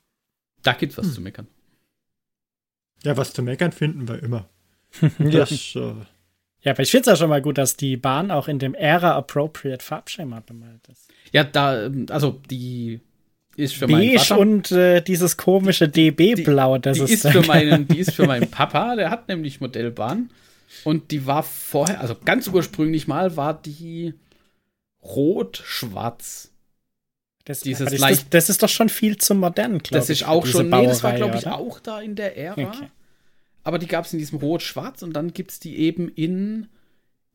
Da 0.63 0.73
gibt's 0.73 0.97
was 0.99 1.07
hm. 1.07 1.13
zu 1.13 1.21
meckern. 1.21 1.47
Ja, 3.05 3.17
was 3.17 3.33
zu 3.33 3.43
meckern 3.43 3.73
finden 3.73 4.09
wir 4.09 4.23
immer. 4.23 4.49
das, 5.19 5.75
äh 5.75 5.95
ja, 6.63 6.73
aber 6.73 6.83
ich 6.83 6.91
finde 6.91 7.03
es 7.03 7.07
ja 7.07 7.17
schon 7.17 7.31
mal 7.31 7.43
gut, 7.43 7.59
dass 7.59 7.77
die 7.77 7.97
Bahn 7.97 8.31
auch 8.31 8.47
in 8.47 8.59
dem 8.59 8.75
Era-Appropriate 8.75 9.85
Farbschema 9.85 10.41
bemalt 10.41 10.87
ist. 10.89 11.11
Ja, 11.33 11.43
da, 11.43 11.91
also 12.11 12.41
die 12.51 13.01
ist 13.57 13.75
für 13.75 13.89
Beige 13.89 14.19
Vater. 14.21 14.39
und 14.39 14.71
äh, 14.71 15.01
dieses 15.03 15.37
komische 15.37 15.89
DB-Blau, 15.89 16.79
das 16.79 16.99
die 16.99 17.05
ist, 17.05 17.25
ist 17.25 17.33
für 17.33 17.43
meinen, 17.43 17.89
Die 17.89 17.99
ist 17.99 18.15
für 18.15 18.27
meinen 18.27 18.51
Papa, 18.51 18.95
der 18.95 19.11
hat 19.11 19.29
nämlich 19.29 19.61
Modellbahn. 19.61 20.31
Und 20.85 21.11
die 21.11 21.27
war 21.27 21.43
vorher, 21.43 22.01
also 22.01 22.17
ganz 22.25 22.49
ursprünglich 22.49 23.09
mal, 23.09 23.37
war 23.37 23.61
die 23.61 24.15
rot-schwarz. 25.03 26.52
Das, 27.45 27.61
Dieses 27.61 27.91
das, 27.91 28.01
das, 28.01 28.29
das, 28.31 28.49
ist 28.51 28.63
doch 28.63 28.69
schon 28.69 28.89
viel 28.89 29.17
zu 29.17 29.35
modern, 29.35 29.79
glaube 29.79 29.83
ich. 29.83 29.91
Das 29.91 30.11
ist 30.11 30.29
auch 30.29 30.47
schon, 30.47 30.71
nee, 30.71 30.87
das 30.87 31.03
war, 31.03 31.13
glaube 31.15 31.37
ich, 31.37 31.47
auch 31.47 31.81
da 31.81 32.01
in 32.01 32.15
der 32.15 32.37
Ära. 32.37 32.69
Okay. 32.69 32.89
Aber 33.65 33.79
die 33.79 33.87
gab 33.87 34.05
es 34.05 34.13
in 34.13 34.21
diesem 34.21 34.39
Rot-Schwarz 34.39 35.03
und 35.03 35.13
dann 35.13 35.33
gibt 35.33 35.51
es 35.51 35.59
die 35.59 35.77
eben 35.79 36.09
in 36.09 36.69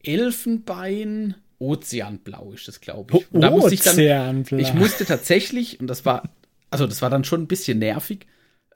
Elfenbein, 0.03 1.35
Ozeanblau 1.59 2.53
ist 2.53 2.67
das, 2.67 2.79
glaube 2.81 3.17
ich. 3.17 3.33
Und 3.33 3.41
da 3.41 3.51
musste 3.51 3.73
ich 3.73 3.81
dann, 3.81 4.45
ich 4.57 4.73
musste 4.73 5.05
tatsächlich, 5.05 5.79
und 5.79 5.87
das 5.87 6.05
war, 6.05 6.23
also 6.69 6.85
das 6.85 7.01
war 7.01 7.09
dann 7.09 7.23
schon 7.23 7.41
ein 7.41 7.47
bisschen 7.47 7.79
nervig, 7.79 8.27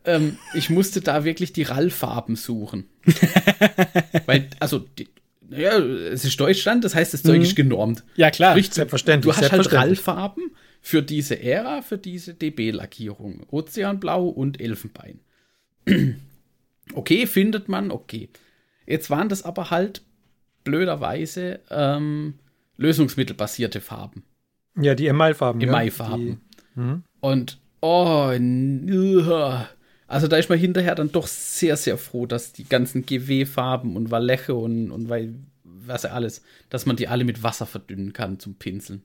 ähm, 0.03 0.37
ich 0.53 0.69
musste 0.69 1.01
da 1.01 1.23
wirklich 1.23 1.53
die 1.53 1.63
Rallfarben 1.63 2.35
suchen. 2.35 2.85
Weil, 4.25 4.47
also, 4.59 4.79
die, 4.79 5.09
ja, 5.49 5.77
es 5.77 6.25
ist 6.25 6.39
Deutschland, 6.39 6.83
das 6.83 6.95
heißt, 6.95 7.13
das 7.13 7.23
Zeug 7.23 7.37
mhm. 7.37 7.43
ist 7.43 7.55
genormt. 7.55 8.03
Ja, 8.15 8.31
klar. 8.31 8.53
Sprich, 8.53 8.71
selbstverständlich. 8.71 9.35
Du 9.35 9.39
hast 9.39 9.51
halt 9.51 9.71
Rallfarben 9.71 10.51
für 10.81 11.03
diese 11.03 11.41
Ära, 11.41 11.83
für 11.83 11.97
diese 11.97 12.33
DB-Lackierung. 12.33 13.45
Ozeanblau 13.51 14.27
und 14.27 14.59
Elfenbein. 14.59 15.19
okay, 16.93 17.27
findet 17.27 17.69
man, 17.69 17.91
okay. 17.91 18.29
Jetzt 18.87 19.09
waren 19.09 19.29
das 19.29 19.43
aber 19.43 19.69
halt 19.69 20.01
blöderweise 20.63 21.59
ähm, 21.69 22.35
lösungsmittelbasierte 22.77 23.79
Farben. 23.79 24.23
Ja, 24.75 24.95
die 24.95 25.07
Emailfarben. 25.07 25.61
Emailfarben. 25.61 26.41
Ja, 26.75 26.81
mhm. 26.81 27.03
Und, 27.19 27.59
oh, 27.81 28.31
also 30.07 30.27
da 30.27 30.37
ist 30.37 30.49
man 30.49 30.57
hinterher 30.57 30.95
dann 30.95 31.11
doch 31.11 31.27
sehr, 31.27 31.77
sehr 31.77 31.97
froh, 31.97 32.25
dass 32.25 32.53
die 32.53 32.67
ganzen 32.67 33.05
GW-Farben 33.05 33.95
und 33.95 34.09
Valleche 34.09 34.55
und, 34.55 34.91
und 34.91 35.09
weil, 35.09 35.35
was 35.63 36.05
alles, 36.05 36.41
dass 36.69 36.85
man 36.85 36.95
die 36.95 37.07
alle 37.07 37.23
mit 37.23 37.43
Wasser 37.43 37.65
verdünnen 37.65 38.13
kann 38.13 38.39
zum 38.39 38.55
Pinseln. 38.55 39.03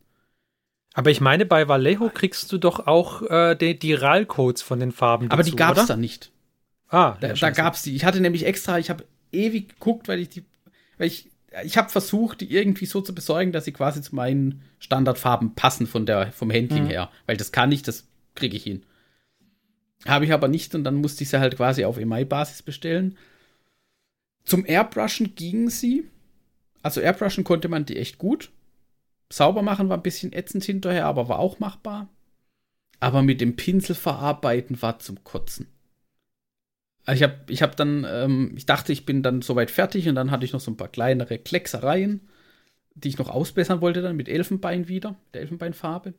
Aber 0.97 1.11
ich 1.11 1.21
meine, 1.21 1.45
bei 1.45 1.69
Vallejo 1.69 2.09
kriegst 2.09 2.51
du 2.51 2.57
doch 2.57 2.87
auch 2.87 3.21
äh, 3.21 3.55
die, 3.55 3.79
die 3.79 3.93
RAL-Codes 3.93 4.63
von 4.63 4.81
den 4.81 4.93
Farben. 4.93 5.31
Aber 5.31 5.43
dazu, 5.43 5.51
die 5.51 5.57
gab 5.57 5.77
es 5.77 5.85
da 5.85 5.95
nicht. 5.95 6.33
Ah, 6.89 7.19
da, 7.21 7.35
da 7.35 7.51
gab 7.51 7.75
es 7.75 7.83
die. 7.83 7.95
Ich 7.95 8.07
hatte 8.07 8.19
nämlich 8.23 8.47
extra, 8.47 8.79
ich 8.79 8.89
habe 8.89 9.05
ewig 9.31 9.69
geguckt, 9.69 10.09
weil 10.09 10.21
ich 10.21 10.31
die, 10.31 10.47
weil 10.97 11.09
ich, 11.09 11.31
ich 11.65 11.77
habe 11.77 11.91
versucht, 11.91 12.41
die 12.41 12.51
irgendwie 12.51 12.87
so 12.87 13.03
zu 13.03 13.15
besorgen, 13.15 13.53
dass 13.53 13.67
sie 13.67 13.73
quasi 13.73 14.01
zu 14.01 14.15
meinen 14.15 14.63
Standardfarben 14.79 15.55
passen 15.55 15.87
von 15.87 16.07
der, 16.07 16.33
vom 16.33 16.51
Handling 16.51 16.85
mhm. 16.85 16.89
her. 16.89 17.11
Weil 17.27 17.37
das 17.37 17.53
kann 17.53 17.71
ich, 17.73 17.83
das 17.83 18.09
kriege 18.35 18.57
ich 18.57 18.63
hin. 18.63 18.83
Habe 20.07 20.25
ich 20.25 20.33
aber 20.33 20.49
nicht 20.49 20.75
und 20.75 20.83
dann 20.85 20.95
musste 20.95 21.25
ich 21.25 21.29
sie 21.29 21.41
halt 21.41 21.59
quasi 21.59 21.85
auf 21.85 21.99
EMI-Basis 21.99 22.63
bestellen. 22.63 23.19
Zum 24.45 24.65
Airbrushen 24.65 25.35
gingen 25.35 25.69
sie. 25.69 26.05
Also 26.83 27.03
Airbrushen 27.03 27.45
konnte 27.45 27.69
man 27.69 27.85
die 27.85 27.99
echt 27.99 28.17
gut. 28.17 28.51
Sauber 29.31 29.63
machen 29.63 29.89
war 29.89 29.97
ein 29.97 30.03
bisschen 30.03 30.33
ätzend 30.33 30.65
hinterher, 30.65 31.07
aber 31.07 31.29
war 31.29 31.39
auch 31.39 31.59
machbar. 31.59 32.09
Aber 33.01 33.23
mit 33.23 33.41
dem 33.41 33.57
Pinsel 33.57 33.95
verarbeiten 33.95 34.81
war 34.81 34.99
zum 34.99 35.23
Kotzen. 35.25 35.67
Also 37.05 37.23
ich 37.25 37.31
habe 37.31 37.53
ich 37.53 37.63
hab 37.63 37.77
dann, 37.77 38.05
ähm, 38.09 38.53
ich 38.57 38.67
dachte, 38.67 38.93
ich 38.93 39.07
bin 39.07 39.23
dann 39.23 39.43
soweit 39.43 39.71
fertig 39.71 40.09
und 40.09 40.17
dann 40.17 40.31
hatte 40.31 40.45
ich 40.45 40.53
noch 40.53 40.61
so 40.61 40.71
ein 40.71 40.77
paar 40.77 40.89
kleinere 40.89 41.39
Klecksereien, 41.39 42.21
die 42.95 43.09
ich 43.09 43.19
noch 43.19 43.29
ausbessern 43.29 43.81
wollte 43.81 44.03
dann 44.03 44.17
mit 44.17 44.29
Elfenbein 44.29 44.89
wieder, 44.89 45.17
der 45.33 45.43
Elfenbeinfarbe. 45.43 46.15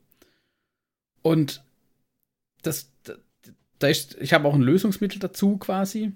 Und 1.22 1.62
das, 2.62 2.90
da 3.78 3.88
ist, 3.88 4.16
ich 4.20 4.32
habe 4.32 4.48
auch 4.48 4.54
ein 4.54 4.62
Lösungsmittel 4.62 5.18
dazu 5.18 5.58
quasi. 5.58 6.12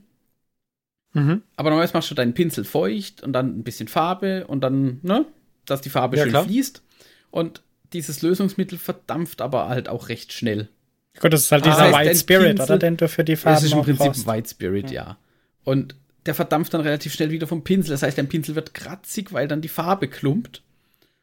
Mhm. 1.13 1.43
Aber 1.57 1.69
normalerweise 1.69 1.95
machst 1.95 2.11
du 2.11 2.15
deinen 2.15 2.35
Pinsel 2.35 2.65
feucht 2.65 3.23
und 3.23 3.33
dann 3.35 3.59
ein 3.59 3.65
bisschen 3.65 3.89
Farbe 3.89 4.47
und 4.47 4.63
dann, 4.63 5.01
ne, 5.03 5.27
dass 5.67 5.81
die 5.81 5.91
Farbe 5.91 6.17
ja, 6.17 6.25
schön 6.25 6.33
klar. 6.33 6.45
fließt. 6.45 6.83
Und 7.31 7.63
dieses 7.93 8.23
Lösungsmittel 8.23 8.79
verdampft 8.79 9.41
aber 9.41 9.69
halt 9.69 9.89
auch 9.89 10.09
recht 10.09 10.33
schnell. 10.33 10.69
Gut, 11.21 11.33
das 11.33 11.43
ist 11.43 11.53
halt 11.53 11.67
dieser 11.67 11.95
ah, 11.95 11.99
White 11.99 12.17
Spirit, 12.17 12.57
Pinsel, 12.57 12.65
oder? 12.65 12.79
Den 12.79 12.97
du 12.97 13.09
für 13.09 13.25
die 13.25 13.37
Farben 13.37 13.57
Das 13.57 13.65
ist 13.65 13.73
im 13.73 13.83
Prinzip 13.83 14.07
brauchst. 14.07 14.27
White 14.27 14.49
Spirit, 14.49 14.91
ja. 14.91 15.03
ja. 15.03 15.19
Und 15.65 15.95
der 16.27 16.35
verdampft 16.35 16.73
dann 16.73 16.81
relativ 16.81 17.13
schnell 17.13 17.31
wieder 17.31 17.47
vom 17.47 17.65
Pinsel. 17.65 17.91
Das 17.91 18.03
heißt, 18.03 18.17
dein 18.17 18.29
Pinsel 18.29 18.55
wird 18.55 18.75
kratzig, 18.75 19.33
weil 19.33 19.49
dann 19.49 19.61
die 19.61 19.69
Farbe 19.69 20.09
klumpt. 20.09 20.63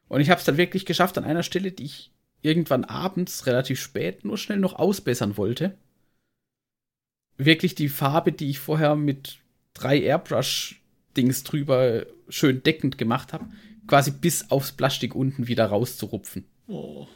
Und 0.07 0.21
ich 0.21 0.29
habe 0.29 0.39
es 0.39 0.45
dann 0.45 0.57
wirklich 0.57 0.85
geschafft 0.85 1.17
an 1.17 1.23
einer 1.23 1.43
Stelle, 1.43 1.71
die 1.71 1.85
ich 1.85 2.11
irgendwann 2.41 2.85
abends 2.85 3.45
relativ 3.45 3.79
spät 3.81 4.25
nur 4.25 4.37
schnell 4.37 4.59
noch 4.59 4.73
ausbessern 4.73 5.37
wollte. 5.37 5.75
Wirklich 7.37 7.75
die 7.75 7.89
Farbe, 7.89 8.31
die 8.31 8.49
ich 8.49 8.59
vorher 8.59 8.95
mit 8.95 9.37
drei 9.73 9.99
Airbrush-Dings 9.99 11.43
drüber 11.43 12.05
schön 12.27 12.63
deckend 12.63 12.97
gemacht 12.97 13.33
habe, 13.33 13.45
quasi 13.89 14.11
bis 14.11 14.51
aufs 14.51 14.71
Plastik 14.71 15.15
unten 15.15 15.47
wieder 15.47 15.65
rauszurupfen. 15.65 16.45
Oh, 16.67 17.07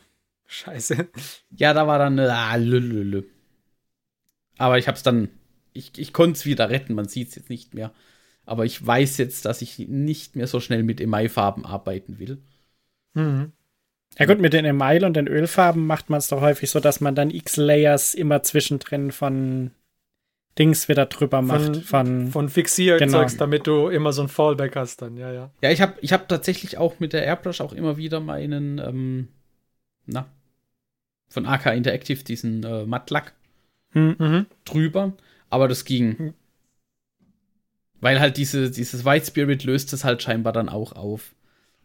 scheiße. 0.47 1.07
Ja, 1.51 1.74
da 1.74 1.88
war 1.88 1.99
dann 1.99 2.19
ah, 2.19 2.55
lülülü. 2.55 3.24
Aber 4.57 4.78
ich 4.78 4.88
hab's 4.88 5.03
dann, 5.03 5.30
ich, 5.71 5.97
ich 5.97 6.13
konnte 6.13 6.38
es 6.38 6.45
wieder 6.45 6.69
retten, 6.69 6.95
man 6.95 7.07
sieht 7.07 7.30
es 7.30 7.36
jetzt 7.36 7.49
nicht 7.49 7.74
mehr. 7.74 7.93
Aber 8.45 8.65
ich 8.65 8.86
weiß 8.86 9.17
jetzt, 9.17 9.45
dass 9.45 9.61
ich 9.61 9.80
nicht 9.80 10.36
mehr 10.36 10.47
so 10.47 10.59
schnell 10.59 10.84
mit 10.84 10.99
Emailfarben 10.99 11.65
arbeiten 11.65 12.19
will. 12.19 12.39
Mhm. 13.13 13.53
Ja 14.17 14.26
gut, 14.26 14.39
mit 14.39 14.53
den 14.53 14.65
Email 14.65 15.05
und 15.05 15.15
den 15.15 15.28
Ölfarben 15.28 15.86
macht 15.86 16.09
man 16.09 16.19
es 16.19 16.28
doch 16.28 16.41
häufig 16.41 16.69
so, 16.69 16.80
dass 16.80 17.01
man 17.01 17.15
dann 17.15 17.32
X-Layers 17.32 18.13
immer 18.13 18.43
zwischendrin 18.43 19.11
von 19.11 19.71
Dings 20.58 20.88
wieder 20.88 21.08
drüber 21.08 21.41
macht. 21.41 21.64
Von, 21.64 21.82
von, 21.82 22.28
von 22.32 22.49
Fixierzeugs, 22.49 23.34
genau. 23.34 23.39
damit 23.39 23.66
du 23.66 23.88
immer 23.88 24.14
so 24.14 24.22
ein 24.22 24.28
Fallback 24.28 24.76
hast 24.76 25.01
dann, 25.01 25.18
ja, 25.18 25.32
ja. 25.32 25.51
Ja, 25.62 25.72
ich 25.72 25.82
habe 25.82 25.95
ich 26.01 26.14
hab 26.14 26.28
tatsächlich 26.28 26.78
auch 26.78 26.99
mit 26.99 27.14
der 27.14 27.26
Airbrush 27.26 27.62
auch 27.62 27.74
immer 27.74 27.97
wieder 27.97 28.20
meinen, 28.20 28.78
ähm, 28.78 29.28
na, 30.06 30.28
von 31.30 31.47
AK 31.47 31.68
Interactive 31.76 32.24
diesen 32.24 32.64
äh, 32.64 32.86
Mattlack 32.86 33.34
hm, 33.91 34.16
mhm. 34.20 34.45
drüber, 34.66 35.14
aber 35.49 35.68
das 35.68 35.86
ging. 35.86 36.16
Mhm. 36.18 36.34
Weil 37.99 38.20
halt 38.20 38.38
diese, 38.38 38.70
dieses 38.70 39.06
White 39.06 39.26
Spirit 39.26 39.64
löst 39.64 39.91
es 39.93 40.04
halt 40.04 40.22
scheinbar 40.22 40.54
dann 40.54 40.70
auch 40.70 40.91
auf. 40.91 41.34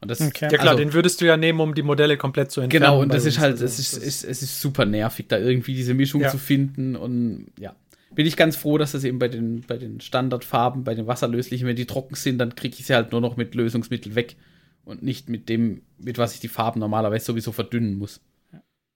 Und 0.01 0.11
das, 0.11 0.21
okay. 0.21 0.49
Ja 0.51 0.59
klar, 0.59 0.73
also, 0.73 0.85
den 0.85 0.93
würdest 0.93 1.21
du 1.21 1.27
ja 1.27 1.37
nehmen, 1.37 1.61
um 1.61 1.75
die 1.75 1.83
Modelle 1.83 2.17
komplett 2.19 2.51
zu 2.51 2.61
entfernen. 2.61 2.85
Genau, 2.85 3.01
und 3.01 3.13
das 3.15 3.25
ist 3.25 3.39
halt, 3.39 3.53
also, 3.53 3.65
es 3.65 3.79
ist, 3.79 3.97
ist, 3.97 4.25
es 4.25 4.43
ist 4.43 4.61
super 4.61 4.85
nervig, 4.85 5.27
da 5.29 5.39
irgendwie 5.39 5.75
diese 5.75 5.95
Mischung 5.95 6.21
ja. 6.21 6.29
zu 6.29 6.39
finden 6.39 6.95
und 6.95 7.47
ja 7.59 7.75
bin 8.11 8.27
ich 8.27 8.37
ganz 8.37 8.57
froh, 8.57 8.79
dass 8.79 8.93
das 8.93 9.05
eben 9.05 9.19
bei 9.19 9.29
den, 9.29 9.63
bei 9.63 9.77
den 9.77 10.01
Standardfarben, 10.01 10.85
bei 10.85 10.95
den 10.95 11.07
wasserlöslichen, 11.07 11.67
wenn 11.67 11.77
die 11.77 11.87
trocken 11.87 12.15
sind, 12.15 12.39
dann 12.39 12.55
kriege 12.55 12.77
ich 12.79 12.87
sie 12.87 12.95
halt 12.95 13.13
nur 13.13 13.21
noch 13.21 13.37
mit 13.37 13.55
Lösungsmittel 13.55 14.15
weg 14.15 14.37
und 14.85 15.03
nicht 15.03 15.29
mit 15.29 15.49
dem, 15.49 15.83
mit 15.99 16.19
was 16.19 16.35
ich 16.35 16.41
die 16.41 16.49
Farben 16.49 16.81
normalerweise 16.81 17.27
sowieso 17.27 17.53
verdünnen 17.53 17.99
muss. 17.99 18.21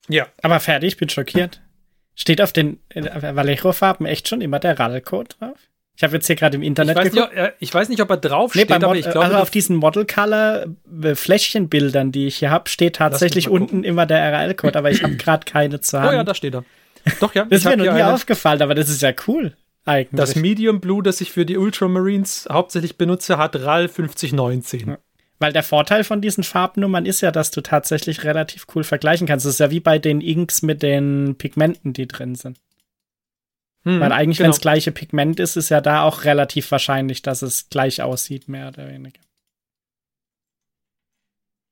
Ja. 0.09 0.27
Aber 0.43 0.61
fertig, 0.61 0.97
bin 0.97 1.09
schockiert. 1.09 1.61
Steht 2.15 2.43
auf 2.43 2.53
den 2.53 2.79
äh, 2.91 3.35
Vallejo-Farben 3.35 4.07
echt 4.07 4.29
schon 4.29 4.41
immer 4.41 4.59
der 4.59 4.79
RAL-Code 4.79 5.37
drauf? 5.39 5.59
Ich 5.95 6.03
habe 6.03 6.15
jetzt 6.15 6.27
hier 6.27 6.37
gerade 6.37 6.57
im 6.57 6.63
Internet 6.63 6.97
ich 6.97 7.05
weiß, 7.05 7.13
nicht, 7.13 7.23
ob, 7.23 7.31
ich 7.59 7.75
weiß 7.75 7.91
nicht, 7.91 8.01
ob 8.01 8.09
er 8.11 8.17
drauf 8.17 8.55
nee, 8.55 8.65
steht, 8.65 8.83
aber 8.83 8.97
ich 8.97 9.05
glaube. 9.05 9.27
Also 9.27 9.37
auf 9.37 9.51
diesen 9.51 9.77
Model-Color-Fläschchenbildern, 9.77 12.13
die 12.13 12.27
ich 12.27 12.37
hier 12.37 12.51
habe, 12.51 12.71
steht 12.71 12.97
tatsächlich 12.97 13.49
unten 13.49 13.85
immer 13.85 14.07
der 14.07 14.33
RAL-Code, 14.33 14.79
aber 14.79 14.91
ich 14.91 15.03
habe 15.03 15.17
gerade 15.23 15.45
keine 15.45 15.81
zu 15.81 16.01
haben. 16.01 16.09
Oh 16.09 16.13
ja, 16.13 16.25
da 16.25 16.35
steht 16.35 16.55
er. 16.55 16.65
Doch, 17.21 17.35
ja. 17.35 17.45
das 17.45 17.61
ist 17.61 17.65
mir 17.65 17.77
noch 17.77 17.95
nie 17.95 18.03
aufgefallen, 18.03 18.63
aber 18.63 18.75
das 18.75 18.89
ist 18.89 19.03
ja 19.03 19.13
cool. 19.27 19.57
Eigentlich. 19.85 20.19
Das 20.19 20.37
Medium 20.37 20.81
Blue, 20.81 21.03
das 21.03 21.21
ich 21.21 21.33
für 21.33 21.45
die 21.45 21.57
Ultramarines 21.57 22.49
hauptsächlich 22.51 22.97
benutze, 22.97 23.37
hat 23.37 23.57
RAL 23.57 23.89
5019. 23.89 24.89
Ja. 24.91 24.99
Weil 25.41 25.53
der 25.53 25.65
Vorteil 25.65 26.05
von 26.05 26.21
diesen 26.21 26.45
Farbnummern 26.45 27.05
ist 27.05 27.21
ja, 27.21 27.33
dass 27.33 27.51
du 27.51 27.63
tatsächlich 27.63 28.23
relativ 28.23 28.67
cool 28.75 28.85
vergleichen 28.85 29.27
kannst. 29.27 29.45
Das 29.45 29.55
ist 29.55 29.59
ja 29.59 29.73
wie 29.73 29.81
bei 29.81 29.99
den 29.99 30.21
Inks 30.21 30.63
mit 30.63 30.83
den 30.83 31.35
Pigmenten, 31.37 31.93
die 31.93 32.07
drin 32.07 32.37
sind. 32.37 32.61
Hm, 33.85 33.99
Weil 33.99 34.13
eigentlich, 34.13 34.39
genau. 34.39 34.47
wenn 34.47 34.53
es 34.53 34.61
gleiche 34.61 34.93
Pigment 34.93 35.41
ist, 35.41 35.57
ist 35.57 35.69
ja 35.69 35.81
da 35.81 36.05
auch 36.05 36.23
relativ 36.23 36.71
wahrscheinlich, 36.71 37.23
dass 37.23 37.43
es 37.43 37.69
gleich 37.69 38.03
aussieht, 38.03 38.49
mehr 38.49 38.69
oder 38.69 38.89
weniger. 38.89 39.21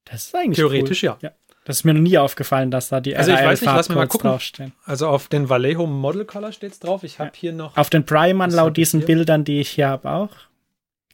Das 0.04 0.26
ist 0.26 0.34
eigentlich 0.34 0.56
Theoretisch 0.56 1.04
cool. 1.04 1.16
ja. 1.20 1.30
ja. 1.30 1.30
Das 1.70 1.76
ist 1.78 1.84
mir 1.84 1.94
noch 1.94 2.00
nie 2.00 2.18
aufgefallen, 2.18 2.72
dass 2.72 2.88
da 2.88 3.00
die 3.00 3.14
Also 3.16 3.30
ich 3.30 3.38
weiß 3.38 3.60
nicht, 3.60 3.72
lass 3.72 3.88
mir 3.88 3.94
mal 3.94 4.08
gucken. 4.08 4.28
Draufstehen. 4.28 4.72
Also 4.84 5.06
auf 5.06 5.28
den 5.28 5.48
Vallejo 5.48 5.86
Model 5.86 6.24
Color 6.24 6.50
steht 6.50 6.72
es 6.72 6.80
drauf. 6.80 7.04
Ich 7.04 7.20
habe 7.20 7.30
ja. 7.32 7.38
hier 7.40 7.52
noch. 7.52 7.76
Auf 7.76 7.90
den 7.90 8.04
Priman 8.04 8.50
laut 8.50 8.76
diesen 8.76 8.98
hier? 8.98 9.06
Bildern, 9.06 9.44
die 9.44 9.60
ich 9.60 9.70
hier 9.70 9.88
habe, 9.88 10.10
auch. 10.10 10.30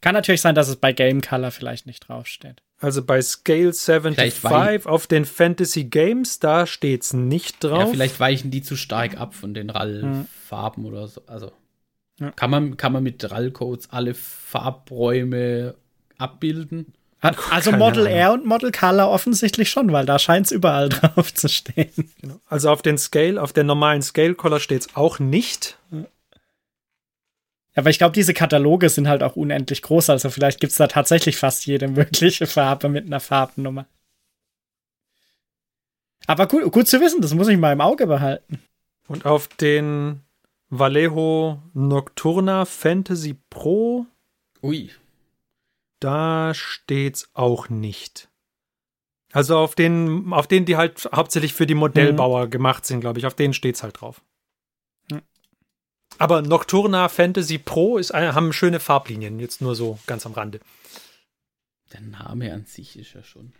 Kann 0.00 0.14
natürlich 0.14 0.40
sein, 0.40 0.54
dass 0.54 0.68
es 0.68 0.76
bei 0.76 0.94
Game 0.94 1.20
Color 1.20 1.50
vielleicht 1.50 1.84
nicht 1.84 2.08
draufsteht. 2.08 2.62
Also 2.80 3.04
bei 3.04 3.20
Scale 3.20 3.74
Vielleicht 3.74 4.42
wei- 4.44 4.78
75 4.78 4.86
auf 4.86 5.06
den 5.06 5.26
Fantasy 5.26 5.84
Games, 5.84 6.38
da 6.38 6.66
steht's 6.66 7.12
nicht 7.12 7.62
drauf. 7.62 7.80
Ja, 7.80 7.86
vielleicht 7.88 8.18
weichen 8.18 8.50
die 8.50 8.62
zu 8.62 8.76
stark 8.76 9.20
ab 9.20 9.34
von 9.34 9.52
den 9.52 9.68
RAL-Farben 9.68 10.86
oder 10.86 11.06
so. 11.06 11.20
Also 11.26 11.52
Ja. 12.18 12.30
kann, 12.30 12.50
man, 12.50 12.78
kann 12.78 12.94
man 12.94 13.02
mit 13.02 13.30
RAL-Codes 13.30 13.90
alle 13.90 14.14
Farbräume 14.14 15.74
abbilden? 16.16 16.94
Also 17.20 17.70
Keine 17.70 17.78
Model 17.78 18.06
Ahnung. 18.06 18.18
R 18.18 18.32
und 18.34 18.44
Model 18.44 18.70
Color 18.70 19.08
offensichtlich 19.10 19.70
schon, 19.70 19.90
weil 19.92 20.06
da 20.06 20.18
scheint 20.18 20.46
es 20.46 20.52
überall 20.52 20.88
drauf 20.90 21.32
zu 21.32 21.48
stehen. 21.48 22.12
Genau. 22.20 22.40
Also 22.46 22.70
auf 22.70 22.82
den 22.82 22.98
Scale, 22.98 23.40
auf 23.40 23.52
der 23.52 23.64
normalen 23.64 24.02
Scale 24.02 24.34
Color 24.34 24.60
steht's 24.60 24.94
auch 24.94 25.18
nicht. 25.18 25.78
Aber 27.74 27.90
ich 27.90 27.98
glaube, 27.98 28.14
diese 28.14 28.32
Kataloge 28.32 28.88
sind 28.88 29.06
halt 29.06 29.22
auch 29.22 29.36
unendlich 29.36 29.82
groß, 29.82 30.08
also 30.10 30.30
vielleicht 30.30 30.60
gibt 30.60 30.70
es 30.70 30.78
da 30.78 30.86
tatsächlich 30.86 31.36
fast 31.36 31.66
jede 31.66 31.88
mögliche 31.88 32.46
Farbe 32.46 32.88
mit 32.88 33.04
einer 33.04 33.20
Farbennummer. 33.20 33.86
Aber 36.26 36.46
gut, 36.48 36.70
gut 36.72 36.88
zu 36.88 37.00
wissen, 37.00 37.20
das 37.20 37.34
muss 37.34 37.48
ich 37.48 37.58
mal 37.58 37.72
im 37.72 37.80
Auge 37.80 38.06
behalten. 38.06 38.60
Und 39.08 39.26
auf 39.26 39.46
den 39.48 40.22
Vallejo 40.70 41.62
Nocturna 41.74 42.64
Fantasy 42.64 43.36
Pro, 43.50 44.06
Ui. 44.62 44.90
Da 46.00 46.54
steht's 46.54 47.30
auch 47.34 47.68
nicht. 47.68 48.28
Also 49.32 49.58
auf 49.58 49.74
den, 49.74 50.32
auf 50.32 50.46
denen, 50.46 50.66
die 50.66 50.76
halt 50.76 51.08
hauptsächlich 51.14 51.52
für 51.52 51.66
die 51.66 51.74
Modellbauer 51.74 52.48
gemacht 52.48 52.86
sind, 52.86 53.00
glaube 53.00 53.18
ich, 53.18 53.26
auf 53.26 53.34
denen 53.34 53.54
steht's 53.54 53.82
halt 53.82 54.00
drauf. 54.00 54.22
Aber 56.18 56.40
Nocturna 56.40 57.08
Fantasy 57.08 57.58
Pro 57.58 57.98
ist, 57.98 58.14
haben 58.14 58.52
schöne 58.52 58.80
Farblinien, 58.80 59.38
jetzt 59.38 59.60
nur 59.60 59.74
so 59.74 59.98
ganz 60.06 60.24
am 60.24 60.32
Rande. 60.32 60.60
Der 61.92 62.00
Name 62.00 62.52
an 62.52 62.64
sich 62.64 62.98
ist 62.98 63.12
ja 63.12 63.22
schon. 63.22 63.52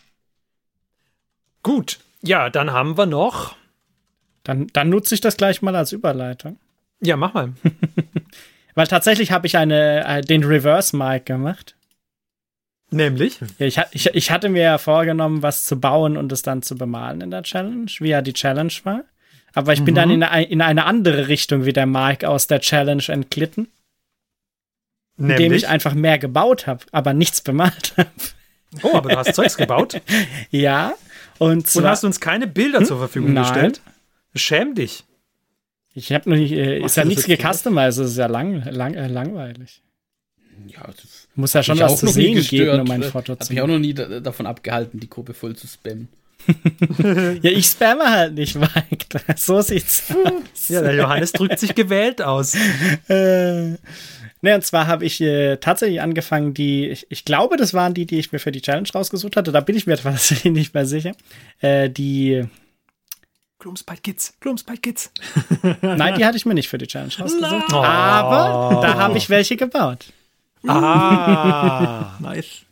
Gut, 1.63 2.01
ja, 2.23 2.49
dann 2.49 2.73
haben 2.73 2.97
wir 2.97 3.07
noch. 3.07 3.57
Dann, 4.43 4.69
dann 4.69 4.89
nutze 4.89 5.15
ich 5.15 5.21
das 5.21 5.37
gleich 5.37 5.63
mal 5.63 5.77
als 5.77 5.93
Überleitung. 5.93 6.59
Ja, 7.01 7.17
mach 7.17 7.35
mal. 7.35 7.53
Weil 8.75 8.87
tatsächlich 8.87 9.33
habe 9.33 9.47
ich 9.47 9.57
eine, 9.57 10.07
äh, 10.07 10.21
den 10.21 10.45
Reverse 10.45 10.97
Mic 10.97 11.25
gemacht. 11.25 11.76
Nämlich. 12.91 13.41
Ja, 13.59 13.67
ich, 13.67 13.81
ich, 13.93 14.07
ich 14.15 14.31
hatte 14.31 14.49
mir 14.49 14.63
ja 14.63 14.79
vorgenommen, 14.79 15.43
was 15.43 15.65
zu 15.65 15.79
bauen 15.81 16.17
und 16.17 16.31
es 16.31 16.43
dann 16.43 16.63
zu 16.63 16.77
bemalen 16.77 17.21
in 17.21 17.31
der 17.31 17.43
Challenge, 17.43 17.91
wie 17.99 18.09
ja 18.09 18.23
die 18.23 18.33
Challenge 18.33 18.73
war. 18.85 19.05
Aber 19.55 19.73
ich 19.73 19.83
bin 19.83 19.95
dann 19.95 20.11
in 20.11 20.23
eine, 20.23 20.47
in 20.47 20.61
eine 20.61 20.85
andere 20.85 21.29
Richtung 21.29 21.65
wie 21.65 21.73
der 21.73 21.87
Mike 21.87 22.29
aus 22.29 22.47
der 22.47 22.61
Challenge 22.61 23.03
entglitten, 23.09 23.69
indem 25.17 25.37
Nämlich. 25.37 25.63
ich 25.63 25.69
einfach 25.69 25.95
mehr 25.95 26.19
gebaut 26.19 26.67
habe, 26.67 26.85
aber 26.93 27.15
nichts 27.15 27.41
bemalt 27.41 27.95
habe. 27.97 28.11
Oh, 28.83 28.95
aber 28.95 29.11
du 29.11 29.17
hast 29.17 29.35
Zeugs 29.35 29.57
gebaut 29.57 30.01
Ja, 30.51 30.95
und 31.39 31.51
und 31.51 31.67
zwar, 31.67 31.91
hast 31.91 32.05
uns 32.05 32.21
keine 32.21 32.47
Bilder 32.47 32.85
zur 32.85 32.99
Verfügung 32.99 33.33
Nein. 33.33 33.45
gestellt. 33.45 33.81
Schäm 34.35 34.75
dich. 34.75 35.05
ich 35.95 36.13
habe 36.13 36.29
noch 36.29 36.37
nicht, 36.37 36.53
äh, 36.53 36.81
ist 36.81 36.97
ja 36.97 37.07
nichts 37.07 37.25
gecustomized, 37.25 38.05
es 38.05 38.11
ist 38.11 38.19
ja 38.19 38.27
lang, 38.27 38.63
lang, 38.65 38.93
äh, 38.93 39.07
langweilig. 39.07 39.83
Ja, 40.69 40.87
das 40.87 41.29
Muss 41.35 41.53
ja 41.53 41.63
schon 41.63 41.79
was 41.79 41.93
auch 41.93 41.97
zu 41.99 42.09
sehen 42.09 42.35
geben, 42.35 42.37
gestört. 42.37 42.81
um 42.81 42.91
ein 42.91 43.05
Hat 43.05 43.11
Foto 43.11 43.37
zu 43.37 43.53
mich 43.53 43.61
auch 43.61 43.67
machen. 43.67 43.75
noch 43.77 43.81
nie 43.81 43.95
da, 43.95 44.21
davon 44.21 44.47
abgehalten, 44.47 45.01
die 45.01 45.09
Gruppe 45.11 45.35
voll 45.35 45.57
zu 45.57 45.67
spammen. 45.67 46.09
Ja, 47.43 47.51
ich 47.51 47.67
spamme 47.67 48.09
halt 48.09 48.35
nicht, 48.35 48.55
Mike. 48.61 49.21
So 49.37 49.61
sieht's 49.63 50.05
aus. 50.11 50.69
Ja, 50.69 50.81
der 50.81 50.95
Johannes 50.95 51.33
drückt 51.33 51.59
sich 51.59 51.75
gewählt 51.75 52.23
aus. 52.23 52.55
Äh, 53.09 53.71
ne, 54.43 54.55
und 54.55 54.65
zwar 54.65 54.87
habe 54.87 55.05
ich 55.05 55.21
äh, 55.21 55.57
tatsächlich 55.57 56.01
angefangen, 56.01 56.55
die, 56.55 56.87
ich, 56.89 57.07
ich 57.11 57.25
glaube, 57.25 57.57
das 57.57 57.75
waren 57.75 57.95
die, 57.95 58.07
die 58.07 58.19
ich 58.19 58.31
mir 58.33 58.39
für 58.39 58.53
die 58.53 58.61
Challenge 58.63 58.89
rausgesucht 58.95 59.35
hatte. 59.37 59.51
Da 59.51 59.61
bin 59.61 59.77
ich 59.77 59.87
mir 59.87 59.97
tatsächlich 59.97 60.53
nicht 60.53 60.75
mehr 60.75 60.87
sicher. 60.87 61.13
Äh, 61.61 61.91
die, 61.91 62.45
Gloomspite 63.59 64.03
Kids, 64.03 64.35
Gloomspite 64.41 64.81
Kids. 64.81 65.11
nein, 65.81 66.15
die 66.17 66.25
hatte 66.25 66.37
ich 66.37 66.47
mir 66.47 66.55
nicht 66.55 66.69
für 66.69 66.79
die 66.79 66.87
Challenge 66.87 67.13
rausgesucht. 67.19 67.73
Oh. 67.73 67.77
Aber 67.77 68.81
da 68.83 68.95
habe 68.95 69.17
ich 69.19 69.31
welche 69.31 69.57
gebaut. 69.57 70.07
Ah. 70.69 72.17
Nice. 72.21 72.63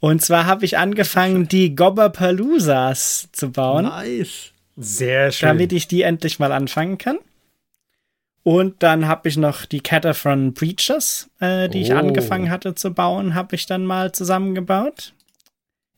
Und 0.00 0.20
zwar 0.22 0.46
habe 0.46 0.64
ich 0.64 0.78
angefangen, 0.78 1.46
die 1.46 1.74
Gobberpaloozas 1.76 3.28
zu 3.32 3.52
bauen. 3.52 3.84
Nice. 3.84 4.50
Sehr 4.76 5.30
schön. 5.30 5.48
damit 5.48 5.72
ich 5.72 5.86
die 5.86 6.02
endlich 6.02 6.38
mal 6.38 6.50
anfangen 6.50 6.98
kann. 6.98 7.18
Und 8.42 8.82
dann 8.82 9.06
habe 9.06 9.28
ich 9.28 9.36
noch 9.36 9.64
die 9.66 9.80
Catafron 9.80 10.52
Breachers, 10.54 11.30
äh, 11.38 11.68
die 11.68 11.82
ich 11.82 11.92
Oh. 11.92 11.96
angefangen 11.96 12.50
hatte 12.50 12.74
zu 12.74 12.92
bauen, 12.92 13.34
habe 13.36 13.54
ich 13.54 13.66
dann 13.66 13.84
mal 13.86 14.10
zusammengebaut. 14.12 15.12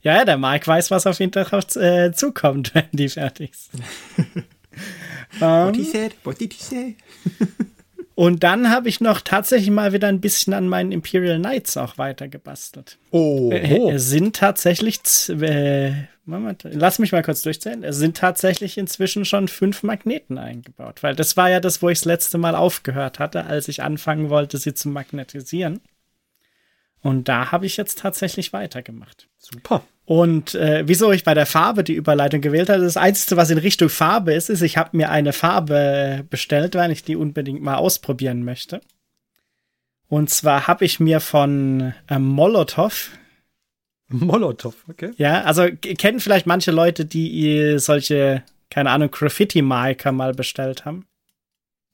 Ja, 0.02 0.16
ja, 0.16 0.24
der 0.26 0.36
Mike 0.36 0.66
weiß, 0.66 0.90
was 0.90 1.06
auf 1.06 1.18
ihn 1.20 1.30
darauf 1.30 1.74
äh, 1.76 2.12
zukommt, 2.12 2.74
wenn 2.74 2.84
die 2.92 3.08
fertig 3.08 3.52
sind. 3.54 3.84
What 5.40 5.74
he 5.76 5.82
ähm, 5.82 5.90
said, 5.90 6.14
what 6.24 6.38
did 6.38 6.52
he 6.52 6.62
say? 6.62 6.96
Und 8.14 8.44
dann 8.44 8.70
habe 8.70 8.88
ich 8.88 9.00
noch 9.00 9.20
tatsächlich 9.20 9.70
mal 9.70 9.92
wieder 9.92 10.08
ein 10.08 10.20
bisschen 10.20 10.54
an 10.54 10.68
meinen 10.68 10.92
Imperial 10.92 11.38
Knights 11.38 11.76
auch 11.76 11.98
weiter 11.98 12.28
gebastelt. 12.28 12.98
oh, 13.10 13.50
Äh, 13.52 13.78
oh. 13.78 13.90
Es 13.90 14.08
sind 14.08 14.36
tatsächlich, 14.36 15.00
äh, 15.28 16.06
Moment, 16.24 16.66
lass 16.70 16.98
mich 16.98 17.12
mal 17.12 17.22
kurz 17.22 17.42
durchzählen. 17.42 17.82
Es 17.82 17.96
sind 17.96 18.16
tatsächlich 18.16 18.78
inzwischen 18.78 19.24
schon 19.24 19.48
fünf 19.48 19.82
Magneten 19.82 20.38
eingebaut, 20.38 21.02
weil 21.02 21.16
das 21.16 21.36
war 21.36 21.50
ja 21.50 21.60
das, 21.60 21.82
wo 21.82 21.88
ich 21.88 21.98
das 21.98 22.04
letzte 22.04 22.38
Mal 22.38 22.54
aufgehört 22.54 23.18
hatte, 23.18 23.46
als 23.46 23.68
ich 23.68 23.82
anfangen 23.82 24.30
wollte, 24.30 24.58
sie 24.58 24.74
zu 24.74 24.88
magnetisieren. 24.88 25.80
Und 27.02 27.28
da 27.28 27.52
habe 27.52 27.66
ich 27.66 27.76
jetzt 27.76 27.98
tatsächlich 27.98 28.52
weitergemacht. 28.52 29.28
super. 29.38 29.84
Und 30.06 30.54
äh, 30.54 30.82
wieso 30.86 31.12
ich 31.12 31.24
bei 31.24 31.32
der 31.32 31.46
Farbe 31.46 31.82
die 31.82 31.94
Überleitung 31.94 32.42
gewählt 32.42 32.68
habe, 32.68 32.82
das 32.82 32.98
Einzige, 32.98 33.36
was 33.36 33.50
in 33.50 33.58
Richtung 33.58 33.88
Farbe 33.88 34.34
ist, 34.34 34.50
ist, 34.50 34.60
ich 34.60 34.76
habe 34.76 34.96
mir 34.96 35.10
eine 35.10 35.32
Farbe 35.32 36.24
bestellt, 36.28 36.74
weil 36.74 36.90
ich 36.90 37.04
die 37.04 37.16
unbedingt 37.16 37.62
mal 37.62 37.76
ausprobieren 37.76 38.44
möchte. 38.44 38.80
Und 40.08 40.28
zwar 40.28 40.66
habe 40.66 40.84
ich 40.84 41.00
mir 41.00 41.20
von 41.20 41.94
ähm, 42.10 42.24
Molotov 42.24 43.10
Molotow, 44.08 44.74
okay. 44.88 45.12
ja, 45.16 45.42
also 45.42 45.66
kennen 45.80 46.20
vielleicht 46.20 46.46
manche 46.46 46.70
Leute, 46.70 47.04
die 47.04 47.48
äh, 47.48 47.78
solche, 47.78 48.42
keine 48.70 48.90
Ahnung, 48.90 49.10
Graffiti-Marker 49.10 50.12
mal 50.12 50.34
bestellt 50.34 50.84
haben. 50.84 51.06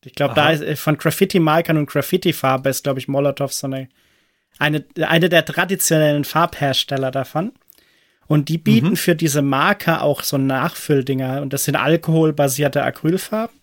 Ich 0.04 0.14
glaube, 0.14 0.34
da 0.34 0.50
ist 0.50 0.62
äh, 0.62 0.76
von 0.76 0.98
Graffiti-Markern 0.98 1.76
und 1.76 1.88
Graffiti-Farbe 1.88 2.68
ist, 2.68 2.84
glaube 2.84 2.98
ich, 2.98 3.08
Molotov 3.08 3.52
so 3.52 3.66
eine, 3.66 3.88
eine, 4.58 4.84
eine 5.02 5.28
der 5.28 5.44
traditionellen 5.44 6.24
Farbhersteller 6.24 7.11
davon. 7.11 7.52
Und 8.31 8.49
die 8.49 8.59
bieten 8.59 8.95
für 8.97 9.16
diese 9.16 9.43
Marker 9.43 10.03
auch 10.03 10.22
so 10.22 10.39
Nachfülldinger. 10.39 11.43
Und 11.43 11.53
das 11.53 11.64
sind 11.64 11.74
alkoholbasierte 11.74 12.81
Acrylfarben. 12.81 13.59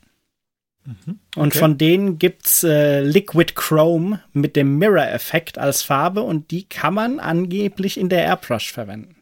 Und 1.38 1.48
Okay. 1.48 1.58
von 1.58 1.78
denen 1.78 2.20
gibt's 2.20 2.66
äh, 2.66 3.00
Liquid 3.02 3.54
Chrome 3.56 4.20
mit 4.34 4.58
dem 4.58 4.78
Mirror-Effekt 4.78 5.58
als 5.58 5.84
Farbe 5.84 6.22
und 6.22 6.52
die 6.52 6.68
kann 6.68 6.94
man 6.94 7.22
angeblich 7.22 7.98
in 7.98 8.10
der 8.10 8.26
Airbrush 8.26 8.74
verwenden. 8.74 9.16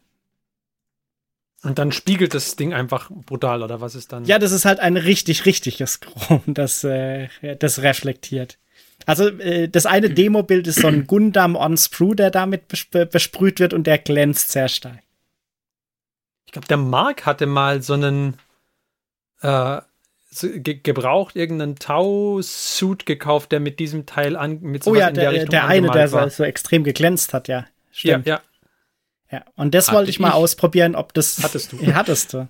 Und 1.62 1.78
dann 1.78 1.92
spiegelt 1.92 2.34
das 2.34 2.56
Ding 2.56 2.74
einfach 2.74 3.08
brutal, 3.10 3.62
oder 3.62 3.80
was 3.80 3.94
ist 3.94 4.10
dann? 4.12 4.24
Ja, 4.24 4.40
das 4.40 4.50
ist 4.50 4.64
halt 4.64 4.80
ein 4.80 4.96
richtig, 4.96 5.46
richtiges 5.46 6.00
Chrom, 6.00 6.42
das, 6.46 6.82
äh, 6.82 7.28
das 7.60 7.82
reflektiert. 7.82 8.58
Also 9.04 9.28
äh, 9.28 9.68
das 9.68 9.86
eine 9.86 10.10
Demo-Bild 10.10 10.66
ist 10.66 10.80
so 10.80 10.88
ein 10.88 11.06
Gundam 11.06 11.54
on 11.54 11.76
Sprue, 11.76 12.16
der 12.16 12.32
damit 12.32 12.66
bes 12.66 12.86
besprüht 13.10 13.60
wird 13.60 13.74
und 13.74 13.86
der 13.86 13.98
glänzt 13.98 14.50
sehr 14.50 14.68
stark. 14.68 14.98
Ich 16.46 16.52
glaube, 16.52 16.68
der 16.68 16.76
Mark 16.76 17.26
hatte 17.26 17.46
mal 17.46 17.82
so 17.82 17.94
einen 17.94 18.36
äh, 19.42 19.80
so 20.30 20.48
ge 20.50 20.80
gebraucht, 20.82 21.36
irgendeinen 21.36 21.76
Tau-Suit 21.76 23.06
gekauft, 23.06 23.52
der 23.52 23.60
mit 23.60 23.78
diesem 23.80 24.06
Teil 24.06 24.36
an, 24.36 24.60
mit 24.60 24.82
Oh 24.86 24.90
sowas 24.90 25.00
ja, 25.00 25.08
in 25.08 25.14
der 25.14 25.24
der, 25.24 25.32
Richtung 25.32 25.50
der 25.50 25.66
eine, 25.66 25.90
der 25.90 26.08
so, 26.08 26.16
war. 26.16 26.30
so 26.30 26.44
extrem 26.44 26.84
geglänzt 26.84 27.32
hat, 27.34 27.48
ja. 27.48 27.60
Ja, 27.60 27.66
Stimmt. 27.92 28.26
ja, 28.26 28.40
Ja. 29.30 29.44
Und 29.56 29.74
das 29.74 29.88
Hatte 29.88 29.96
wollte 29.98 30.10
ich 30.10 30.18
mal 30.20 30.28
ich. 30.28 30.34
ausprobieren, 30.34 30.94
ob 30.94 31.14
das. 31.14 31.42
Hattest 31.42 31.72
du. 31.72 31.76
Ja, 31.80 31.94
hattest 31.94 32.32
du. 32.34 32.48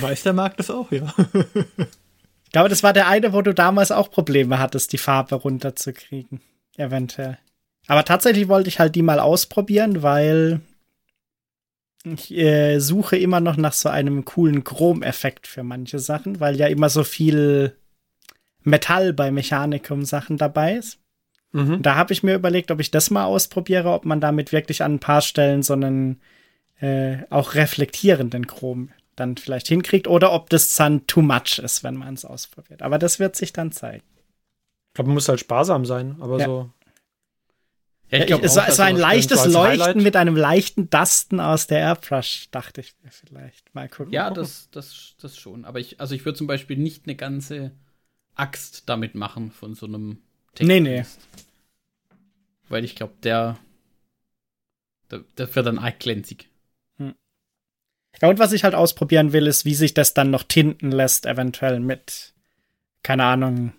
Weiß 0.00 0.22
der 0.22 0.32
Markt 0.32 0.58
das 0.60 0.70
auch, 0.70 0.90
ja. 0.92 1.12
Ich 2.44 2.52
glaube, 2.52 2.68
das 2.68 2.82
war 2.82 2.92
der 2.92 3.06
eine, 3.06 3.32
wo 3.32 3.42
du 3.42 3.54
damals 3.54 3.92
auch 3.92 4.10
Probleme 4.10 4.58
hattest, 4.58 4.92
die 4.92 4.98
Farbe 4.98 5.36
runterzukriegen. 5.36 6.40
Eventuell. 6.76 7.38
Aber 7.86 8.04
tatsächlich 8.04 8.48
wollte 8.48 8.68
ich 8.68 8.80
halt 8.80 8.96
die 8.96 9.02
mal 9.02 9.20
ausprobieren, 9.20 10.02
weil 10.02 10.60
ich 12.04 12.32
äh, 12.32 12.78
suche 12.78 13.16
immer 13.16 13.40
noch 13.40 13.56
nach 13.56 13.72
so 13.72 13.88
einem 13.88 14.24
coolen 14.24 14.64
Chrom-Effekt 14.64 15.46
für 15.46 15.62
manche 15.62 15.98
Sachen, 15.98 16.40
weil 16.40 16.56
ja 16.56 16.66
immer 16.66 16.88
so 16.88 17.04
viel 17.04 17.76
Metall 18.62 19.12
bei 19.12 19.30
Mechanikum-Sachen 19.30 20.36
dabei 20.38 20.76
ist. 20.76 20.98
Mhm. 21.52 21.82
Da 21.82 21.96
habe 21.96 22.12
ich 22.12 22.22
mir 22.22 22.34
überlegt, 22.34 22.70
ob 22.70 22.80
ich 22.80 22.90
das 22.90 23.10
mal 23.10 23.24
ausprobiere, 23.24 23.90
ob 23.90 24.04
man 24.04 24.20
damit 24.20 24.52
wirklich 24.52 24.82
an 24.82 24.94
ein 24.94 25.00
paar 25.00 25.20
Stellen 25.20 25.62
so 25.62 25.74
einen 25.74 26.20
äh, 26.80 27.18
auch 27.28 27.54
reflektierenden 27.54 28.46
Chrom 28.46 28.90
dann 29.16 29.36
vielleicht 29.36 29.68
hinkriegt 29.68 30.08
oder 30.08 30.32
ob 30.32 30.48
das 30.48 30.74
dann 30.76 31.06
too 31.06 31.20
much 31.20 31.58
ist, 31.58 31.84
wenn 31.84 31.96
man 31.96 32.14
es 32.14 32.24
ausprobiert. 32.24 32.82
Aber 32.82 32.98
das 32.98 33.18
wird 33.18 33.36
sich 33.36 33.52
dann 33.52 33.72
zeigen. 33.72 34.04
Ich 34.88 34.94
glaube, 34.94 35.08
man 35.08 35.14
muss 35.14 35.28
halt 35.28 35.40
sparsam 35.40 35.84
sein, 35.84 36.16
aber 36.20 36.38
Ja. 36.38 36.46
so. 36.46 36.70
Ja, 38.10 38.18
ich 38.18 38.26
glaub 38.26 38.42
es, 38.42 38.58
auch, 38.58 38.66
es 38.66 38.78
war 38.78 38.86
ein 38.86 38.96
leichtes 38.96 39.46
Leuchten 39.46 39.82
Highlight. 39.82 39.96
mit 39.96 40.16
einem 40.16 40.36
leichten 40.36 40.90
Dusten 40.90 41.38
aus 41.40 41.66
der 41.66 41.78
Airbrush, 41.78 42.48
dachte 42.50 42.80
ich 42.80 42.94
mir 43.02 43.10
vielleicht. 43.10 43.72
Mal 43.74 43.88
gucken. 43.88 44.12
Ja, 44.12 44.30
das, 44.30 44.68
das, 44.72 45.14
das 45.20 45.36
schon. 45.36 45.64
Aber 45.64 45.78
ich, 45.78 46.00
also 46.00 46.14
ich 46.14 46.24
würde 46.24 46.36
zum 46.36 46.46
Beispiel 46.46 46.76
nicht 46.76 47.04
eine 47.06 47.14
ganze 47.14 47.70
Axt 48.34 48.84
damit 48.86 49.14
machen 49.14 49.52
von 49.52 49.74
so 49.74 49.86
einem 49.86 50.18
Nee, 50.58 50.80
nee. 50.80 51.04
Weil 52.68 52.84
ich 52.84 52.96
glaube, 52.96 53.14
der, 53.22 53.56
der, 55.10 55.24
der 55.38 55.54
wird 55.54 55.66
dann 55.66 55.78
arg 55.78 56.00
glänzig. 56.00 56.48
Ja, 58.20 58.28
und 58.28 58.38
was 58.38 58.52
ich 58.52 58.64
halt 58.64 58.74
ausprobieren 58.74 59.32
will, 59.32 59.46
ist, 59.46 59.64
wie 59.64 59.74
sich 59.74 59.94
das 59.94 60.14
dann 60.14 60.30
noch 60.30 60.42
tinten 60.42 60.90
lässt, 60.90 61.26
eventuell 61.26 61.80
mit, 61.80 62.34
keine 63.02 63.24
Ahnung, 63.24 63.72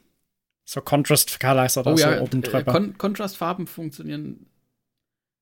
so 0.72 0.80
Contrast 0.82 1.38
Colors 1.40 1.78
oder 1.78 1.92
Oh 1.92 1.98
so 1.98 2.04
ja, 2.04 2.22
oben 2.22 2.42
äh, 2.44 2.48
drüber. 2.48 2.64
Kon 2.72 2.98
Kontrastfarben 2.98 3.68
funktionieren. 3.68 4.46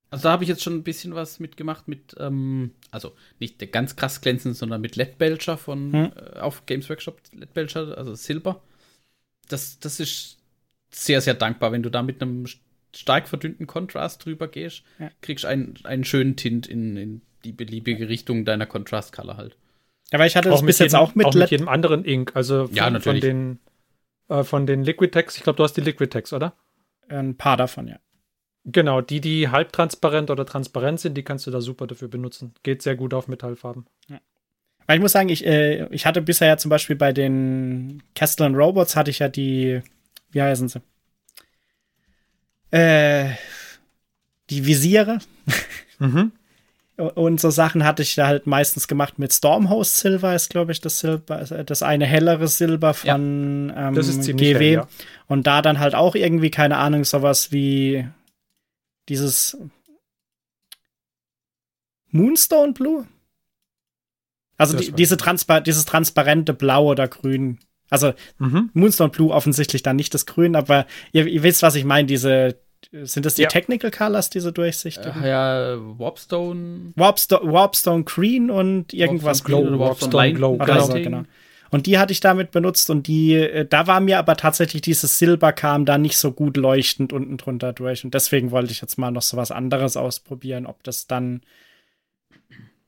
Also 0.09 0.23
da 0.23 0.31
habe 0.31 0.43
ich 0.43 0.49
jetzt 0.49 0.63
schon 0.63 0.73
ein 0.73 0.83
bisschen 0.83 1.13
was 1.13 1.39
mitgemacht 1.39 1.87
mit, 1.87 2.15
ähm, 2.17 2.71
also 2.89 3.15
nicht 3.37 3.61
der 3.61 3.67
ganz 3.67 3.95
krass 3.95 4.21
glänzend, 4.21 4.55
sondern 4.57 4.81
mit 4.81 4.95
LED 4.95 5.19
Belcher 5.19 5.55
von 5.57 5.93
Hm. 5.93 6.11
äh, 6.15 6.39
auf 6.39 6.65
Games 6.65 6.89
Workshop 6.89 7.21
LED 7.31 7.53
Belcher, 7.53 7.95
also 7.95 8.15
Silber. 8.15 8.63
Das, 9.49 9.79
das 9.79 9.99
ist 9.99 10.37
sehr, 10.91 11.21
sehr 11.21 11.35
dankbar, 11.35 11.71
wenn 11.71 11.83
du 11.83 11.91
da 11.91 12.01
mit 12.01 12.21
einem 12.23 12.45
stark 12.95 13.27
verdünnten 13.27 13.67
Kontrast 13.67 14.25
drüber 14.25 14.47
gehst, 14.47 14.81
Ja. 14.97 15.11
kriegst 15.21 15.45
einen, 15.45 15.75
einen 15.83 16.05
schönen 16.05 16.35
Tint 16.37 16.65
in, 16.65 16.97
in 16.97 17.21
die 17.43 17.51
beliebige 17.51 18.09
Richtung 18.09 18.45
deiner 18.45 18.65
Kontrast 18.65 19.11
Color 19.13 19.37
halt. 19.37 19.57
ja, 20.11 20.17
weil 20.17 20.27
ich 20.27 20.35
hatte 20.35 20.49
das 20.49 20.59
Auch 20.61 20.65
bis 20.65 20.79
mit 20.79 20.85
jetzt 20.85 20.93
jedem, 20.93 21.03
auch 21.03 21.13
mit 21.13 21.25
auch 21.27 21.35
mit 21.35 21.51
jedem 21.51 21.67
anderen 21.67 22.03
Ink. 22.03 22.31
Also 22.35 22.65
von, 22.65 22.75
Ja, 22.75 22.85
von 22.85 22.93
natürlich. 22.93 23.21
den, 23.21 23.59
äh, 24.29 24.43
von 24.43 24.65
den 24.65 24.83
Liquid 24.83 25.11
Text. 25.11 25.37
Ich 25.37 25.43
glaube, 25.43 25.57
du 25.57 25.63
hast 25.63 25.73
die 25.73 25.81
Liquid 25.81 26.09
Text, 26.09 26.33
oder? 26.33 26.53
Ein 27.09 27.35
paar 27.35 27.57
davon, 27.57 27.87
ja. 27.87 27.99
Genau, 28.65 29.01
die, 29.01 29.21
die 29.21 29.49
halbtransparent 29.49 30.29
oder 30.29 30.45
transparent 30.45 30.99
sind, 30.99 31.15
die 31.15 31.23
kannst 31.23 31.47
du 31.47 31.51
da 31.51 31.61
super 31.61 31.87
dafür 31.87 32.07
benutzen. 32.07 32.53
Geht 32.63 32.81
sehr 32.81 32.95
gut 32.95 33.13
auf 33.13 33.27
Metallfarben. 33.27 33.85
Weil 34.85 34.97
ich 34.97 35.01
muss 35.01 35.11
sagen, 35.11 35.29
ich, 35.29 35.45
äh, 35.45 35.87
ich 35.93 36.05
hatte 36.05 36.21
bisher 36.21 36.47
ja 36.47 36.57
zum 36.57 36.69
Beispiel 36.69 36.95
bei 36.95 37.13
den 37.13 38.03
Castellan 38.15 38.55
Robots 38.55 38.95
hatte 38.95 39.11
ich 39.11 39.19
ja 39.19 39.29
die, 39.29 39.81
wie 40.31 40.41
heißen 40.41 40.67
sie? 40.67 40.81
Äh, 42.71 43.31
die 44.49 44.65
Visiere 44.65 45.19
Mhm. 45.99 46.31
Und 46.99 47.39
so 47.39 47.49
Sachen 47.49 47.83
hatte 47.83 48.01
ich 48.03 48.15
da 48.15 48.27
halt 48.27 48.45
meistens 48.45 48.87
gemacht 48.87 49.17
mit 49.19 49.31
Stormhost 49.33 49.97
Silver, 49.97 50.35
ist 50.35 50.49
glaube 50.49 50.71
ich 50.71 50.81
das 50.81 50.99
Silber, 50.99 51.37
das 51.65 51.81
eine 51.83 52.05
hellere 52.05 52.47
Silber 52.47 52.93
von 52.93 53.73
ähm, 53.75 53.95
Das 53.95 54.07
ist 54.07 54.23
ziemlich 54.23 54.53
GW. 54.53 54.59
hell, 54.65 54.73
ja. 54.73 54.87
Und 55.27 55.47
da 55.47 55.61
dann 55.61 55.79
halt 55.79 55.95
auch 55.95 56.15
irgendwie, 56.15 56.51
keine 56.51 56.77
Ahnung, 56.77 57.03
sowas 57.05 57.51
wie 57.51 58.07
dieses 59.07 59.57
Moonstone 62.11 62.73
Blue? 62.73 63.07
Also 64.57 64.75
die, 64.77 64.91
diese 64.91 65.15
Transpa 65.17 65.61
dieses 65.61 65.85
transparente 65.85 66.53
Blau 66.53 66.87
oder 66.87 67.07
Grün. 67.07 67.59
Also 67.89 68.13
Mhm. 68.37 68.69
Moonstone 68.73 69.09
Blue 69.09 69.31
offensichtlich 69.33 69.83
dann 69.83 69.95
nicht 69.95 70.13
das 70.13 70.25
Grün, 70.25 70.55
aber 70.55 70.85
ihr, 71.11 71.25
ihr 71.27 71.43
wisst, 71.43 71.63
was 71.63 71.75
ich 71.75 71.85
meine, 71.85 72.07
diese 72.07 72.59
sind 72.91 73.25
das 73.25 73.35
die 73.35 73.43
Ja. 73.43 73.47
Technical 73.49 73.91
Colors, 73.91 74.29
diese 74.29 74.51
durchsichtigen? 74.51 75.23
Äh, 75.23 75.29
ja, 75.29 75.77
Warpstone. 75.99 76.93
Warpsto 76.95 77.39
Warpstone 77.43 78.03
Green 78.03 78.49
und 78.49 78.93
irgendwas 78.93 79.39
Warpstone 79.43 79.61
Glow. 79.63 79.67
oder 79.75 79.79
Warpstone 79.79 80.13
Warpstone 80.13 80.33
Glow, 80.33 80.57
Lighting. 80.57 81.03
genau. 81.03 81.23
Und 81.71 81.85
die 81.85 81.99
hatte 81.99 82.11
ich 82.13 82.19
damit 82.19 82.49
benutzt 82.49 82.89
und 82.89 83.05
die, 83.05 83.35
äh, 83.35 83.63
da 83.63 83.85
war 83.85 83.99
mir 83.99 84.17
aber 84.17 84.35
tatsächlich 84.35 84.81
dieses 84.81 85.19
Silber 85.19 85.53
kam 85.53 85.85
da 85.85 85.99
nicht 85.99 86.17
so 86.17 86.31
gut 86.31 86.57
leuchtend 86.57 87.13
unten 87.13 87.37
drunter 87.37 87.73
durch. 87.73 88.03
Und 88.03 88.15
deswegen 88.15 88.49
wollte 88.49 88.71
ich 88.71 88.81
jetzt 88.81 88.97
mal 88.97 89.11
noch 89.11 89.21
so 89.21 89.37
was 89.37 89.51
anderes 89.51 89.95
ausprobieren, 89.95 90.65
ob 90.65 90.81
das 90.83 91.05
dann 91.05 91.41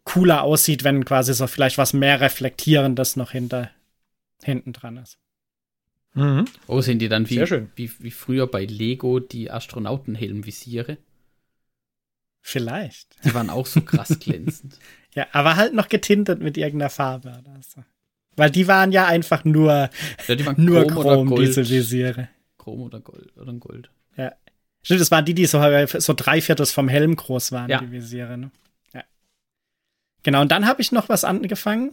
cooler 0.03 0.41
aussieht, 0.41 0.83
wenn 0.83 1.05
quasi 1.05 1.35
so 1.35 1.45
vielleicht 1.45 1.77
was 1.77 1.93
mehr 1.93 2.21
Reflektierendes 2.21 3.17
noch 3.17 3.29
hinter, 3.31 3.69
hinten 4.43 4.73
dran 4.73 4.97
ist. 4.97 5.19
Mhm. 6.13 6.45
Oh, 6.67 6.81
sind 6.81 6.99
die 6.99 7.07
dann 7.09 7.29
wie, 7.29 7.39
wie, 7.75 7.91
wie 7.99 8.11
früher 8.11 8.47
bei 8.47 8.65
Lego 8.65 9.19
die 9.19 9.49
Astronautenhelmvisiere? 9.49 10.97
Vielleicht. 12.41 13.23
Die 13.23 13.33
waren 13.33 13.49
auch 13.49 13.65
so 13.65 13.81
krass 13.81 14.17
glänzend. 14.19 14.77
Ja, 15.13 15.27
aber 15.31 15.55
halt 15.55 15.73
noch 15.73 15.89
getintet 15.89 16.41
mit 16.41 16.57
irgendeiner 16.57 16.89
Farbe 16.89 17.29
oder 17.39 17.59
so. 17.61 17.83
Weil 18.35 18.49
die 18.49 18.67
waren 18.67 18.91
ja 18.91 19.05
einfach 19.07 19.43
nur, 19.43 19.89
Ja, 20.27 20.35
die 20.35 20.45
waren 20.45 20.63
nur 20.63 20.87
Chrom, 20.87 20.93
Chrom, 21.03 21.05
oder 21.27 21.35
Gold. 21.35 21.47
diese 21.47 21.69
Visiere. 21.69 22.29
Chrom 22.57 22.81
oder 22.81 22.99
Gold 22.99 23.35
oder 23.37 23.53
Gold. 23.53 23.89
Stimmt, 24.83 24.99
das 25.01 25.11
waren 25.11 25.25
die, 25.25 25.35
die 25.35 25.45
so, 25.45 25.61
so 25.99 26.13
drei 26.13 26.41
Viertels 26.41 26.71
vom 26.71 26.87
Helm 26.89 27.15
groß 27.15 27.51
waren, 27.51 27.69
Ja. 27.69 27.79
die 27.81 27.91
Visiere. 27.91 28.35
Ne? 28.37 28.49
Ja. 28.95 29.03
Genau, 30.23 30.41
und 30.41 30.51
dann 30.51 30.65
habe 30.65 30.81
ich 30.81 30.91
noch 30.91 31.07
was 31.07 31.23
angefangen. 31.23 31.91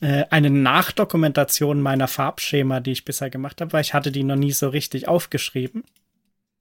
Äh, 0.00 0.24
eine 0.30 0.50
Nachdokumentation 0.50 1.80
meiner 1.80 2.06
Farbschema, 2.06 2.80
die 2.80 2.92
ich 2.92 3.04
bisher 3.04 3.30
gemacht 3.30 3.60
habe, 3.60 3.72
weil 3.72 3.80
ich 3.80 3.94
hatte 3.94 4.12
die 4.12 4.22
noch 4.22 4.36
nie 4.36 4.52
so 4.52 4.68
richtig 4.68 5.08
aufgeschrieben. 5.08 5.84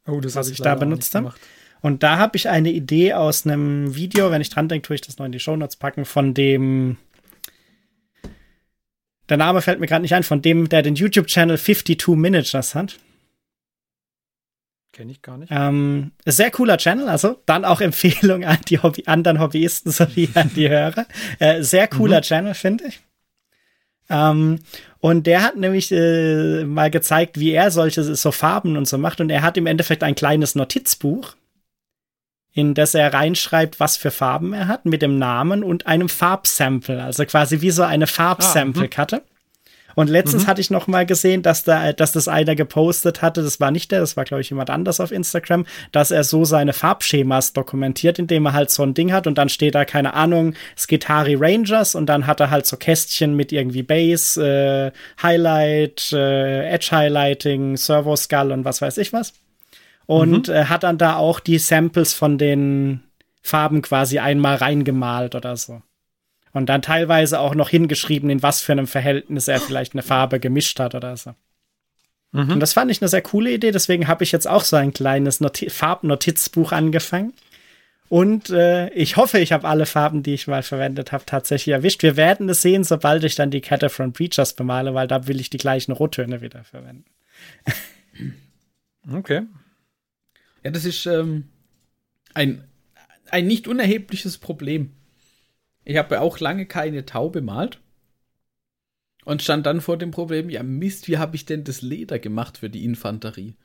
Oh, 0.08 0.20
das 0.22 0.36
Was 0.36 0.48
hab 0.48 0.54
ich 0.54 0.62
da 0.62 0.76
benutzt 0.76 1.14
habe. 1.14 1.34
Und 1.82 2.02
da 2.02 2.18
habe 2.18 2.36
ich 2.38 2.50
eine 2.50 2.72
Idee 2.72 3.14
aus 3.14 3.46
einem 3.46 3.96
Video, 3.96 4.32
wenn 4.32 4.42
ich 4.42 4.50
dran 4.50 4.68
denke, 4.68 4.88
tue 4.88 4.96
ich 4.96 5.02
das 5.02 5.20
noch 5.20 5.26
in 5.26 5.32
die 5.32 5.40
Shownotes 5.40 5.76
packen, 5.76 6.06
von 6.06 6.34
dem. 6.34 6.98
Der 9.30 9.38
Name 9.38 9.62
fällt 9.62 9.80
mir 9.80 9.88
gerade 9.88 10.02
nicht 10.02 10.16
ein, 10.16 10.24
von 10.24 10.42
dem, 10.42 10.70
der 10.70 10.82
den 10.82 10.96
YouTube-Channel 10.96 11.60
52 11.60 12.08
Miniatures 12.16 12.74
hat. 12.74 12.98
Kenne 14.94 15.12
ich 15.12 15.22
gar 15.22 15.38
nicht. 15.38 15.52
Ähm, 15.52 16.12
sehr 16.26 16.50
cooler 16.50 16.78
Channel, 16.78 17.10
also 17.10 17.40
dann 17.46 17.66
auch 17.66 17.82
Empfehlung 17.82 18.46
an 18.46 18.58
die 18.68 18.80
Hobby 18.80 19.04
anderen 19.06 19.40
Hobbyisten 19.40 19.92
sowie 19.92 20.30
an 20.34 20.50
die 20.56 20.70
Hörer. 20.70 21.06
Äh, 21.38 21.62
sehr 21.62 21.88
cooler 21.88 22.22
Channel, 22.22 22.56
finde 22.56 22.86
ich. 22.88 23.02
Ähm, 24.10 24.60
und 25.00 25.28
der 25.28 25.44
hat 25.44 25.58
nämlich 25.58 25.92
äh, 25.92 26.64
mal 26.64 26.90
gezeigt, 26.90 27.40
wie 27.40 27.52
er 27.52 27.72
solche 27.72 28.04
so 28.04 28.32
Farben 28.32 28.78
und 28.78 28.88
so 28.88 28.98
macht. 28.98 29.22
Und 29.22 29.30
er 29.30 29.42
hat 29.42 29.58
im 29.58 29.68
Endeffekt 29.68 30.04
ein 30.04 30.16
kleines 30.16 30.56
Notizbuch, 30.56 31.36
in 32.54 32.74
das 32.74 32.96
er 32.96 33.14
reinschreibt, 33.14 33.80
was 33.80 33.98
für 33.98 34.12
Farben 34.12 34.54
er 34.54 34.68
hat, 34.68 34.86
mit 34.86 35.02
dem 35.02 35.20
Namen 35.20 35.64
und 35.64 35.86
einem 35.88 36.10
Farbsample. 36.10 37.04
Also 37.04 37.26
quasi 37.26 37.62
wie 37.62 37.72
so 37.72 37.84
eine 37.84 38.08
Farbsample-Karte. 38.08 39.22
Und 39.98 40.12
letztens 40.12 40.46
hatte 40.46 40.62
ich 40.62 40.70
noch 40.70 40.86
mal 40.86 41.08
gesehen, 41.08 41.42
dass 41.42 41.64
da, 41.64 41.92
dass 41.92 42.12
das 42.12 42.28
einer 42.28 42.54
gepostet 42.54 43.24
hatte. 43.24 43.42
Das 43.42 43.60
war 43.60 43.72
nicht 43.72 43.92
der, 43.92 44.00
das 44.00 44.16
war 44.16 44.26
glaube 44.26 44.42
ich 44.42 44.50
jemand 44.52 44.70
anders 44.70 45.00
auf 45.00 45.12
Instagram, 45.12 45.66
dass 45.92 46.12
er 46.12 46.24
so 46.24 46.46
seine 46.46 46.74
Farbschemas 46.74 47.54
dokumentiert, 47.54 48.20
indem 48.20 48.46
er 48.46 48.54
halt 48.54 48.70
so 48.70 48.84
ein 48.84 48.94
Ding 48.94 49.12
hat 49.12 49.26
und 49.26 49.40
dann 49.40 49.50
steht 49.50 49.74
da 49.74 49.86
keine 49.86 50.14
Ahnung 50.14 50.54
Skitari 50.78 51.34
Rangers 51.34 51.96
und 51.96 52.06
dann 52.06 52.28
hat 52.28 52.40
er 52.40 52.52
halt 52.52 52.68
so 52.68 52.78
Kästchen 52.78 53.36
mit 53.36 53.52
irgendwie 53.52 53.82
Base, 53.82 54.40
äh, 54.40 54.92
Highlight, 55.24 56.14
äh, 56.14 56.70
Edge 56.70 56.90
Highlighting, 56.92 57.76
Servo 57.76 58.16
Skull 58.16 58.52
und 58.52 58.66
was 58.66 58.84
weiß 58.84 59.00
ich 59.00 59.14
was. 59.14 59.34
Und 60.06 60.48
äh, 60.48 60.66
hat 60.66 60.84
dann 60.84 61.00
da 61.00 61.16
auch 61.16 61.40
die 61.40 61.58
Samples 61.58 62.14
von 62.14 62.38
den 62.38 63.02
Farben 63.42 63.82
quasi 63.82 64.20
einmal 64.20 64.58
reingemalt 64.58 65.34
oder 65.34 65.58
so. 65.58 65.82
Und 66.58 66.68
dann 66.68 66.82
teilweise 66.82 67.40
auch 67.40 67.56
noch 67.56 67.70
hingeschrieben, 67.70 68.30
in 68.30 68.44
was 68.44 68.62
für 68.62 68.74
einem 68.74 68.88
Verhältnis 68.88 69.48
er 69.48 69.60
vielleicht 69.60 69.94
eine 69.94 70.04
Farbe 70.04 70.40
gemischt 70.40 70.80
hat 70.80 70.96
oder 70.96 71.16
so. 71.16 71.34
Und 72.34 72.60
das 72.60 72.74
fand 72.74 72.92
ich 72.92 73.02
eine 73.02 73.08
sehr 73.08 73.22
coole 73.22 73.52
Idee, 73.52 73.72
deswegen 73.72 74.08
habe 74.08 74.24
ich 74.24 74.32
jetzt 74.32 74.48
auch 74.48 74.64
so 74.64 74.76
ein 74.76 74.94
kleines 74.94 75.40
Noti 75.40 75.70
Farbnotizbuch 75.70 76.72
angefangen. 76.72 77.34
Und 78.10 78.50
äh, 78.50 78.90
ich 78.90 79.18
hoffe, 79.18 79.40
ich 79.40 79.52
habe 79.52 79.68
alle 79.68 79.86
Farben, 79.86 80.24
die 80.24 80.34
ich 80.34 80.48
mal 80.48 80.64
verwendet 80.64 81.12
habe, 81.12 81.26
tatsächlich 81.26 81.74
erwischt. 81.74 82.04
Wir 82.04 82.16
werden 82.16 82.48
es 82.50 82.62
sehen, 82.62 82.84
sobald 82.84 83.24
ich 83.24 83.36
dann 83.36 83.52
die 83.52 83.62
Kette 83.62 83.90
von 83.90 84.14
Breachers 84.14 84.54
bemale, 84.54 84.94
weil 84.94 85.08
da 85.08 85.28
will 85.28 85.40
ich 85.40 85.50
die 85.50 85.58
gleichen 85.58 85.92
Rottöne 85.92 86.42
wieder 86.42 86.64
verwenden. 86.64 87.06
Okay. 89.10 89.44
Ja, 90.66 90.72
das 90.72 90.84
ist 90.84 91.06
ähm, 91.06 91.46
ein, 92.34 92.66
ein 93.32 93.48
nicht 93.48 93.70
unerhebliches 93.70 94.38
Problem. 94.38 94.97
Ich 95.90 95.96
habe 95.96 96.20
auch 96.20 96.42
lange 96.42 96.66
keine 96.66 97.06
Tau 97.06 97.30
bemalt 97.30 97.80
und 99.24 99.42
stand 99.42 99.66
dann 99.66 99.80
vor 99.80 99.98
dem 99.98 100.12
Problem, 100.12 100.50
ja 100.50 100.62
Mist, 100.62 101.08
wie 101.08 101.18
habe 101.18 101.38
ich 101.38 101.46
denn 101.46 101.64
das 101.64 101.82
Leder 101.82 102.20
gemacht 102.20 102.58
für 102.58 102.70
die 102.70 102.84
Infanterie? 102.84 103.56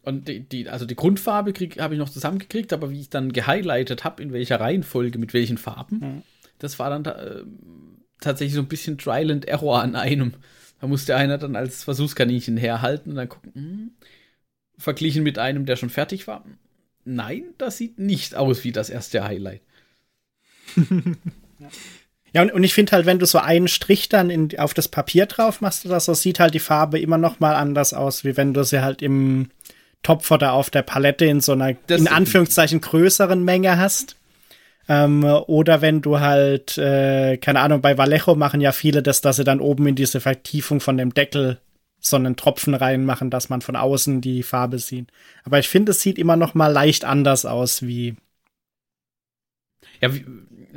Und 0.00 0.26
die, 0.26 0.40
die 0.40 0.70
also 0.70 0.86
die 0.86 0.96
Grundfarbe 0.96 1.52
habe 1.80 1.94
ich 1.94 1.98
noch 1.98 2.08
zusammengekriegt, 2.08 2.72
aber 2.72 2.90
wie 2.90 3.00
ich 3.00 3.10
dann 3.10 3.34
gehighlightet 3.34 4.04
habe, 4.04 4.22
in 4.22 4.32
welcher 4.32 4.58
Reihenfolge, 4.58 5.18
mit 5.18 5.34
welchen 5.34 5.58
Farben, 5.58 5.98
Mhm. 5.98 6.22
das 6.60 6.78
war 6.78 6.88
dann 6.88 7.04
äh, 7.04 7.42
tatsächlich 8.20 8.54
so 8.54 8.62
ein 8.62 8.68
bisschen 8.68 8.96
Trial 8.96 9.30
and 9.30 9.46
Error 9.46 9.82
an 9.82 9.96
einem. 9.96 10.32
Da 10.80 10.86
musste 10.86 11.14
einer 11.14 11.36
dann 11.36 11.56
als 11.56 11.84
Versuchskaninchen 11.84 12.56
herhalten 12.56 13.10
und 13.10 13.16
dann 13.16 13.28
gucken, 13.28 13.52
hm, 13.54 13.90
verglichen 14.78 15.24
mit 15.24 15.38
einem, 15.38 15.66
der 15.66 15.76
schon 15.76 15.90
fertig 15.90 16.26
war. 16.26 16.42
Nein, 17.04 17.42
das 17.58 17.76
sieht 17.76 17.98
nicht 17.98 18.34
aus 18.34 18.64
wie 18.64 18.72
das 18.72 18.88
erste 18.88 19.24
Highlight. 19.24 19.60
Ja, 22.36 22.42
und, 22.42 22.52
und 22.52 22.64
ich 22.64 22.74
finde 22.74 22.92
halt, 22.92 23.06
wenn 23.06 23.18
du 23.18 23.24
so 23.24 23.38
einen 23.38 23.66
Strich 23.66 24.10
dann 24.10 24.28
in, 24.28 24.58
auf 24.58 24.74
das 24.74 24.88
Papier 24.88 25.24
drauf 25.24 25.62
machst 25.62 25.86
oder 25.86 25.98
so, 26.00 26.12
sieht 26.12 26.38
halt 26.38 26.52
die 26.52 26.58
Farbe 26.58 26.98
immer 26.98 27.16
noch 27.16 27.40
mal 27.40 27.54
anders 27.54 27.94
aus, 27.94 28.24
wie 28.24 28.36
wenn 28.36 28.52
du 28.52 28.62
sie 28.62 28.82
halt 28.82 29.00
im 29.00 29.48
Topf 30.02 30.30
oder 30.30 30.52
auf 30.52 30.68
der 30.68 30.82
Palette 30.82 31.24
in 31.24 31.40
so 31.40 31.52
einer, 31.52 31.72
Das 31.86 31.98
in 31.98 32.08
Anführungszeichen, 32.08 32.82
größeren 32.82 33.42
Menge 33.42 33.78
hast. 33.78 34.16
Ähm, 34.86 35.24
oder 35.24 35.80
wenn 35.80 36.02
du 36.02 36.20
halt, 36.20 36.76
äh, 36.76 37.38
keine 37.38 37.60
Ahnung, 37.60 37.80
bei 37.80 37.96
Vallejo 37.96 38.34
machen 38.34 38.60
ja 38.60 38.72
viele 38.72 39.02
das, 39.02 39.22
dass 39.22 39.36
sie 39.36 39.44
dann 39.44 39.60
oben 39.60 39.86
in 39.86 39.94
diese 39.94 40.20
Vertiefung 40.20 40.80
von 40.80 40.98
dem 40.98 41.14
Deckel 41.14 41.58
so 41.98 42.16
einen 42.16 42.36
Tropfen 42.36 42.74
reinmachen, 42.74 43.30
dass 43.30 43.48
man 43.48 43.62
von 43.62 43.76
außen 43.76 44.20
die 44.20 44.42
Farbe 44.42 44.78
sieht. 44.78 45.10
Aber 45.44 45.58
ich 45.58 45.68
finde, 45.68 45.92
es 45.92 46.02
sieht 46.02 46.18
immer 46.18 46.36
noch 46.36 46.52
mal 46.54 46.68
leicht 46.68 47.06
anders 47.06 47.46
aus 47.46 47.82
wie. 47.82 48.14
Ja, 50.00 50.14
wie, 50.14 50.24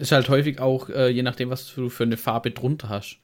ist 0.02 0.12
halt 0.12 0.30
häufig 0.30 0.60
auch, 0.60 0.89
äh, 0.89 1.10
je 1.10 1.24
nachdem, 1.24 1.50
was 1.50 1.74
du 1.74 1.89
für 1.89 2.04
eine 2.04 2.18
Farbe 2.18 2.52
drunter 2.52 2.89
hast. 2.89 3.20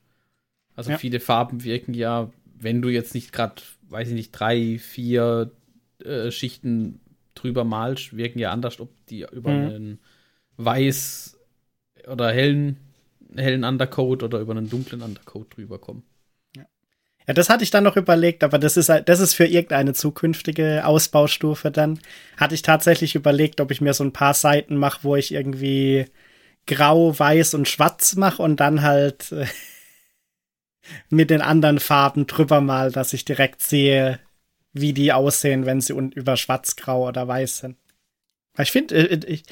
Also 0.76 0.92
Ja. 0.92 0.98
viele 0.98 1.20
Farben 1.20 1.64
wirken 1.64 1.94
ja, 1.94 2.32
wenn 2.60 2.82
du 2.82 2.90
jetzt 2.90 3.14
nicht 3.16 3.32
gerade, 3.34 3.62
weiß 3.90 4.10
ich 4.10 4.14
nicht, 4.14 4.32
drei, 4.32 4.78
vier 4.80 5.52
äh, 6.04 6.32
Schichten 6.32 7.00
drüber 7.36 7.64
malst, 7.64 8.16
wirken 8.16 8.40
ja 8.40 8.52
anders, 8.52 8.80
ob 8.80 8.90
die 9.08 9.26
über 9.32 9.52
Mhm. 9.52 9.68
einen 9.68 10.00
weiß 10.58 11.38
oder 12.08 12.32
hellen, 12.32 12.78
hellen 13.36 13.64
Undercoat 13.64 14.24
oder 14.24 14.40
über 14.40 14.54
einen 14.54 14.70
dunklen 14.70 15.02
Undercoat 15.02 15.56
drüber 15.58 15.80
kommen. 15.80 16.04
Ja, 17.28 17.34
das 17.34 17.50
hatte 17.50 17.64
ich 17.64 17.72
dann 17.72 17.84
noch 17.84 17.96
überlegt, 17.98 18.44
aber 18.44 18.60
das 18.60 18.78
ist 18.78 18.90
halt, 18.90 19.10
das 19.10 19.20
ist 19.20 19.34
für 19.34 19.46
irgendeine 19.46 19.94
zukünftige 19.94 20.86
Ausbaustufe 20.86 21.72
dann. 21.72 22.00
Hatte 22.38 22.54
ich 22.54 22.62
tatsächlich 22.62 23.16
überlegt, 23.16 23.60
ob 23.62 23.72
ich 23.72 23.82
mir 23.82 23.94
so 23.96 24.04
ein 24.04 24.14
paar 24.14 24.36
Seiten 24.36 24.78
mache, 24.78 25.00
wo 25.04 25.16
ich 25.16 25.34
irgendwie 25.34 26.06
grau, 26.68 27.18
weiß 27.18 27.53
und 27.53 27.68
schwarz 27.68 28.16
mache 28.16 28.41
und 28.41 28.59
dann 28.59 28.82
halt 28.82 29.32
äh, 29.32 29.45
mit 31.09 31.30
den 31.30 31.41
anderen 31.41 31.80
Farben 31.80 32.28
drüber 32.28 32.61
mal, 32.61 32.91
dass 32.91 33.13
ich 33.13 33.26
direkt 33.26 33.61
sehe, 33.61 34.20
wie 34.74 34.93
die 34.93 35.13
aussehen, 35.13 35.66
wenn 35.66 35.82
sie 35.82 35.93
über 35.93 36.38
schwarz, 36.38 36.76
grau 36.76 37.07
oder 37.07 37.28
weiß 37.28 37.59
sind. 37.59 37.78
Weil 38.53 38.63
Ich 38.63 38.72
finde, 38.72 38.95
äh, 38.95 39.20
ich, 39.26 39.43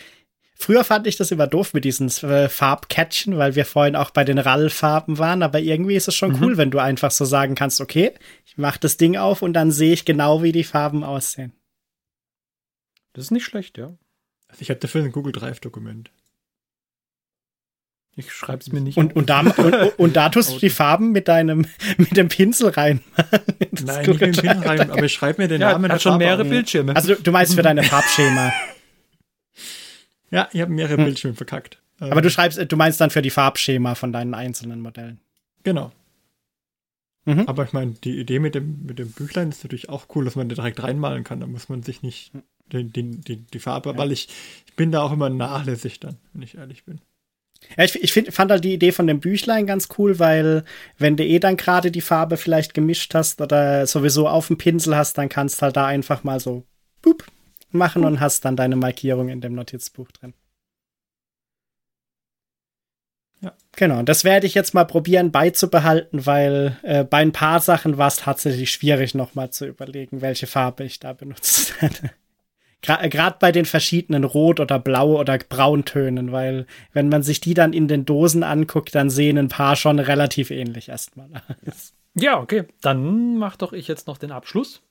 Früher 0.56 0.84
fand 0.86 1.08
ich 1.08 1.18
das 1.18 1.32
immer 1.32 1.48
doof 1.48 1.74
mit 1.74 1.84
diesen 1.84 2.08
äh, 2.30 2.48
Farbcatchen, 2.48 3.38
weil 3.38 3.56
wir 3.56 3.66
vorhin 3.66 3.98
auch 3.98 4.12
bei 4.12 4.24
den 4.24 4.38
RAL-Farben 4.38 5.18
waren, 5.18 5.44
aber 5.44 5.60
irgendwie 5.60 5.96
ist 5.96 6.08
es 6.08 6.16
schon 6.16 6.34
Mhm. 6.34 6.44
cool, 6.44 6.58
wenn 6.58 6.72
du 6.72 6.80
einfach 6.80 7.12
so 7.12 7.26
sagen 7.26 7.56
kannst, 7.56 7.82
okay, 7.82 8.14
ich 8.46 8.58
mach 8.58 8.78
das 8.78 8.96
Ding 8.96 9.18
auf 9.18 9.42
und 9.42 9.54
dann 9.54 9.72
sehe 9.72 9.92
ich 9.92 10.06
genau, 10.06 10.42
wie 10.42 10.54
die 10.54 10.64
Farben 10.64 11.04
aussehen. 11.04 11.52
Das 13.14 13.26
ist 13.26 13.32
nicht 13.32 13.44
schlecht, 13.44 13.78
ja. 13.78 13.98
Also 14.48 14.62
ich 14.62 14.70
habe 14.70 14.80
dafür 14.80 15.04
ein 15.04 15.12
Google 15.12 15.34
Drive-Dokument. 15.34 16.12
Ich 18.16 18.32
schreib's 18.32 18.72
mir 18.72 18.80
nicht. 18.82 18.98
Und, 18.98 19.16
und, 19.16 19.30
da, 19.30 19.40
und, 19.42 20.00
und 20.00 20.16
da 20.16 20.30
tust 20.30 20.54
du 20.54 20.60
die 20.60 20.70
Farben 20.70 21.12
mit 21.12 21.28
deinem, 21.28 21.66
mit 21.98 22.16
dem 22.16 22.30
Pinsel 22.30 22.70
rein. 22.70 23.02
Das 23.72 23.86
Nein, 23.86 24.06
nicht 24.06 24.22
mit 24.22 24.22
dem 24.22 24.32
Pin 24.34 24.62
Drive. 24.62 24.66
rein, 24.68 24.92
aber 24.92 25.04
ich 25.04 25.14
schreibe 25.14 25.42
mir 25.42 25.48
den 25.48 25.60
ja, 25.62 25.72
Namen 25.72 25.92
hat 25.92 26.00
schon 26.02 26.12
Farbe 26.12 26.26
mehrere. 26.26 26.46
Bildschirme. 26.46 26.96
Also 26.96 27.16
du 27.16 27.32
meinst 27.32 27.56
für 27.56 27.64
deine 27.64 27.82
Farbschema. 27.82 28.54
Ja, 30.30 30.48
ich 30.52 30.62
habe 30.62 30.72
mehrere 30.72 30.98
Hm. 30.98 31.06
Bildschirme 31.06 31.36
verkackt. 31.36 31.82
Ähm, 32.00 32.12
Aber 32.12 32.22
du 32.22 32.30
schreibst, 32.30 32.60
du 32.72 32.76
meinst 32.78 33.02
dann 33.02 33.10
für 33.10 33.24
die 33.24 33.30
Farbschema 33.32 33.96
von 33.96 34.14
deinen 34.14 34.36
einzelnen 34.36 34.80
Modellen. 34.82 35.20
Genau. 35.64 35.92
Mhm. 37.26 37.48
Aber 37.48 37.64
ich 37.64 37.74
meine, 37.74 37.94
die 37.94 38.20
Idee 38.20 38.40
mit 38.40 38.54
dem, 38.54 38.86
mit 38.86 39.00
dem 39.00 39.12
Büchlein 39.12 39.50
ist 39.50 39.64
natürlich 39.64 39.90
auch 39.90 40.08
cool, 40.16 40.26
dass 40.26 40.36
man 40.36 40.50
da 40.50 40.56
direkt 40.56 40.84
reinmalen 40.84 41.24
kann. 41.24 41.40
Da 41.40 41.48
muss 41.48 41.70
man 41.70 41.82
sich 41.82 42.04
nicht 42.04 42.32
die, 42.72 42.84
die, 42.84 43.12
die, 43.22 43.38
die 43.38 43.60
Farbe, 43.60 43.98
weil 43.98 44.12
ich, 44.12 44.28
ich 44.68 44.76
bin 44.76 44.92
da 44.92 45.02
auch 45.02 45.12
immer 45.12 45.30
nachlässig 45.30 46.00
dann, 46.00 46.18
wenn 46.34 46.42
ich 46.44 46.58
ehrlich 46.58 46.84
bin. 46.84 47.00
Ja, 47.78 47.84
ich, 47.84 48.02
ich 48.02 48.14
find, 48.14 48.34
fand 48.34 48.52
halt 48.52 48.64
die 48.64 48.74
Idee 48.74 48.92
von 48.92 49.08
dem 49.08 49.20
Büchlein 49.20 49.66
ganz 49.66 49.90
cool, 49.98 50.20
weil 50.20 50.64
wenn 50.98 51.18
du 51.18 51.24
eh 51.24 51.40
dann 51.40 51.58
gerade 51.58 51.92
die 51.92 52.02
Farbe 52.02 52.38
vielleicht 52.38 52.74
gemischt 52.74 53.14
hast 53.16 53.42
oder 53.42 53.88
sowieso 53.88 54.28
auf 54.28 54.48
dem 54.48 54.58
Pinsel 54.58 54.96
hast, 54.96 55.18
dann 55.18 55.30
kannst 55.30 55.62
halt 55.62 55.76
da 55.76 55.86
einfach 55.86 56.24
mal 56.24 56.40
so 56.40 56.64
boop 57.02 57.26
machen 57.72 58.06
und 58.06 58.20
hast 58.20 58.46
dann 58.46 58.56
deine 58.56 58.76
Markierung 58.76 59.30
in 59.30 59.42
dem 59.42 59.56
Notizbuch 59.56 60.12
drin. 60.12 60.34
Ja. 63.42 63.54
Genau, 63.76 64.00
und 64.00 64.08
das 64.08 64.24
werde 64.24 64.48
ich 64.48 64.54
jetzt 64.54 64.74
mal 64.74 64.86
probieren 64.86 65.32
beizubehalten, 65.32 66.26
weil 66.26 66.78
äh, 66.84 67.04
bei 67.04 67.18
ein 67.18 67.34
paar 67.34 67.60
Sachen 67.60 67.98
war 67.98 68.08
es 68.08 68.18
tatsächlich 68.18 68.72
schwierig, 68.72 69.16
nochmal 69.16 69.50
zu 69.50 69.66
überlegen, 69.66 70.22
welche 70.22 70.48
Farbe 70.48 70.86
ich 70.86 71.00
da 71.00 71.14
benutzt 71.14 71.74
hätte. 71.82 72.12
Gerade 72.84 73.38
bei 73.40 73.52
den 73.52 73.66
verschiedenen 73.66 74.26
Rot- 74.26 74.60
oder 74.60 74.78
Blau- 74.78 75.20
oder 75.20 75.38
Brauntönen, 75.38 76.32
weil 76.32 76.68
wenn 76.92 77.10
man 77.10 77.24
sich 77.24 77.40
die 77.40 77.54
dann 77.54 77.74
in 77.74 77.88
den 77.88 78.06
Dosen 78.06 78.44
anguckt, 78.44 78.94
dann 78.94 79.10
sehen 79.10 79.38
ein 79.38 79.48
paar 79.48 79.76
schon 79.76 80.00
relativ 80.00 80.52
ähnlich 80.52 80.90
erstmal 80.90 81.30
aus. 81.66 81.94
Ja, 82.16 82.40
okay. 82.40 82.66
Dann 82.82 83.38
mach 83.38 83.56
doch 83.56 83.74
ich 83.74 83.88
jetzt 83.88 84.08
noch 84.08 84.18
den 84.18 84.32
Abschluss. 84.32 84.84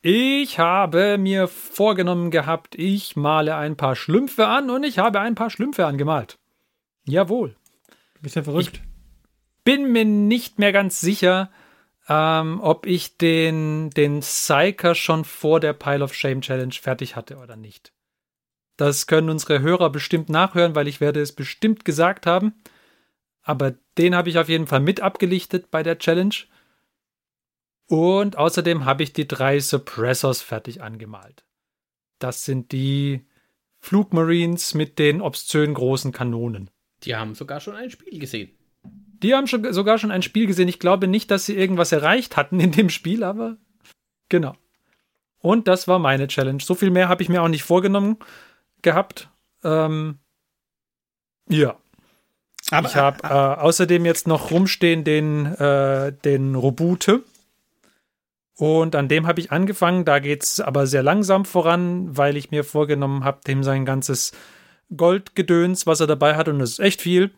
Ich 0.00 0.60
habe 0.60 1.18
mir 1.18 1.48
vorgenommen 1.48 2.30
gehabt, 2.30 2.76
ich 2.76 3.16
male 3.16 3.56
ein 3.56 3.76
paar 3.76 3.96
Schlümpfe 3.96 4.46
an 4.46 4.70
und 4.70 4.84
ich 4.84 4.98
habe 4.98 5.18
ein 5.20 5.34
paar 5.34 5.50
Schlümpfe 5.50 5.86
angemalt. 5.86 6.38
Jawohl. 7.04 7.56
Bist 8.20 8.36
ja 8.36 8.42
verrückt. 8.42 8.80
Bin 9.64 9.90
mir 9.90 10.04
nicht 10.04 10.58
mehr 10.58 10.72
ganz 10.72 11.00
sicher, 11.00 11.50
ähm, 12.08 12.60
ob 12.62 12.86
ich 12.86 13.18
den, 13.18 13.90
den 13.90 14.20
Psyker 14.20 14.94
schon 14.94 15.24
vor 15.24 15.60
der 15.60 15.74
Pile 15.74 16.02
of 16.02 16.14
Shame 16.14 16.40
Challenge 16.40 16.72
fertig 16.72 17.16
hatte 17.16 17.36
oder 17.36 17.56
nicht. 17.56 17.92
Das 18.76 19.06
können 19.06 19.28
unsere 19.28 19.60
Hörer 19.60 19.90
bestimmt 19.90 20.28
nachhören, 20.28 20.74
weil 20.74 20.88
ich 20.88 21.00
werde 21.00 21.20
es 21.20 21.32
bestimmt 21.32 21.84
gesagt 21.84 22.26
haben. 22.26 22.54
Aber 23.42 23.74
den 23.98 24.14
habe 24.14 24.30
ich 24.30 24.38
auf 24.38 24.48
jeden 24.48 24.66
Fall 24.66 24.80
mit 24.80 25.00
abgelichtet 25.00 25.70
bei 25.70 25.82
der 25.82 25.98
Challenge. 25.98 26.34
Und 27.86 28.36
außerdem 28.36 28.84
habe 28.84 29.02
ich 29.02 29.12
die 29.12 29.26
drei 29.26 29.58
Suppressors 29.58 30.42
fertig 30.42 30.82
angemalt. 30.82 31.44
Das 32.18 32.44
sind 32.44 32.72
die 32.72 33.26
Flugmarines 33.80 34.74
mit 34.74 34.98
den 34.98 35.20
obszön 35.20 35.74
großen 35.74 36.12
Kanonen. 36.12 36.70
Die 37.04 37.16
haben 37.16 37.34
sogar 37.34 37.60
schon 37.60 37.76
ein 37.76 37.90
Spiel 37.90 38.18
gesehen. 38.18 38.57
Die 39.22 39.34
haben 39.34 39.46
schon, 39.46 39.72
sogar 39.72 39.98
schon 39.98 40.10
ein 40.10 40.22
Spiel 40.22 40.46
gesehen. 40.46 40.68
Ich 40.68 40.78
glaube 40.78 41.08
nicht, 41.08 41.30
dass 41.30 41.46
sie 41.46 41.56
irgendwas 41.56 41.92
erreicht 41.92 42.36
hatten 42.36 42.60
in 42.60 42.72
dem 42.72 42.90
Spiel, 42.90 43.24
aber 43.24 43.56
genau. 44.28 44.54
Und 45.40 45.68
das 45.68 45.88
war 45.88 45.98
meine 45.98 46.28
Challenge. 46.28 46.62
So 46.62 46.74
viel 46.74 46.90
mehr 46.90 47.08
habe 47.08 47.22
ich 47.22 47.28
mir 47.28 47.42
auch 47.42 47.48
nicht 47.48 47.62
vorgenommen 47.62 48.16
gehabt. 48.82 49.28
Ähm, 49.64 50.18
ja. 51.48 51.76
Aber 52.70 52.88
ich 52.88 52.96
habe 52.96 53.22
äh, 53.22 53.60
außerdem 53.60 54.04
jetzt 54.04 54.26
noch 54.26 54.50
rumstehen 54.50 55.04
den, 55.04 55.46
äh, 55.46 56.12
den 56.12 56.54
Robute. 56.54 57.22
Und 58.56 58.96
an 58.96 59.08
dem 59.08 59.26
habe 59.26 59.40
ich 59.40 59.52
angefangen. 59.52 60.04
Da 60.04 60.18
geht 60.18 60.42
es 60.42 60.60
aber 60.60 60.86
sehr 60.86 61.02
langsam 61.02 61.44
voran, 61.44 62.16
weil 62.16 62.36
ich 62.36 62.50
mir 62.50 62.64
vorgenommen 62.64 63.24
habe, 63.24 63.40
dem 63.46 63.62
sein 63.62 63.84
ganzes 63.84 64.32
Goldgedöns, 64.94 65.86
was 65.86 66.00
er 66.00 66.06
dabei 66.06 66.36
hat, 66.36 66.48
und 66.48 66.58
das 66.58 66.70
ist 66.70 66.80
echt 66.80 67.02
viel, 67.02 67.30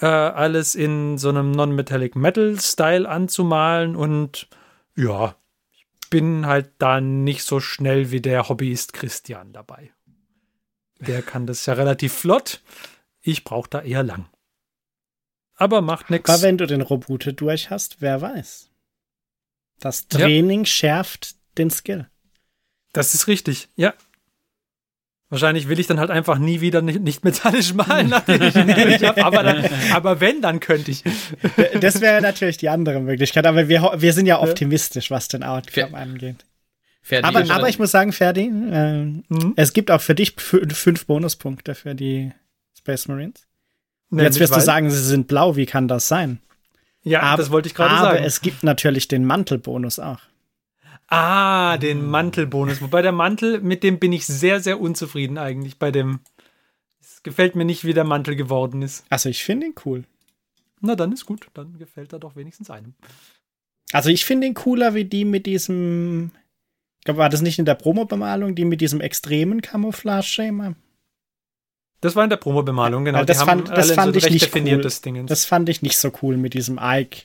äh, 0.00 0.06
alles 0.06 0.74
in 0.74 1.18
so 1.18 1.28
einem 1.28 1.50
Non-Metallic 1.50 2.16
Metal-Style 2.16 3.08
anzumalen. 3.08 3.96
Und 3.96 4.48
ja, 4.94 5.36
ich 5.72 5.86
bin 6.10 6.46
halt 6.46 6.70
da 6.78 7.00
nicht 7.00 7.44
so 7.44 7.60
schnell 7.60 8.10
wie 8.10 8.20
der 8.20 8.48
Hobbyist 8.48 8.92
Christian 8.92 9.52
dabei. 9.52 9.92
Der 10.98 11.22
kann 11.22 11.46
das 11.46 11.66
ja 11.66 11.74
relativ 11.74 12.12
flott. 12.12 12.62
Ich 13.20 13.44
brauche 13.44 13.68
da 13.68 13.82
eher 13.82 14.02
lang. 14.02 14.28
Aber 15.56 15.80
macht 15.80 16.10
nichts. 16.10 16.28
Aber 16.28 16.42
wenn 16.42 16.58
du 16.58 16.66
den 16.66 16.82
Robute 16.82 17.32
durch 17.32 17.70
hast, 17.70 18.00
wer 18.00 18.20
weiß. 18.20 18.70
Das 19.78 20.08
Training 20.08 20.64
schärft 20.64 21.36
den 21.58 21.70
Skill. 21.70 22.08
Das 22.92 23.14
ist 23.14 23.26
richtig, 23.26 23.68
ja. 23.76 23.94
Wahrscheinlich 25.28 25.68
will 25.68 25.80
ich 25.80 25.88
dann 25.88 25.98
halt 25.98 26.10
einfach 26.10 26.38
nie 26.38 26.60
wieder 26.60 26.82
nicht, 26.82 27.00
nicht 27.00 27.24
metallisch 27.24 27.74
malen, 27.74 28.08
nachdem 28.10 28.42
ich 28.42 28.54
ihn 28.54 28.68
durch 28.68 29.02
habe. 29.02 29.24
Aber, 29.24 29.42
dann, 29.42 29.64
aber 29.92 30.20
wenn, 30.20 30.40
dann 30.40 30.60
könnte 30.60 30.90
ich. 30.92 31.02
Das 31.80 32.00
wäre 32.00 32.20
natürlich 32.22 32.58
die 32.58 32.68
andere 32.68 33.00
Möglichkeit, 33.00 33.44
aber 33.46 33.66
wir, 33.68 33.92
wir 33.96 34.12
sind 34.12 34.26
ja 34.26 34.40
optimistisch, 34.40 35.10
was 35.10 35.26
den 35.28 35.42
Outcome 35.42 35.88
Fer- 35.88 35.94
angeht. 35.94 36.44
Fertig 37.02 37.24
Aber, 37.26 37.54
aber 37.54 37.68
ich 37.68 37.78
muss 37.78 37.90
sagen, 37.90 38.12
Ferdi, 38.12 38.42
ähm, 38.46 39.24
Mhm. 39.28 39.52
es 39.56 39.72
gibt 39.72 39.90
auch 39.90 40.00
für 40.00 40.14
dich 40.14 40.30
fü- 40.36 40.72
fünf 40.72 41.06
Bonuspunkte 41.06 41.74
für 41.74 41.94
die 41.96 42.32
Space 42.78 43.08
Marines. 43.08 43.46
Und 44.10 44.20
jetzt 44.20 44.38
wirst 44.38 44.54
du 44.54 44.60
sagen, 44.60 44.90
sie 44.90 45.02
sind 45.02 45.26
blau, 45.26 45.56
wie 45.56 45.66
kann 45.66 45.88
das 45.88 46.06
sein? 46.08 46.38
Ja, 47.02 47.22
aber, 47.22 47.42
das 47.42 47.50
wollte 47.50 47.68
ich 47.68 47.74
gerade 47.74 47.94
aber 47.94 48.12
sagen. 48.14 48.24
es 48.24 48.40
gibt 48.40 48.62
natürlich 48.64 49.06
den 49.08 49.24
Mantelbonus 49.24 49.98
auch. 49.98 50.18
Ah, 51.08 51.76
den 51.78 52.06
Mantelbonus. 52.06 52.80
Wobei 52.80 53.02
der 53.02 53.12
Mantel, 53.12 53.60
mit 53.60 53.82
dem 53.82 53.98
bin 53.98 54.12
ich 54.12 54.26
sehr, 54.26 54.60
sehr 54.60 54.80
unzufrieden 54.80 55.38
eigentlich 55.38 55.78
bei 55.78 55.90
dem. 55.90 56.20
Es 57.00 57.22
gefällt 57.22 57.54
mir 57.56 57.64
nicht, 57.64 57.84
wie 57.84 57.94
der 57.94 58.04
Mantel 58.04 58.36
geworden 58.36 58.82
ist. 58.82 59.04
Also 59.10 59.28
ich 59.28 59.44
finde 59.44 59.66
ihn 59.66 59.74
cool. 59.84 60.04
Na, 60.80 60.94
dann 60.94 61.12
ist 61.12 61.26
gut. 61.26 61.48
Dann 61.54 61.78
gefällt 61.78 62.12
er 62.12 62.18
doch 62.18 62.36
wenigstens 62.36 62.70
einem. 62.70 62.94
Also 63.92 64.10
ich 64.10 64.24
finde 64.24 64.46
ihn 64.46 64.54
cooler 64.54 64.94
wie 64.94 65.04
die 65.04 65.24
mit 65.24 65.46
diesem, 65.46 66.32
ich 66.98 67.04
glaube, 67.04 67.18
war 67.18 67.28
das 67.28 67.40
nicht 67.40 67.58
in 67.58 67.64
der 67.64 67.76
Promo-Bemalung, 67.76 68.54
die 68.54 68.64
mit 68.64 68.80
diesem 68.80 69.00
extremen 69.00 69.62
Camouflage-Schema? 69.62 70.74
Das 72.00 72.14
war 72.14 72.24
in 72.24 72.30
der 72.30 72.36
Promo-Bemalung, 72.36 73.04
genau. 73.04 73.18
Ja, 73.18 73.24
das 73.24 73.38
Die 73.38 73.44
fand- 73.44 73.68
das 73.70 73.92
fand 73.92 74.12
so 74.12 74.18
ich 74.18 74.30
nicht 74.30 74.54
Dingens. 75.04 75.28
Das 75.28 75.44
fand 75.44 75.68
ich 75.68 75.82
nicht 75.82 75.98
so 75.98 76.12
cool 76.22 76.36
mit 76.36 76.54
diesem 76.54 76.78
Ike 76.80 77.22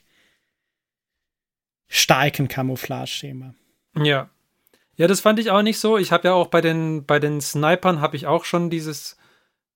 starken 1.88 2.48
Camouflage-Schema. 2.48 3.54
Ja. 3.98 4.30
Ja, 4.96 5.08
das 5.08 5.20
fand 5.22 5.40
ich 5.40 5.50
auch 5.52 5.62
nicht 5.64 5.80
so. 5.80 5.98
Ich 5.98 6.12
habe 6.12 6.28
ja 6.28 6.34
auch 6.34 6.48
bei 6.48 6.62
den, 6.62 7.06
bei 7.06 7.20
den 7.20 7.42
Snipern 7.42 8.02
habe 8.02 8.16
ich 8.16 8.28
auch 8.28 8.46
schon 8.46 8.70
dieses 8.70 9.18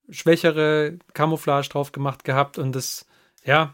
schwächere 0.09 0.99
Camouflage 1.13 1.70
drauf 1.70 1.91
gemacht 1.91 2.24
gehabt 2.24 2.57
und 2.59 2.74
das, 2.74 3.05
ja, 3.43 3.74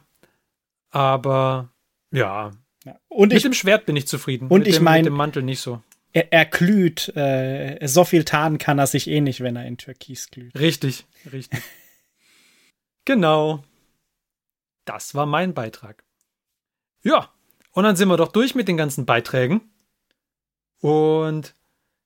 aber 0.90 1.70
ja. 2.12 2.52
Ja. 2.86 3.00
Und 3.10 3.30
Mit 3.30 3.38
ich, 3.38 3.44
dem 3.44 3.54
Schwert 3.54 3.86
bin 3.86 3.96
ich 3.96 4.08
zufrieden. 4.08 4.48
Und 4.48 4.60
mit 4.62 4.68
ich 4.70 4.76
dem, 4.76 4.84
mein- 4.86 5.02
mit 5.02 5.06
dem 5.08 5.14
Mantel 5.16 5.44
nicht 5.44 5.60
so. 5.60 5.84
er, 6.14 6.32
er 6.34 6.46
glüht. 6.46 7.10
Äh, 7.16 7.86
so 7.88 8.04
viel 8.06 8.24
tarnen 8.24 8.58
kann 8.58 8.80
er 8.80 8.88
sich 8.88 9.08
eh 9.08 9.22
nicht, 9.22 9.42
wenn 9.42 9.56
er 9.56 9.66
in 9.66 9.78
Türkis 9.78 10.30
glüht. 10.32 10.58
Richtig, 10.58 11.06
richtig. 11.32 11.62
genau. 13.06 13.64
Das 14.86 15.14
war 15.16 15.26
mein 15.26 15.54
Beitrag. 15.54 16.04
Ja, 17.04 17.30
und 17.72 17.84
dann 17.84 17.96
sind 17.96 18.10
wir 18.10 18.18
doch 18.18 18.32
durch 18.32 18.56
mit 18.56 18.68
den 18.68 18.78
ganzen 18.78 19.06
Beiträgen. 19.06 19.62
Und 20.82 21.54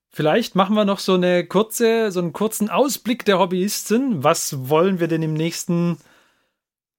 vielleicht 0.10 0.56
machen 0.56 0.76
wir 0.76 0.86
noch 0.86 1.00
so 1.00 1.16
eine 1.16 1.46
kurze, 1.46 2.12
so 2.12 2.20
einen 2.20 2.34
kurzen 2.34 2.70
Ausblick 2.70 3.26
der 3.26 3.40
Hobbyisten. 3.40 4.24
Was 4.24 4.70
wollen 4.70 5.00
wir 5.00 5.08
denn 5.08 5.24
im 5.24 5.34
nächsten, 5.34 5.98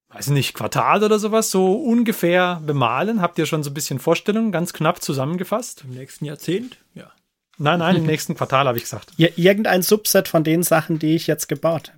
weiß 0.09 0.29
nicht, 0.29 0.55
Quartal 0.55 1.05
oder 1.05 1.19
sowas 1.19 1.51
so 1.51 1.75
ungefähr 1.75 2.61
bemalen? 2.67 3.21
Habt 3.21 3.39
ihr 3.39 3.47
schon 3.47 3.63
so 3.63 3.71
ein 3.71 3.75
bisschen 3.75 3.99
Vorstellung, 3.99 4.53
ganz 4.53 4.73
knapp 4.73 5.03
zusammengefasst? 5.03 5.85
Im 5.85 5.95
nächsten 5.95 6.25
Jahrzehnt? 6.25 6.79
Ja. 6.95 7.13
Nein, 7.59 7.79
nein, 7.79 7.97
im 7.97 8.07
nächsten 8.07 8.35
Quartal 8.35 8.67
habe 8.67 8.79
ich 8.79 8.85
gesagt. 8.85 9.13
Ir 9.17 9.39
irgendein 9.39 9.83
Subset 9.83 10.29
von 10.29 10.45
den 10.45 10.63
Sachen, 10.63 10.99
die 10.99 11.15
ich 11.15 11.27
jetzt 11.27 11.49
gebaut 11.49 11.89
habe. 11.89 11.96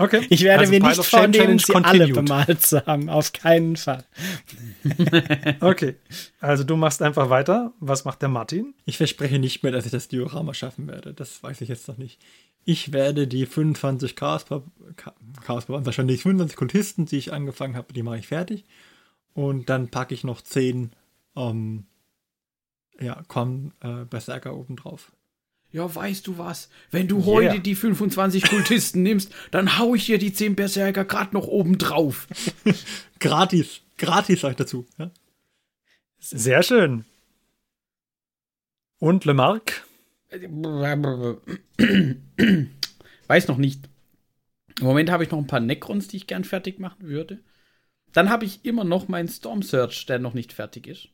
Okay. 0.00 0.26
Ich 0.30 0.42
werde 0.42 0.60
Also 0.60 0.72
mir 0.72 0.80
Pile 0.80 0.90
nicht 0.90 0.98
of 0.98 1.08
Shame 1.08 1.20
vornehmen, 1.34 1.58
Challenge 1.58 1.60
sie 1.60 1.74
alle 1.74 1.98
continued. 2.04 2.14
bemalt 2.14 2.62
zu 2.62 2.86
haben. 2.86 3.10
Auf 3.10 3.32
keinen 3.32 3.76
Fall. 3.76 4.04
Okay, 5.60 5.96
also 6.40 6.64
du 6.64 6.76
machst 6.76 7.02
einfach 7.02 7.28
weiter. 7.28 7.74
Was 7.80 8.06
macht 8.06 8.22
der 8.22 8.30
Martin? 8.30 8.72
Ich 8.86 8.96
verspreche 8.96 9.38
nicht 9.38 9.62
mehr, 9.62 9.72
dass 9.72 9.84
ich 9.84 9.92
das 9.92 10.08
Diorama 10.08 10.54
schaffen 10.54 10.88
werde. 10.88 11.12
Das 11.12 11.42
weiß 11.42 11.60
ich 11.60 11.68
jetzt 11.68 11.86
noch 11.86 11.98
nicht. 11.98 12.18
Ich 12.64 12.92
werde 12.94 13.26
die 13.26 13.44
25 13.44 14.16
Chaos, 14.16 14.46
Chaos 15.44 15.68
wahrscheinlich 15.68 16.16
die 16.16 16.22
25 16.22 16.56
Kultisten, 16.56 17.04
die 17.04 17.18
ich 17.18 17.32
angefangen 17.34 17.76
habe, 17.76 17.92
die 17.92 18.02
mache 18.02 18.18
ich 18.18 18.26
fertig. 18.28 18.64
Und 19.34 19.68
dann 19.68 19.88
packe 19.88 20.14
ich 20.14 20.24
noch 20.24 20.40
10 20.40 20.92
ähm, 21.36 21.84
ja, 22.98 23.22
Con 23.28 23.74
äh, 23.80 24.04
Berserker 24.06 24.56
oben 24.56 24.76
drauf. 24.76 25.12
Ja, 25.72 25.94
weißt 25.94 26.26
du 26.26 26.36
was? 26.38 26.68
Wenn 26.90 27.06
du 27.06 27.18
Yeah. 27.18 27.26
heute 27.26 27.60
die 27.60 27.74
25 27.76 28.48
Kultisten 28.48 29.02
nimmst, 29.02 29.32
dann 29.50 29.78
hau 29.78 29.94
ich 29.94 30.06
dir 30.06 30.18
die 30.18 30.32
10 30.32 30.56
Berserker 30.56 31.04
gerade 31.04 31.34
noch 31.34 31.46
oben 31.46 31.78
drauf. 31.78 32.26
Gratis. 33.20 33.80
Gratis, 33.96 34.40
sag 34.40 34.50
ich 34.52 34.56
dazu. 34.56 34.86
Ja? 34.98 35.10
Sehr 36.18 36.62
schön. 36.62 37.04
Und 38.98 39.24
Lemarck? 39.24 39.86
Weiß 43.26 43.48
noch 43.48 43.56
nicht. 43.58 43.88
Im 44.78 44.86
Moment 44.86 45.10
habe 45.10 45.24
ich 45.24 45.30
noch 45.30 45.38
ein 45.38 45.46
paar 45.46 45.60
Necrons, 45.60 46.08
die 46.08 46.16
ich 46.18 46.26
gern 46.26 46.44
fertig 46.44 46.78
machen 46.78 47.06
würde. 47.06 47.38
Dann 48.12 48.28
habe 48.30 48.44
ich 48.44 48.64
immer 48.64 48.84
noch 48.84 49.08
meinen 49.08 49.28
Storm 49.28 49.62
Search, 49.62 50.06
der 50.06 50.18
noch 50.18 50.34
nicht 50.34 50.52
fertig 50.52 50.86
ist. 50.86 51.08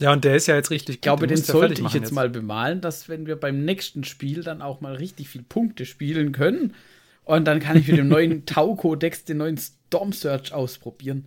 Ja, 0.00 0.12
und 0.12 0.24
der 0.24 0.36
ist 0.36 0.46
ja 0.46 0.54
jetzt 0.56 0.70
richtig 0.70 0.96
Ich 0.96 1.00
glaube, 1.00 1.26
den 1.26 1.36
du 1.36 1.40
ja 1.40 1.46
sollte 1.46 1.74
ich 1.74 1.80
machen 1.80 2.02
jetzt, 2.02 2.12
mal 2.12 2.28
bemalen, 2.28 2.80
dass 2.82 3.08
wenn 3.08 3.26
wir 3.26 3.36
beim 3.36 3.64
nächsten 3.64 4.04
Spiel 4.04 4.42
dann 4.42 4.60
auch 4.60 4.80
mal 4.82 4.94
richtig 4.94 5.28
viel 5.28 5.42
Punkte 5.42 5.86
spielen 5.86 6.32
können. 6.32 6.74
Und 7.24 7.44
dann 7.46 7.60
kann 7.60 7.76
ich 7.78 7.88
mit 7.88 7.96
dem 7.98 8.08
neuen 8.08 8.44
Tau-Kodex 8.46 9.24
den 9.24 9.38
neuen 9.38 9.56
Storm 9.58 10.12
Search 10.12 10.52
ausprobieren. 10.52 11.24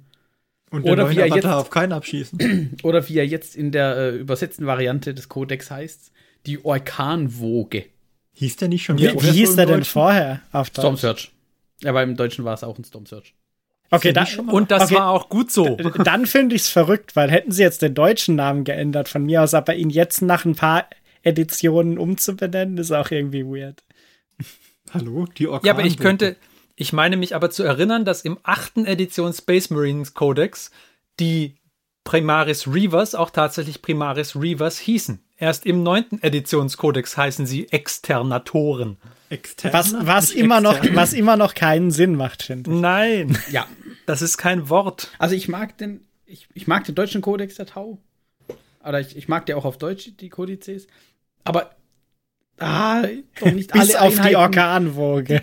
Und 0.70 0.84
Oder 0.84 0.96
der 0.98 1.06
neue 1.06 1.16
wie 1.16 1.20
er 1.20 1.36
jetzt- 1.36 1.46
auf 1.48 1.70
keinen 1.72 1.94
abschießen. 1.94 2.78
Oder 2.84 3.10
wie 3.10 3.18
er 3.18 3.26
jetzt 3.26 3.56
in 3.56 3.72
der 3.72 3.98
äh, 3.98 4.16
übersetzten 4.18 4.68
Variante 4.68 5.14
des 5.16 5.28
Codex 5.30 5.72
heißt, 5.72 6.12
die 6.46 6.64
Orkanwoge. 6.64 7.86
Hieß 8.34 8.56
der 8.58 8.68
nicht 8.70 8.84
schon 8.86 8.98
Wie, 9.00 9.12
wie 9.12 9.32
hieß 9.32 9.56
der 9.56 9.64
im 9.66 9.70
denn 9.72 9.80
Deutschen? 9.80 9.92
vorher 9.92 10.42
auf 10.52 10.68
Storm? 10.68 10.96
Search. 10.96 11.32
Ja, 11.82 11.92
beim 11.92 12.16
Deutschen 12.16 12.46
war 12.46 12.54
es 12.54 12.64
auch 12.64 12.78
ein 12.78 12.84
Storm 12.86 13.06
Search. 13.08 13.34
Okay, 13.92 14.14
da, 14.14 14.26
Und 14.48 14.72
das 14.72 14.84
Okay. 14.84 14.96
war 14.96 15.10
auch 15.10 15.30
gut 15.30 15.52
so. 15.52 15.76
dann 16.04 16.26
finde 16.28 16.56
ich 16.56 16.64
es 16.64 16.70
verrückt, 16.70 17.16
weil 17.16 17.32
hätten 17.32 17.52
sie 17.52 17.64
jetzt 17.64 17.82
den 17.82 17.96
deutschen 17.96 18.36
Namen 18.36 18.64
geändert 18.64 19.10
von 19.10 19.26
mir 19.26 19.42
aus, 19.42 19.54
aber 19.54 19.76
ihn 19.76 19.90
jetzt 19.90 20.22
nach 20.22 20.46
ein 20.46 20.56
paar 20.56 20.86
Editionen 21.24 21.98
umzubenennen, 21.98 22.78
ist 22.78 22.92
auch 22.92 23.10
irgendwie 23.12 23.44
weird. 23.46 23.84
Hallo? 24.92 25.26
Die 25.38 25.48
Orkan 25.48 25.66
Ja, 25.66 25.74
aber 25.74 25.84
ich 25.86 25.98
könnte, 25.98 26.36
ich 26.76 26.94
meine 26.94 27.18
mich 27.18 27.36
aber 27.36 27.50
zu 27.50 27.64
erinnern, 27.64 28.06
dass 28.06 28.22
im 28.22 28.38
achten 28.44 28.86
Edition 28.86 29.34
Space 29.34 29.70
Marines 29.70 30.14
Codex 30.14 30.72
die 31.20 31.56
Primaris 32.04 32.68
Reavers 32.68 33.16
auch 33.16 33.30
tatsächlich 33.30 33.82
Primaris 33.82 34.36
Reavers 34.36 34.80
hießen. 34.80 35.20
Erst 35.40 35.66
im 35.66 35.84
neunten 35.84 36.22
Editionskodex 36.22 37.16
heißen 37.16 37.46
sie 37.46 37.72
Externatoren. 37.72 38.98
Externe, 39.30 39.74
Was, 39.74 39.96
was, 40.06 40.32
immer 40.32 40.60
noch, 40.60 40.78
was 40.94 41.14
immer 41.14 41.38
noch 41.38 41.54
keinen 41.54 41.92
Sinn 41.92 42.16
macht, 42.16 42.44
finde 42.44 42.72
ich. 42.72 42.78
Nein, 42.78 43.38
Ja. 43.50 43.66
das 44.06 44.22
ist 44.22 44.38
kein 44.38 44.70
Wort. 44.70 45.12
Also 45.18 45.36
ich 45.36 45.48
mag 45.48 45.78
den, 45.78 46.02
ich, 46.26 46.48
ich 46.54 46.68
mag 46.68 46.84
den 46.84 46.96
deutschen 46.96 47.22
Kodex 47.22 47.56
der 47.56 47.68
Tau. 47.68 48.00
Oder 48.84 49.00
ich, 49.00 49.16
ich 49.16 49.28
mag 49.28 49.46
der 49.46 49.58
auch 49.58 49.66
auf 49.66 49.78
Deutsch, 49.78 50.12
die 50.20 50.30
Kodizes. 50.30 50.88
Aber 51.44 51.76
ah, 52.58 53.04
doch 53.40 53.52
nicht 53.52 53.72
Bis 53.72 53.96
alle 53.96 54.02
auf 54.02 54.14
die 54.16 54.20
Einheiten. 54.20 54.36
Orkanwoge. 54.38 55.42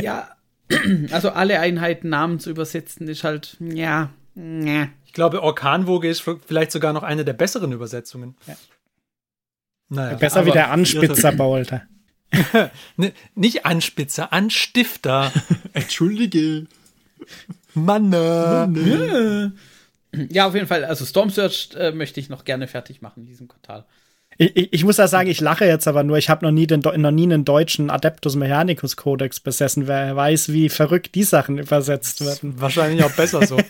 Ja, 0.00 0.28
also 1.12 1.30
alle 1.30 1.60
Einheiten 1.60 2.08
Namen 2.08 2.40
zu 2.40 2.50
übersetzen 2.50 3.06
ist 3.08 3.24
halt, 3.24 3.56
ja, 3.60 4.10
ja. 4.34 4.88
Ich 5.06 5.12
glaube, 5.12 5.42
Orkanwoge 5.42 6.08
ist 6.08 6.24
vielleicht 6.46 6.72
sogar 6.72 6.92
noch 6.92 7.04
eine 7.04 7.24
der 7.24 7.34
besseren 7.34 7.70
Übersetzungen. 7.72 8.34
Ja. 8.46 8.56
Naja. 9.88 10.16
Besser 10.16 10.46
wie 10.46 10.50
der 10.50 10.70
Anspitzer-Bolter. 10.70 11.82
N 12.96 13.12
nicht 13.34 13.64
Anspitzer, 13.66 14.32
Anstifter. 14.32 15.32
Entschuldige. 15.72 16.66
Mann. 17.74 18.12
äh. 18.12 19.50
Ja, 20.30 20.46
auf 20.46 20.54
jeden 20.54 20.66
Fall. 20.66 20.84
Also 20.84 21.04
Storm 21.04 21.30
Search 21.30 21.70
äh, 21.76 21.92
möchte 21.92 22.20
ich 22.20 22.28
noch 22.28 22.44
gerne 22.44 22.68
fertig 22.68 23.02
machen 23.02 23.20
in 23.20 23.26
diesem 23.26 23.48
Quartal. 23.48 23.84
Ich, 24.36 24.56
ich, 24.56 24.72
ich 24.72 24.84
muss 24.84 24.96
ja 24.96 25.06
sagen, 25.06 25.28
ich 25.28 25.40
lache 25.40 25.64
jetzt 25.64 25.86
aber 25.86 26.02
nur. 26.02 26.18
Ich 26.18 26.28
habe 26.28 26.44
noch 26.44 26.52
nie 26.52 26.66
den 26.66 26.80
noch 26.80 27.10
nie 27.10 27.24
einen 27.24 27.44
deutschen 27.44 27.90
Adeptus 27.90 28.34
Mechanicus 28.36 28.96
Codex 28.96 29.38
besessen. 29.40 29.86
Wer 29.86 30.16
weiß, 30.16 30.52
wie 30.52 30.68
verrückt 30.68 31.14
die 31.14 31.22
Sachen 31.22 31.58
übersetzt 31.58 32.24
werden. 32.24 32.60
Wahrscheinlich 32.60 33.04
auch 33.04 33.12
besser 33.12 33.46
so. 33.46 33.58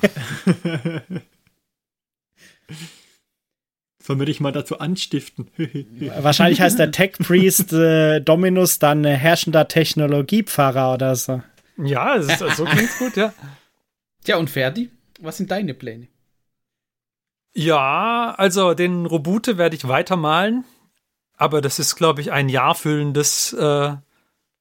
Sollen 4.07 4.18
wir 4.18 4.26
dich 4.26 4.38
mal 4.40 4.52
dazu 4.52 4.80
anstiften? 4.80 5.48
Wahrscheinlich 6.20 6.61
heißt 6.61 6.78
der 6.78 6.90
Tech 6.90 7.12
Priest 7.18 7.72
äh, 7.72 8.20
Dominus 8.20 8.78
dann 8.78 9.02
äh, 9.07 9.14
herrschender 9.16 9.66
Technologiepfarrer 9.66 10.92
oder 10.92 11.16
so. 11.16 11.42
Ja, 11.78 12.14
es 12.16 12.26
ist, 12.28 12.57
so 12.57 12.64
klingt's 12.66 12.98
gut, 12.98 13.16
ja. 13.16 13.32
Tja, 14.22 14.36
und 14.36 14.50
Ferdi, 14.50 14.90
was 15.20 15.38
sind 15.38 15.50
deine 15.50 15.72
Pläne? 15.72 16.09
Ja, 17.55 18.34
also 18.36 18.74
den 18.74 19.07
Robute 19.07 19.57
werde 19.57 19.74
ich 19.76 19.88
weitermalen, 19.88 20.64
aber 21.36 21.62
das 21.62 21.78
ist, 21.78 21.96
glaube 21.96 22.20
ich, 22.20 22.30
ein 22.30 22.50
Jahr 22.50 22.74
füllendes 22.74 23.55
äh, 23.55 23.92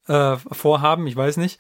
äh, 0.08 0.38
Vorhaben, 0.38 1.06
ich 1.08 1.16
weiß 1.18 1.36
nicht. 1.38 1.60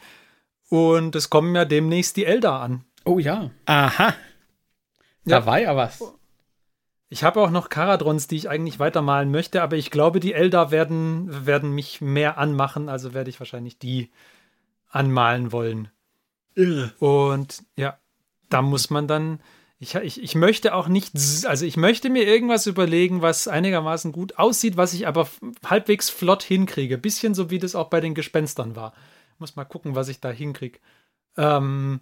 Und 0.69 1.15
es 1.17 1.29
kommen 1.29 1.53
ja 1.53 1.65
demnächst 1.65 2.15
die 2.15 2.25
Elder 2.25 2.53
an. 2.61 2.85
Oh 3.03 3.19
ja, 3.19 3.51
Aha. 3.65 4.13
da 5.25 5.39
Ja. 5.39 5.45
war 5.45 5.59
ja 5.59 5.75
was. 5.75 6.01
Ich 7.13 7.23
habe 7.23 7.41
auch 7.41 7.51
noch 7.51 7.69
Karadrons, 7.69 8.25
die 8.25 8.37
ich 8.37 8.49
eigentlich 8.49 8.79
weitermalen 8.79 9.29
möchte, 9.29 9.61
aber 9.61 9.77
ich 9.77 9.91
glaube, 9.91 10.19
die 10.19 10.33
Elder 10.33 10.71
werden, 10.71 11.45
werden 11.45 11.69
mich 11.69 12.01
mehr 12.01 12.39
anmachen, 12.39 12.89
also 12.89 13.13
werde 13.13 13.29
ich 13.29 13.39
wahrscheinlich 13.39 13.77
die 13.77 14.09
anmalen 14.89 15.51
wollen. 15.51 15.89
Irre. 16.55 16.91
Und 16.97 17.61
ja, 17.77 17.99
da 18.49 18.63
muss 18.63 18.89
man 18.89 19.07
dann. 19.07 19.41
Ich, 19.77 19.93
ich, 19.93 20.23
ich 20.23 20.33
möchte 20.33 20.73
auch 20.73 20.87
nicht, 20.87 21.13
also 21.45 21.67
ich 21.67 21.77
möchte 21.77 22.09
mir 22.09 22.25
irgendwas 22.25 22.65
überlegen, 22.65 23.21
was 23.21 23.47
einigermaßen 23.47 24.11
gut 24.11 24.39
aussieht, 24.39 24.75
was 24.75 24.95
ich 24.95 25.05
aber 25.05 25.29
halbwegs 25.63 26.09
flott 26.09 26.41
hinkriege. 26.41 26.97
Bisschen 26.97 27.35
so 27.35 27.51
wie 27.51 27.59
das 27.59 27.75
auch 27.75 27.91
bei 27.91 28.01
den 28.01 28.15
Gespenstern 28.15 28.75
war. 28.75 28.91
Muss 29.37 29.55
mal 29.55 29.65
gucken, 29.65 29.93
was 29.93 30.09
ich 30.09 30.19
da 30.19 30.31
hinkriege. 30.31 30.79
Ähm, 31.37 31.99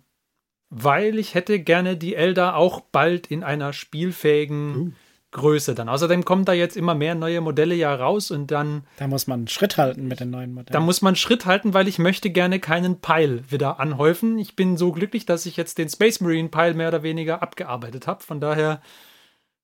weil 0.72 1.20
ich 1.20 1.36
hätte 1.36 1.60
gerne 1.60 1.98
die 1.98 2.16
Elder 2.16 2.56
auch 2.56 2.80
bald 2.80 3.28
in 3.28 3.44
einer 3.44 3.74
spielfähigen 3.74 4.76
Uh. 4.76 4.92
Größe 5.32 5.76
dann. 5.76 5.88
Außerdem 5.88 6.26
kommen 6.26 6.44
da 6.44 6.52
jetzt 6.52 6.76
immer 6.76 6.94
mehr 6.94 7.16
neue 7.16 7.40
Modelle 7.40 7.74
ja 7.74 7.96
raus 7.96 8.32
und 8.32 8.52
dann 8.52 8.84
Da 8.98 9.08
muss 9.08 9.28
man 9.28 9.48
Schritt 9.48 9.78
halten 9.78 10.08
mit 10.08 10.20
den 10.20 10.30
neuen 10.30 10.54
Modellen. 10.54 10.74
da 10.74 10.82
muss 10.82 11.02
man 11.02 11.16
Schritt 11.16 11.46
halten, 11.46 11.74
weil 11.74 11.88
ich 11.88 12.00
möchte 12.00 12.30
gerne 12.32 12.60
keinen 12.60 13.00
Pile 13.00 13.50
wieder 13.50 13.80
anhäufen. 13.80 14.38
Ich 14.38 14.58
bin 14.58 14.76
so 14.76 14.92
glücklich, 14.92 15.26
dass 15.26 15.46
ich 15.46 15.56
jetzt 15.56 15.78
den 15.78 15.88
Space 15.88 16.20
Marine 16.20 16.50
Pile 16.50 16.74
mehr 16.74 16.90
oder 16.90 17.02
weniger 17.02 17.42
abgearbeitet 17.42 18.08
habe. 18.08 18.22
Von 18.22 18.42
daher, 18.42 18.82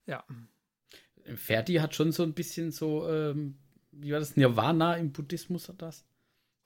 ja. 0.06 0.24
Ferdi 1.36 1.76
hat 1.76 1.96
schon 1.96 2.14
so 2.14 2.24
ein 2.24 2.34
bisschen 2.34 2.72
so, 2.72 3.06
ähm, 3.10 3.58
wie 3.92 4.14
war 4.14 4.20
das, 4.20 4.38
Nirvana 4.38 4.96
im 4.96 5.12
Buddhismus 5.12 5.68
oder 5.68 5.88
das? 5.88 6.06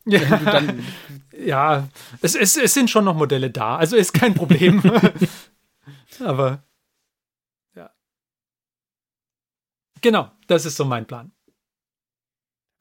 Ja, 0.06 0.38
dann, 0.38 0.84
ja 1.38 1.88
es, 2.22 2.36
es, 2.36 2.58
es 2.58 2.74
sind 2.74 2.90
schon 2.90 3.06
noch 3.06 3.16
Modelle 3.16 3.52
da. 3.52 3.78
Also 3.78 3.96
ist 3.96 4.14
kein 4.14 4.34
Problem. 4.34 4.82
Aber, 6.20 6.64
ja. 7.76 7.92
Genau, 10.02 10.32
das 10.48 10.66
ist 10.66 10.78
so 10.78 10.86
mein 10.86 11.06
Plan. 11.06 11.32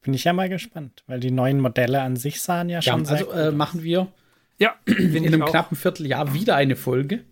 Bin 0.03 0.15
ich 0.15 0.25
ja 0.25 0.33
mal 0.33 0.49
gespannt, 0.49 1.05
weil 1.07 1.21
die 1.21 1.31
neuen 1.31 1.61
Modelle 1.61 2.01
an 2.01 2.17
sich 2.17 2.41
sahen 2.41 2.71
ja 2.71 2.81
Ja, 2.81 2.93
schon 2.93 3.05
sehr 3.05 3.19
also 3.19 3.27
gut 3.31 3.37
äh, 3.37 3.53
machen 3.53 3.83
wir 3.83 4.11
Ja, 4.59 4.77
in 4.87 5.27
einem 5.27 5.43
auch. 5.43 5.51
knappen 5.51 5.77
Vierteljahr 5.77 6.33
wieder 6.33 6.57
eine 6.57 6.77
Folge. 6.77 7.17
Ja, 7.17 7.23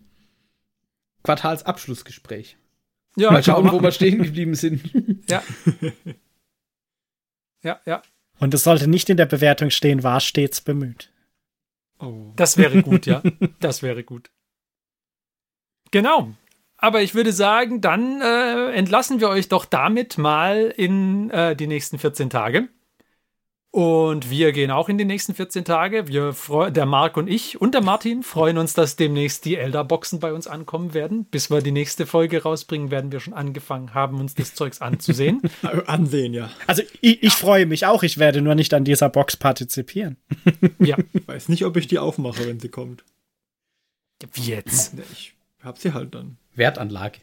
Quartalsabschlussgespräch. 1.23 2.57
genau. 3.15 3.31
Mal 3.31 3.43
schauen, 3.43 3.71
wo 3.71 3.81
wir 3.81 3.91
stehen 3.91 4.21
geblieben 4.23 4.55
sind. 4.55 4.81
Ja. 5.29 5.43
ja, 7.63 7.81
ja. 7.85 8.01
Und 8.39 8.53
es 8.53 8.63
sollte 8.63 8.87
nicht 8.89 9.09
in 9.09 9.17
der 9.17 9.25
Bewertung 9.25 9.69
stehen, 9.69 10.03
war 10.03 10.19
stets 10.19 10.61
bemüht. 10.61 11.11
Oh. 11.99 12.31
Das 12.35 12.57
wäre 12.57 12.81
gut, 12.81 13.05
ja. 13.05 13.21
Das 13.59 13.83
wäre 13.83 14.03
gut. 14.03 14.31
Genau. 15.91 16.31
Aber 16.77 17.01
ich 17.01 17.13
würde 17.13 17.33
sagen, 17.33 17.81
dann 17.81 18.21
äh, 18.21 18.71
entlassen 18.71 19.19
wir 19.19 19.27
euch 19.27 19.49
doch 19.49 19.65
damit 19.65 20.17
mal 20.17 20.73
in 20.77 21.29
äh, 21.29 21.55
die 21.55 21.67
nächsten 21.67 21.99
14 21.99 22.29
Tage. 22.29 22.69
Und 23.71 24.31
wir 24.31 24.51
gehen 24.51 24.71
auch 24.71 24.89
in 24.89 24.97
die 24.97 25.05
nächsten 25.05 25.35
14 25.35 25.63
Tage. 25.63 26.07
Wir 26.07 26.33
der 26.71 26.87
Marc 26.87 27.17
und 27.17 27.27
ich 27.27 27.61
und 27.61 27.75
der 27.75 27.83
Martin 27.83 28.23
freuen 28.23 28.57
uns, 28.57 28.73
dass 28.73 28.95
demnächst 28.95 29.45
die 29.45 29.57
Elder-Boxen 29.57 30.19
bei 30.19 30.33
uns 30.33 30.47
ankommen 30.47 30.95
werden. 30.95 31.25
Bis 31.25 31.51
wir 31.51 31.61
die 31.61 31.71
nächste 31.71 32.07
Folge 32.07 32.41
rausbringen, 32.41 32.89
werden 32.89 33.11
wir 33.11 33.19
schon 33.19 33.35
angefangen 33.35 33.93
haben, 33.93 34.19
uns 34.19 34.33
das 34.33 34.55
Zeugs 34.55 34.81
anzusehen. 34.81 35.43
Ansehen, 35.85 36.33
ja. 36.33 36.49
Also 36.65 36.81
ich, 37.01 37.21
ich 37.21 37.33
freue 37.33 37.67
mich 37.67 37.85
auch, 37.85 38.01
ich 38.01 38.17
werde 38.17 38.41
nur 38.41 38.55
nicht 38.55 38.73
an 38.73 38.85
dieser 38.85 39.09
Box 39.09 39.37
partizipieren. 39.37 40.17
ja, 40.79 40.97
Ich 41.13 41.27
weiß 41.27 41.49
nicht, 41.49 41.63
ob 41.63 41.77
ich 41.77 41.87
die 41.87 41.99
aufmache, 41.99 42.47
wenn 42.47 42.59
sie 42.59 42.69
kommt. 42.69 43.03
wie 44.33 44.49
jetzt? 44.49 44.95
Ich 45.11 45.35
hab 45.63 45.77
sie 45.77 45.93
halt 45.93 46.15
dann. 46.15 46.37
Wertanlage. 46.55 47.19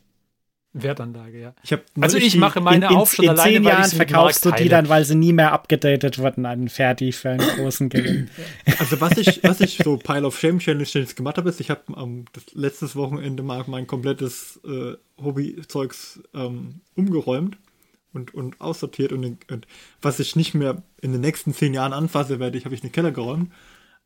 Wertanlage, 0.82 1.40
ja. 1.40 1.54
Ich 1.62 1.72
hab 1.72 1.80
Also 2.00 2.18
ich 2.18 2.32
die- 2.32 2.38
mache 2.38 2.60
meine 2.60 2.86
in, 2.88 2.96
auf 2.96 3.14
schon 3.14 3.24
in 3.24 3.30
alleine, 3.30 3.52
zehn 3.54 3.64
weil 3.64 3.70
Jahren 3.72 3.82
ich 3.84 3.88
sie 3.90 3.96
mit 3.98 4.10
verkaufst 4.10 4.44
du 4.44 4.50
die 4.52 4.68
dann, 4.68 4.88
weil 4.88 5.04
sie 5.04 5.14
nie 5.14 5.32
mehr 5.32 5.52
abgedatet 5.52 6.18
wurden, 6.18 6.46
an 6.46 6.68
Ferdi 6.68 7.12
für 7.12 7.30
einen 7.30 7.48
großen 7.56 7.88
Gewinn. 7.88 8.30
Also 8.78 9.00
was 9.00 9.16
ich, 9.16 9.42
was 9.42 9.60
ich 9.60 9.78
so 9.82 9.96
Pile 9.96 10.26
of 10.26 10.38
Shame 10.38 10.58
Challenge 10.58 10.86
gemacht 11.16 11.38
habe, 11.38 11.48
ist, 11.48 11.60
ich 11.60 11.70
habe 11.70 11.82
am 11.96 12.24
das 12.32 12.44
letztes 12.54 12.94
Wochenende 12.96 13.42
mal 13.42 13.64
mein 13.66 13.86
komplettes 13.86 14.60
äh, 14.66 14.94
Hobbyzeugs 15.22 16.20
ähm, 16.34 16.80
umgeräumt 16.94 17.56
und, 18.12 18.34
und 18.34 18.60
aussortiert 18.60 19.12
und, 19.12 19.50
und 19.50 19.66
was 20.02 20.20
ich 20.20 20.36
nicht 20.36 20.54
mehr 20.54 20.82
in 21.00 21.12
den 21.12 21.20
nächsten 21.20 21.54
zehn 21.54 21.74
Jahren 21.74 21.92
anfasse, 21.92 22.38
werde 22.40 22.58
ich, 22.58 22.64
habe 22.64 22.74
ich 22.74 22.82
in 22.82 22.88
den 22.88 22.92
Keller 22.92 23.12
geräumt. 23.12 23.50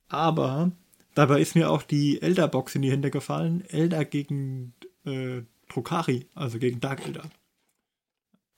Aber 0.09 0.73
dabei 1.15 1.41
ist 1.41 1.55
mir 1.55 1.71
auch 1.71 1.83
die 1.83 2.21
Elder-Box 2.23 2.75
in 2.75 2.83
die 2.83 2.91
Hände 2.91 3.11
gefallen. 3.11 3.65
Elder 3.69 4.05
gegen 4.05 4.75
äh, 5.07 5.43
Drukari, 5.71 6.27
also 6.35 6.59
gegen 6.59 6.81
Dark 6.81 7.07
Elder. 7.07 7.23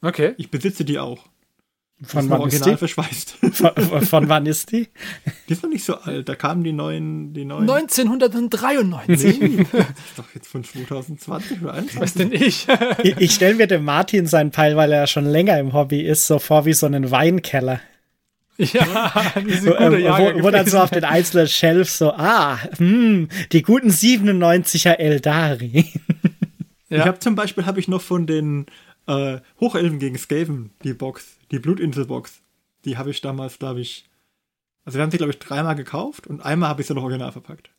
Okay. 0.01 0.35
Ich 0.37 0.51
besitze 0.51 0.85
die 0.85 0.99
auch. 0.99 1.29
Von 2.05 2.29
wann 2.29 2.39
ist 2.39 2.43
original 2.43 2.71
die? 2.71 2.77
verschweißt. 2.79 3.31
Von, 3.53 4.03
von 4.03 4.29
wann 4.29 4.47
ist 4.47 4.73
die? 4.73 4.89
Die 5.49 5.53
ist 5.53 5.63
noch 5.63 5.71
nicht 5.71 5.85
so 5.85 5.95
alt. 5.95 6.29
Da 6.29 6.35
kamen 6.35 6.65
die 6.65 6.73
neuen, 6.73 7.33
die 7.33 7.45
neuen. 7.45 7.71
1993. 7.71 9.39
Das 9.73 9.87
ist 9.89 10.19
doch 10.19 10.35
jetzt 10.35 10.49
von 10.49 10.65
2020 10.65 11.63
oder 11.63 11.75
2021. 11.75 12.01
Was 12.01 12.15
denn 12.15 12.33
ich? 12.33 12.67
Ich, 13.05 13.17
ich 13.19 13.33
stelle 13.33 13.55
mir 13.55 13.69
dem 13.69 13.85
Martin 13.85 14.27
seinen 14.27 14.51
Peil, 14.51 14.77
weil 14.77 14.91
er 14.91 15.07
schon 15.07 15.25
länger 15.25 15.59
im 15.59 15.73
Hobby 15.73 16.01
ist, 16.01 16.27
so 16.27 16.41
vor 16.41 16.65
wie 16.65 16.73
so 16.73 16.87
einen 16.87 17.11
Weinkeller. 17.13 17.81
ja, 18.59 19.13
diese 19.47 19.69
Wo, 19.69 19.75
gute 19.75 19.99
Jahrgang 19.99 20.41
wo, 20.41 20.45
wo 20.45 20.51
dann 20.51 20.67
so 20.67 20.79
auf 20.79 20.91
den 20.91 21.05
einzelnen 21.05 21.49
Shelves 21.49 21.99
so, 21.99 22.13
ah, 22.13 22.59
hm, 22.79 23.29
die 23.53 23.63
guten 23.63 23.91
97er 23.91 24.97
Eldari. 24.99 25.93
Ich 26.93 26.99
Ja. 26.99 27.07
habe 27.07 27.19
zum 27.21 27.35
Beispiel 27.35 27.65
habe 27.67 27.81
ich 27.81 27.89
noch 27.89 28.03
von 28.03 28.27
den 28.27 28.67
äh, 29.07 29.41
Hochelfen 29.61 29.99
gegen 29.99 30.19
Skaven 30.19 30.71
die 30.85 30.93
Box, 30.95 31.39
die 31.51 31.59
Blutinsel-Box. 31.59 32.43
Die 32.85 32.99
habe 32.99 33.11
ich 33.11 33.21
damals, 33.21 33.59
glaube 33.59 33.81
ich, 33.81 34.05
also 34.85 34.99
wir 34.99 35.03
haben 35.03 35.11
sie, 35.11 35.17
glaube 35.17 35.33
ich, 35.33 35.39
dreimal 35.39 35.75
gekauft 35.75 36.27
und 36.27 36.41
einmal 36.45 36.69
habe 36.69 36.83
ich 36.83 36.87
sie 36.89 36.95
noch 36.95 37.03
original 37.03 37.33
verpackt. 37.33 37.71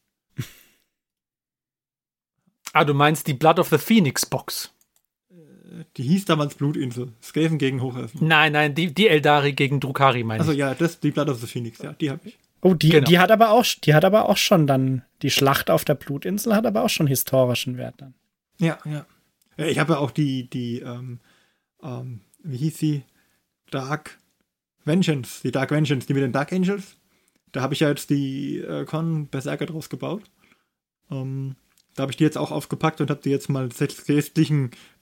Ah, 2.74 2.86
du 2.86 2.93
meinst 2.93 3.28
die 3.28 3.34
Blood 3.34 3.59
of 3.59 3.70
the 3.70 3.78
Phoenix 3.78 4.26
Box. 4.26 4.72
Die 5.97 6.03
hieß 6.03 6.26
damals 6.26 6.55
Blutinsel. 6.55 7.14
Skaven 7.22 7.57
gegen 7.57 7.82
Hochelfen. 7.82 8.28
Nein, 8.28 8.53
nein, 8.53 8.74
die, 8.76 8.93
die 8.93 9.07
Eldari 9.07 9.53
gegen 9.53 9.80
Drukari 9.80 10.24
meine 10.24 10.39
Also 10.41 10.51
ich. 10.51 10.57
ja, 10.59 10.74
das 10.74 10.99
die 10.99 11.11
Blood 11.11 11.30
of 11.30 11.39
the 11.39 11.47
Phoenix, 11.47 11.80
ja, 11.82 11.93
die 11.93 12.09
habe 12.09 12.22
ich. 12.28 12.38
Oh, 12.61 12.74
die, 12.74 12.89
Genau. 12.89 13.05
die 13.07 13.20
hat 13.20 13.32
aber 13.32 13.51
auch, 13.51 13.66
die 13.84 13.93
hat 13.93 14.05
aber 14.05 14.30
auch 14.30 14.38
schon 14.38 14.68
dann, 14.68 15.03
die 15.22 15.30
Schlacht 15.32 15.70
auf 15.70 15.84
der 15.86 15.95
Blutinsel 15.95 16.55
hat 16.55 16.66
aber 16.66 16.84
auch 16.84 16.89
schon 16.89 17.07
historischen 17.07 17.78
Wert 17.78 17.95
dann. 17.97 18.14
Ja, 18.60 18.78
ja. 18.86 19.06
ja 19.58 19.66
ich 19.66 19.80
habe 19.80 19.93
ja 19.93 19.99
auch 19.99 20.12
die, 20.12 20.49
die, 20.49 20.80
ähm, 20.80 21.20
ähm, 21.82 22.22
wie 22.43 22.58
hieß 22.58 22.78
sie? 22.78 23.04
Dark 23.72 24.20
Vengeance, 24.86 25.41
die 25.43 25.51
Dark 25.51 25.72
Vengeance, 25.72 26.08
die 26.08 26.14
mit 26.14 26.24
den 26.24 26.32
Dark 26.32 26.54
Angels. 26.54 26.97
Da 27.51 27.62
habe 27.62 27.74
ich 27.74 27.82
ja 27.82 27.89
jetzt 27.89 28.10
die 28.10 28.60
äh, 28.60 28.86
Con 28.86 29.28
Berserker 29.28 29.66
draus 29.66 29.89
gebaut. 29.89 30.24
Ähm, 31.12 31.56
da 31.95 32.01
habe 32.01 32.12
ich 32.12 32.18
die 32.18 32.24
jetzt 32.24 32.38
auch 32.38 32.51
aufgepackt 32.51 33.01
und 33.01 33.10
habe 33.12 33.22
die 33.24 33.30
jetzt 33.30 33.49
mal 33.49 33.72
sechs 33.72 34.04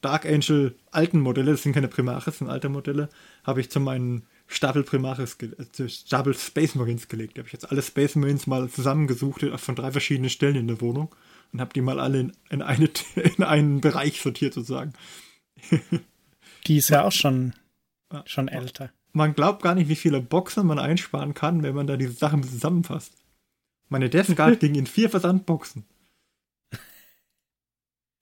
Dark 0.01 0.25
Angel 0.25 0.75
alten 0.91 1.21
Modelle, 1.21 1.51
das 1.51 1.63
sind 1.63 1.71
keine 1.73 1.87
Primaris, 1.87 2.37
sind 2.37 2.49
alte 2.49 2.67
Modelle, 2.67 3.09
habe 3.45 3.61
ich 3.61 3.71
zu 3.71 3.79
meinen 3.79 4.23
Stapel 4.47 4.83
Primaris, 4.83 5.37
äh, 5.41 5.71
zu 5.71 5.87
Stapel 5.87 6.33
Space 6.33 6.75
Marines 6.75 7.07
gelegt. 7.07 7.37
Da 7.37 7.39
habe 7.39 7.47
ich 7.47 7.53
jetzt 7.53 7.71
alle 7.71 7.81
Space 7.81 8.15
Marines 8.15 8.47
mal 8.47 8.69
zusammengesucht 8.69 9.43
äh, 9.43 9.57
von 9.57 9.75
drei 9.75 9.91
verschiedenen 9.91 10.29
Stellen 10.29 10.55
in 10.55 10.67
der 10.67 10.81
Wohnung 10.81 11.15
und 11.53 11.61
habe 11.61 11.73
die 11.73 11.81
mal 11.81 11.99
alle 11.99 12.19
in, 12.21 12.33
in, 12.49 12.61
eine, 12.61 12.89
in 13.37 13.43
einen 13.43 13.81
Bereich 13.81 14.21
sortiert 14.21 14.53
sozusagen. 14.53 14.93
Die 16.67 16.77
ist 16.77 16.89
ja 16.89 17.03
auch 17.03 17.11
schon, 17.11 17.53
Ja. 18.13 18.23
schon 18.25 18.47
älter. 18.47 18.91
Man 19.13 19.33
glaubt 19.33 19.61
gar 19.63 19.75
nicht, 19.75 19.89
wie 19.89 19.95
viele 19.95 20.21
Boxen 20.21 20.65
man 20.67 20.79
einsparen 20.79 21.33
kann, 21.33 21.63
wenn 21.63 21.75
man 21.75 21.87
da 21.87 21.97
diese 21.97 22.13
Sachen 22.13 22.43
zusammenfasst. 22.43 23.13
Meine 23.89 24.09
Death 24.09 24.35
Guard 24.35 24.59
ging 24.61 24.75
in 24.75 24.87
vier 24.87 25.09
Versandboxen. 25.09 25.83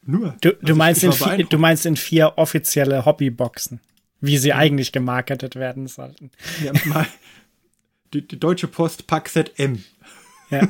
Nur. 0.02 0.36
Du, 0.42 0.50
Also 0.50 0.62
du, 0.62 0.72
ich- 0.72 0.78
meinst 0.78 1.04
in 1.04 1.12
vier, 1.12 1.46
du 1.46 1.58
meinst 1.60 1.86
in 1.86 1.96
vier 1.98 2.34
offizielle 2.38 3.06
Hobbyboxen, 3.06 3.82
wie 4.22 4.38
sie 4.38 4.54
eigentlich 4.54 4.92
gemarketet 4.92 5.56
werden 5.56 5.88
sollten. 5.88 6.32
Ja, 6.64 6.72
mal, 6.86 7.06
die, 8.14 8.26
die 8.28 8.40
Deutsche 8.40 8.68
Post 8.68 9.06
Packset 9.06 9.60
M. 9.60 9.84
Ja. 10.50 10.68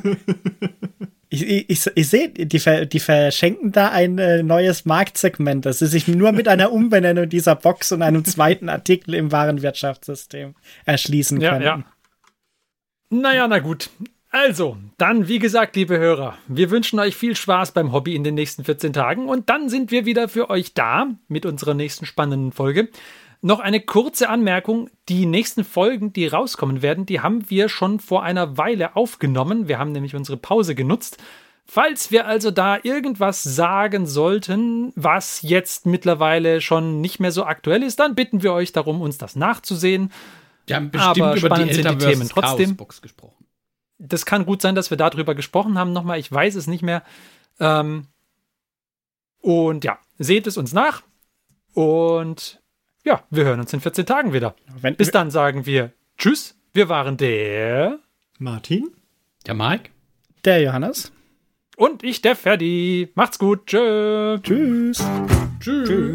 Ich, 1.32 1.46
ich, 1.46 1.86
ich, 1.94 2.08
sehe, 2.08 2.28
die, 2.28 2.88
die 2.88 3.00
verschenken 3.00 3.70
da 3.70 3.90
ein 3.90 4.18
äh, 4.18 4.42
neues 4.42 4.84
Marktsegment, 4.84 5.64
das 5.64 5.78
sie 5.78 5.86
sich 5.86 6.08
nur 6.08 6.32
mit 6.32 6.48
einer 6.48 6.72
Umbenennung 6.72 7.28
dieser 7.28 7.54
Box 7.54 7.92
und 7.92 8.02
einem 8.02 8.24
zweiten 8.24 8.68
Artikel 8.68 9.14
im 9.14 9.30
Warenwirtschaftssystem 9.30 10.56
erschließen 10.84 11.40
Ja, 11.40 11.50
können. 11.52 11.64
ja. 11.64 11.84
Naja, 13.10 13.46
na 13.46 13.60
gut. 13.60 13.90
Also, 14.32 14.76
dann, 14.98 15.26
wie 15.28 15.38
gesagt, 15.40 15.74
liebe 15.76 15.98
Hörer, 15.98 16.36
wir 16.48 16.70
wünschen 16.70 16.98
euch 17.00 17.16
viel 17.16 17.34
Spaß 17.34 17.72
beim 17.72 17.92
Hobby 17.92 18.14
in 18.14 18.22
den 18.24 18.34
nächsten 18.34 18.64
14 18.64 18.92
Tagen 18.92 19.28
und 19.28 19.50
dann 19.50 19.68
sind 19.68 19.90
wir 19.90 20.06
wieder 20.06 20.28
für 20.28 20.50
euch 20.50 20.74
da 20.74 21.08
mit 21.28 21.46
unserer 21.46 21.74
nächsten 21.74 22.06
spannenden 22.06 22.52
Folge. 22.52 22.88
Noch 23.42 23.60
eine 23.60 23.80
kurze 23.80 24.28
Anmerkung. 24.28 24.90
Die 25.08 25.24
nächsten 25.24 25.64
Folgen, 25.64 26.12
die 26.12 26.26
rauskommen 26.26 26.82
werden, 26.82 27.06
die 27.06 27.20
haben 27.20 27.48
wir 27.48 27.68
schon 27.68 27.98
vor 27.98 28.22
einer 28.22 28.58
Weile 28.58 28.96
aufgenommen. 28.96 29.66
Wir 29.66 29.78
haben 29.78 29.92
nämlich 29.92 30.14
unsere 30.14 30.36
Pause 30.36 30.74
genutzt. 30.74 31.18
Falls 31.64 32.10
wir 32.10 32.26
also 32.26 32.50
da 32.50 32.78
irgendwas 32.82 33.42
sagen 33.42 34.06
sollten, 34.06 34.92
was 34.96 35.40
jetzt 35.42 35.86
mittlerweile 35.86 36.60
schon 36.60 37.00
nicht 37.00 37.20
mehr 37.20 37.32
so 37.32 37.44
aktuell 37.44 37.82
ist, 37.82 38.00
dann 38.00 38.14
bitten 38.14 38.42
wir 38.42 38.52
euch 38.52 38.72
darum, 38.72 39.00
uns 39.00 39.18
das 39.18 39.36
nachzusehen. 39.36 40.12
Wir 40.66 40.76
haben 40.76 40.90
bestimmt 40.90 41.20
Aber 41.20 41.36
über 41.36 41.48
die 41.50 41.72
sind 41.72 41.88
die 41.88 41.98
Themen 41.98 42.28
trotzdem. 42.28 42.66
Chaosbox 42.66 43.02
gesprochen. 43.02 43.46
Das 43.98 44.26
kann 44.26 44.46
gut 44.46 44.62
sein, 44.62 44.74
dass 44.74 44.90
wir 44.90 44.96
darüber 44.96 45.34
gesprochen 45.34 45.78
haben. 45.78 45.92
Nochmal, 45.92 46.18
ich 46.18 46.30
weiß 46.30 46.56
es 46.56 46.66
nicht 46.66 46.82
mehr. 46.82 47.04
Ähm, 47.58 48.06
und 49.40 49.84
ja, 49.84 49.98
seht 50.18 50.46
es 50.46 50.56
uns 50.56 50.72
nach. 50.72 51.02
Und 51.72 52.59
ja, 53.04 53.22
wir 53.30 53.44
hören 53.44 53.60
uns 53.60 53.72
in 53.72 53.80
14 53.80 54.06
Tagen 54.06 54.32
wieder. 54.32 54.54
Wenn, 54.80 54.96
Bis 54.96 55.10
dann 55.10 55.30
sagen 55.30 55.66
wir 55.66 55.92
Tschüss. 56.18 56.56
Wir 56.72 56.88
waren 56.88 57.16
der 57.16 57.98
Martin? 58.38 58.90
Der 59.46 59.54
Mike? 59.54 59.90
der 60.44 60.62
Johannes. 60.62 61.12
und 61.76 62.02
ich, 62.02 62.22
der 62.22 62.36
Ferdi. 62.36 63.10
Macht's 63.14 63.38
gut. 63.38 63.66
Tschö. 63.66 64.38
Tschüss. 64.42 65.04
Tschüss. 65.60 66.14